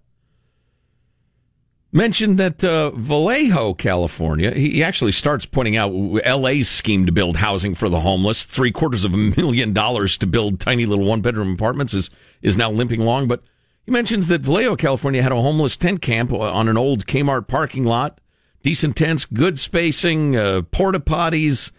Mentioned 1.92 2.38
that 2.38 2.64
uh, 2.64 2.92
Vallejo, 2.92 3.74
California, 3.74 4.52
he 4.52 4.84
actually 4.84 5.14
starts 5.14 5.46
pointing 5.46 5.78
out 5.78 5.94
LA's 5.94 6.68
scheme 6.68 7.06
to 7.06 7.12
build 7.12 7.38
housing 7.38 7.74
for 7.74 7.88
the 7.88 8.02
homeless. 8.02 8.44
Three 8.44 8.72
quarters 8.72 9.06
of 9.06 9.14
a 9.14 9.18
million 9.18 9.74
dollars 9.74 10.18
to 10.18 10.28
build 10.28 10.60
tiny 10.60 10.86
little 10.86 11.06
one 11.06 11.22
bedroom 11.22 11.54
apartments 11.54 11.94
is, 11.94 12.10
is 12.42 12.58
now 12.58 12.70
limping 12.70 13.02
along. 13.02 13.30
But 13.30 13.42
he 13.86 13.92
mentions 13.92 14.28
that 14.28 14.42
Vallejo, 14.42 14.76
California 14.76 15.24
had 15.24 15.32
a 15.32 15.42
homeless 15.42 15.78
tent 15.78 16.02
camp 16.02 16.34
on 16.34 16.68
an 16.68 16.78
old 16.78 17.08
Kmart 17.08 17.48
parking 17.48 17.86
lot. 17.86 18.20
Decent 18.66 18.96
tents, 18.96 19.26
good 19.26 19.60
spacing, 19.60 20.36
uh, 20.36 20.64
porta 20.72 21.00
potties. 21.00 21.72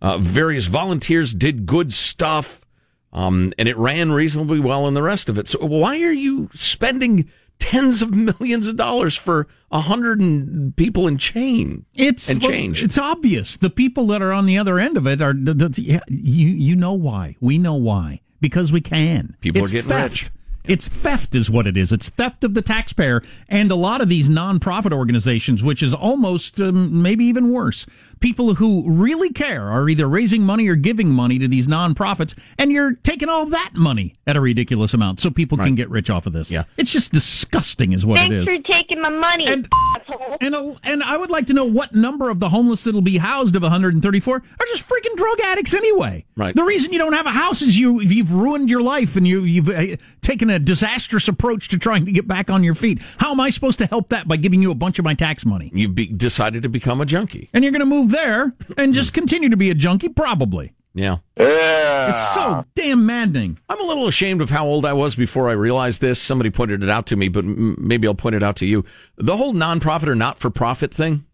Uh, 0.00 0.16
various 0.16 0.64
volunteers 0.64 1.34
did 1.34 1.66
good 1.66 1.92
stuff. 1.92 2.64
Um, 3.12 3.52
and 3.58 3.68
it 3.68 3.76
ran 3.76 4.10
reasonably 4.10 4.58
well 4.58 4.88
in 4.88 4.94
the 4.94 5.02
rest 5.02 5.28
of 5.28 5.36
it. 5.36 5.48
So 5.48 5.58
why 5.58 6.00
are 6.00 6.12
you 6.12 6.48
spending 6.54 7.28
tens 7.58 8.00
of 8.00 8.14
millions 8.14 8.68
of 8.68 8.76
dollars 8.76 9.14
for 9.14 9.48
a 9.70 9.82
hundred 9.82 10.76
people 10.76 11.06
in 11.06 11.18
chain? 11.18 11.84
It's 11.94 12.30
and 12.30 12.40
change. 12.40 12.82
It's 12.82 12.96
obvious. 12.96 13.58
The 13.58 13.68
people 13.68 14.06
that 14.06 14.22
are 14.22 14.32
on 14.32 14.46
the 14.46 14.56
other 14.56 14.78
end 14.78 14.96
of 14.96 15.06
it 15.06 15.20
are. 15.20 15.34
The, 15.34 15.52
the, 15.52 15.82
yeah, 15.82 16.00
you 16.08 16.48
you 16.48 16.74
know 16.74 16.94
why? 16.94 17.36
We 17.40 17.58
know 17.58 17.74
why 17.74 18.22
because 18.40 18.72
we 18.72 18.80
can. 18.80 19.36
People 19.42 19.64
are 19.64 19.68
getting 19.68 19.90
theft. 19.90 20.22
rich. 20.22 20.30
It's 20.64 20.88
theft, 20.88 21.34
is 21.34 21.50
what 21.50 21.66
it 21.66 21.76
is. 21.76 21.90
It's 21.90 22.10
theft 22.10 22.44
of 22.44 22.54
the 22.54 22.62
taxpayer, 22.62 23.22
and 23.48 23.70
a 23.70 23.74
lot 23.74 24.00
of 24.00 24.08
these 24.08 24.28
nonprofit 24.28 24.92
organizations, 24.92 25.62
which 25.62 25.82
is 25.82 25.94
almost 25.94 26.60
um, 26.60 27.02
maybe 27.02 27.24
even 27.24 27.50
worse. 27.50 27.86
People 28.20 28.54
who 28.54 28.84
really 28.90 29.32
care 29.32 29.68
are 29.68 29.88
either 29.88 30.06
raising 30.06 30.42
money 30.42 30.68
or 30.68 30.74
giving 30.74 31.08
money 31.08 31.38
to 31.38 31.48
these 31.48 31.66
nonprofits, 31.66 32.38
and 32.58 32.70
you're 32.70 32.92
taking 32.92 33.28
all 33.28 33.46
that 33.46 33.70
money 33.74 34.14
at 34.26 34.36
a 34.36 34.40
ridiculous 34.40 34.92
amount 34.92 35.20
so 35.20 35.30
people 35.30 35.56
can 35.56 35.74
get 35.74 35.88
rich 35.88 36.10
off 36.10 36.26
of 36.26 36.34
this. 36.34 36.50
Yeah, 36.50 36.64
it's 36.76 36.92
just 36.92 37.12
disgusting, 37.12 37.92
is 37.92 38.04
what 38.04 38.16
Thanks 38.16 38.34
it 38.34 38.38
is. 38.48 38.56
for 38.56 38.62
taking 38.62 39.00
my 39.00 39.08
money. 39.08 39.46
And 39.46 39.66
and, 40.40 40.54
a, 40.54 40.76
and 40.82 41.02
I 41.02 41.16
would 41.16 41.30
like 41.30 41.46
to 41.48 41.54
know 41.54 41.64
what 41.64 41.94
number 41.94 42.30
of 42.30 42.40
the 42.40 42.48
homeless 42.48 42.84
that'll 42.84 43.00
be 43.00 43.18
housed 43.18 43.56
of 43.56 43.62
134 43.62 44.36
are 44.36 44.66
just 44.66 44.88
freaking 44.88 45.16
drug 45.16 45.40
addicts 45.40 45.74
anyway. 45.74 46.24
Right. 46.36 46.54
The 46.54 46.64
reason 46.64 46.92
you 46.92 46.98
don't 46.98 47.12
have 47.12 47.26
a 47.26 47.30
house 47.30 47.62
is 47.62 47.78
you 47.78 48.00
you've 48.00 48.32
ruined 48.32 48.70
your 48.70 48.82
life 48.82 49.16
and 49.16 49.26
you 49.26 49.42
you've 49.42 49.68
uh, 49.68 49.96
taken 50.20 50.50
a 50.50 50.58
disastrous 50.58 51.28
approach 51.28 51.68
to 51.68 51.78
trying 51.78 52.04
to 52.06 52.12
get 52.12 52.26
back 52.26 52.50
on 52.50 52.64
your 52.64 52.74
feet. 52.74 53.02
How 53.18 53.32
am 53.32 53.40
I 53.40 53.50
supposed 53.50 53.78
to 53.78 53.86
help 53.86 54.08
that 54.08 54.28
by 54.28 54.36
giving 54.36 54.62
you 54.62 54.70
a 54.70 54.74
bunch 54.74 54.98
of 54.98 55.04
my 55.04 55.14
tax 55.14 55.44
money? 55.44 55.70
You 55.74 55.88
be, 55.88 56.06
decided 56.06 56.62
to 56.62 56.68
become 56.68 57.00
a 57.00 57.06
junkie. 57.06 57.50
And 57.52 57.64
you're 57.64 57.72
going 57.72 57.80
to 57.80 57.86
move 57.86 58.10
there 58.10 58.54
and 58.76 58.94
just 58.94 59.12
continue 59.12 59.48
to 59.48 59.56
be 59.56 59.70
a 59.70 59.74
junkie, 59.74 60.08
probably. 60.08 60.72
Yeah. 60.94 61.18
It's 61.36 62.34
so 62.34 62.64
damn 62.74 63.06
maddening. 63.06 63.58
I'm 63.68 63.80
a 63.80 63.84
little 63.84 64.08
ashamed 64.08 64.42
of 64.42 64.50
how 64.50 64.66
old 64.66 64.84
I 64.84 64.92
was 64.92 65.14
before 65.14 65.48
I 65.48 65.52
realized 65.52 66.00
this. 66.00 66.20
Somebody 66.20 66.50
pointed 66.50 66.82
it 66.82 66.90
out 66.90 67.06
to 67.06 67.16
me, 67.16 67.28
but 67.28 67.44
m- 67.44 67.76
maybe 67.78 68.08
I'll 68.08 68.14
point 68.14 68.34
it 68.34 68.42
out 68.42 68.56
to 68.56 68.66
you. 68.66 68.84
The 69.16 69.36
whole 69.36 69.54
nonprofit 69.54 70.08
or 70.08 70.16
not 70.16 70.38
for 70.38 70.50
profit 70.50 70.92
thing. 70.92 71.24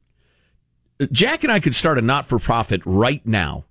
Jack 1.13 1.43
and 1.43 1.53
I 1.53 1.61
could 1.61 1.75
start 1.75 1.99
a 1.99 2.03
not 2.03 2.27
for 2.27 2.39
profit 2.39 2.83
right 2.85 3.25
now. 3.27 3.65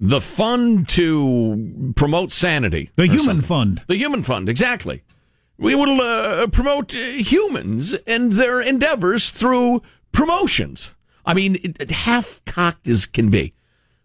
The 0.00 0.20
fund 0.20 0.88
to 0.90 1.92
promote 1.96 2.30
sanity. 2.30 2.90
The 2.94 3.06
human 3.06 3.20
something. 3.20 3.46
fund. 3.46 3.82
The 3.88 3.96
human 3.96 4.22
fund, 4.22 4.48
exactly. 4.48 5.02
We 5.56 5.74
will 5.74 6.00
uh, 6.00 6.46
promote 6.46 6.94
uh, 6.94 6.98
humans 7.00 7.94
and 8.06 8.32
their 8.32 8.60
endeavors 8.60 9.30
through 9.30 9.82
promotions. 10.12 10.94
I 11.26 11.34
mean, 11.34 11.56
it, 11.56 11.80
it 11.80 11.90
half 11.90 12.40
cocked 12.46 12.86
as 12.86 13.06
can 13.06 13.28
be. 13.28 13.54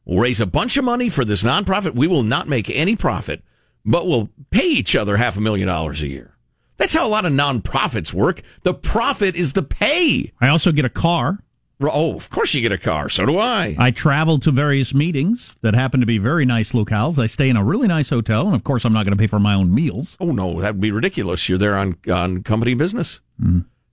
We'll 0.06 0.20
raise 0.20 0.40
a 0.40 0.46
bunch 0.46 0.78
of 0.78 0.84
money 0.84 1.10
for 1.10 1.24
this 1.24 1.44
nonprofit. 1.44 1.96
We 1.96 2.08
will 2.08 2.24
not 2.24 2.48
make 2.48 2.70
any 2.70 2.96
profit, 2.96 3.42
but 3.86 4.08
we'll 4.08 4.30
pay 4.52 4.68
each 4.68 4.96
other 4.96 5.18
half 5.18 5.38
a 5.38 5.42
million 5.42 5.68
dollars 5.68 6.02
a 6.02 6.08
year. 6.08 6.36
That's 6.78 6.94
how 6.94 7.06
a 7.06 7.10
lot 7.10 7.26
of 7.26 7.32
nonprofits 7.32 8.14
work. 8.14 8.42
The 8.64 8.74
profit 8.74 9.36
is 9.36 9.54
the 9.54 9.64
pay. 9.64 10.32
I 10.42 10.50
also 10.50 10.72
get 10.72 10.86
a 10.86 10.90
car. 10.90 11.40
Oh, 11.82 12.16
of 12.16 12.30
course 12.30 12.54
you 12.54 12.62
get 12.62 12.72
a 12.72 12.78
car. 12.78 13.10
So 13.10 13.26
do 13.26 13.38
I. 13.38 13.76
I 13.78 13.92
travel 13.92 14.40
to 14.40 14.52
various 14.52 14.94
meetings 14.94 15.58
that 15.62 15.74
happen 15.74 16.00
to 16.00 16.06
be 16.06 16.18
very 16.18 16.46
nice 16.46 16.72
locales. 16.72 17.20
I 17.20 17.28
stay 17.28 17.50
in 17.50 17.58
a 17.58 17.64
really 17.64 17.88
nice 17.88 18.10
hotel, 18.10 18.46
and 18.46 18.56
of 18.56 18.64
course, 18.64 18.86
I'm 18.86 18.94
not 18.94 19.06
going 19.06 19.16
to 19.16 19.22
pay 19.22 19.28
for 19.28 19.40
my 19.40 19.54
own 19.54 19.74
meals. 19.74 20.16
Oh 20.20 20.32
no, 20.32 20.62
that 20.62 20.76
would 20.76 20.82
be 20.82 20.92
ridiculous. 20.92 21.50
You're 21.50 21.58
there 21.58 21.78
on 21.78 21.98
on 22.12 22.44
company 22.44 22.74
business. 22.74 23.20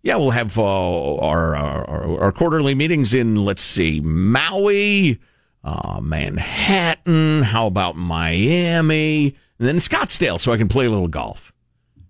Yeah, 0.03 0.17
we'll 0.17 0.31
have 0.31 0.57
uh, 0.59 1.17
our, 1.17 1.57
our 1.57 2.21
our 2.21 2.33
quarterly 2.33 2.75
meetings 2.75 3.13
in 3.13 3.35
let's 3.45 3.63
see, 3.63 4.01
Maui, 4.01 5.21
uh, 5.65 6.01
Manhattan. 6.03 7.43
How 7.43 7.67
about 7.67 7.97
Miami, 7.97 9.37
and 9.59 9.69
then 9.69 9.77
Scottsdale, 9.77 10.41
so 10.41 10.53
I 10.53 10.57
can 10.57 10.69
play 10.69 10.87
a 10.87 10.91
little 10.91 11.09
golf. 11.09 11.53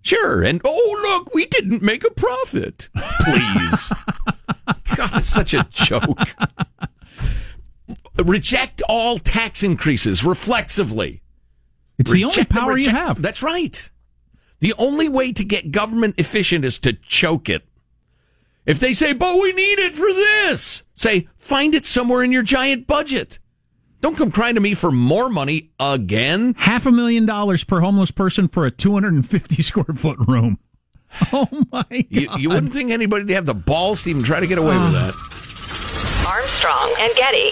Sure, 0.01 0.43
and 0.43 0.61
oh 0.63 0.99
look, 1.03 1.33
we 1.33 1.45
didn't 1.45 1.81
make 1.81 2.03
a 2.03 2.11
profit. 2.11 2.89
Please, 3.21 3.93
God, 4.95 5.17
it's 5.17 5.29
such 5.29 5.53
a 5.53 5.67
joke. 5.69 6.19
Reject 8.17 8.81
all 8.89 9.19
tax 9.19 9.63
increases 9.63 10.23
reflexively. 10.23 11.21
It's 11.97 12.11
the 12.11 12.23
only 12.23 12.33
Reject 12.33 12.51
power 12.51 12.77
you 12.77 12.89
have. 12.89 13.21
That's 13.21 13.43
right. 13.43 13.89
The 14.59 14.73
only 14.77 15.09
way 15.09 15.33
to 15.33 15.43
get 15.43 15.71
government 15.71 16.15
efficient 16.17 16.65
is 16.65 16.79
to 16.79 16.93
choke 16.93 17.49
it. 17.49 17.63
If 18.65 18.79
they 18.79 18.93
say, 18.93 19.13
but 19.13 19.39
we 19.39 19.53
need 19.53 19.79
it 19.79 19.93
for 19.93 20.07
this, 20.07 20.83
say, 20.93 21.27
find 21.35 21.73
it 21.73 21.85
somewhere 21.85 22.23
in 22.23 22.31
your 22.31 22.43
giant 22.43 22.85
budget. 22.85 23.39
Don't 24.01 24.17
come 24.17 24.31
crying 24.31 24.55
to 24.55 24.61
me 24.61 24.73
for 24.73 24.91
more 24.91 25.29
money 25.29 25.71
again. 25.79 26.55
Half 26.57 26.87
a 26.87 26.91
million 26.91 27.27
dollars 27.27 27.63
per 27.63 27.79
homeless 27.79 28.09
person 28.09 28.47
for 28.47 28.65
a 28.65 28.71
250 28.71 29.61
square 29.61 29.95
foot 29.95 30.17
room. 30.27 30.57
Oh 31.33 31.47
my 31.73 31.83
God. 31.83 32.05
You, 32.09 32.29
you 32.37 32.49
wouldn't 32.49 32.71
think 32.71 32.89
anybody 32.89 33.25
would 33.25 33.35
have 33.35 33.45
the 33.45 33.53
balls 33.53 34.03
to 34.03 34.09
even 34.09 34.23
try 34.23 34.39
to 34.39 34.47
get 34.47 34.57
away 34.57 34.75
with 34.75 34.95
ah. 34.95 35.11
that. 35.11 36.25
Armstrong 36.25 36.95
and 36.99 37.13
Getty. 37.17 37.51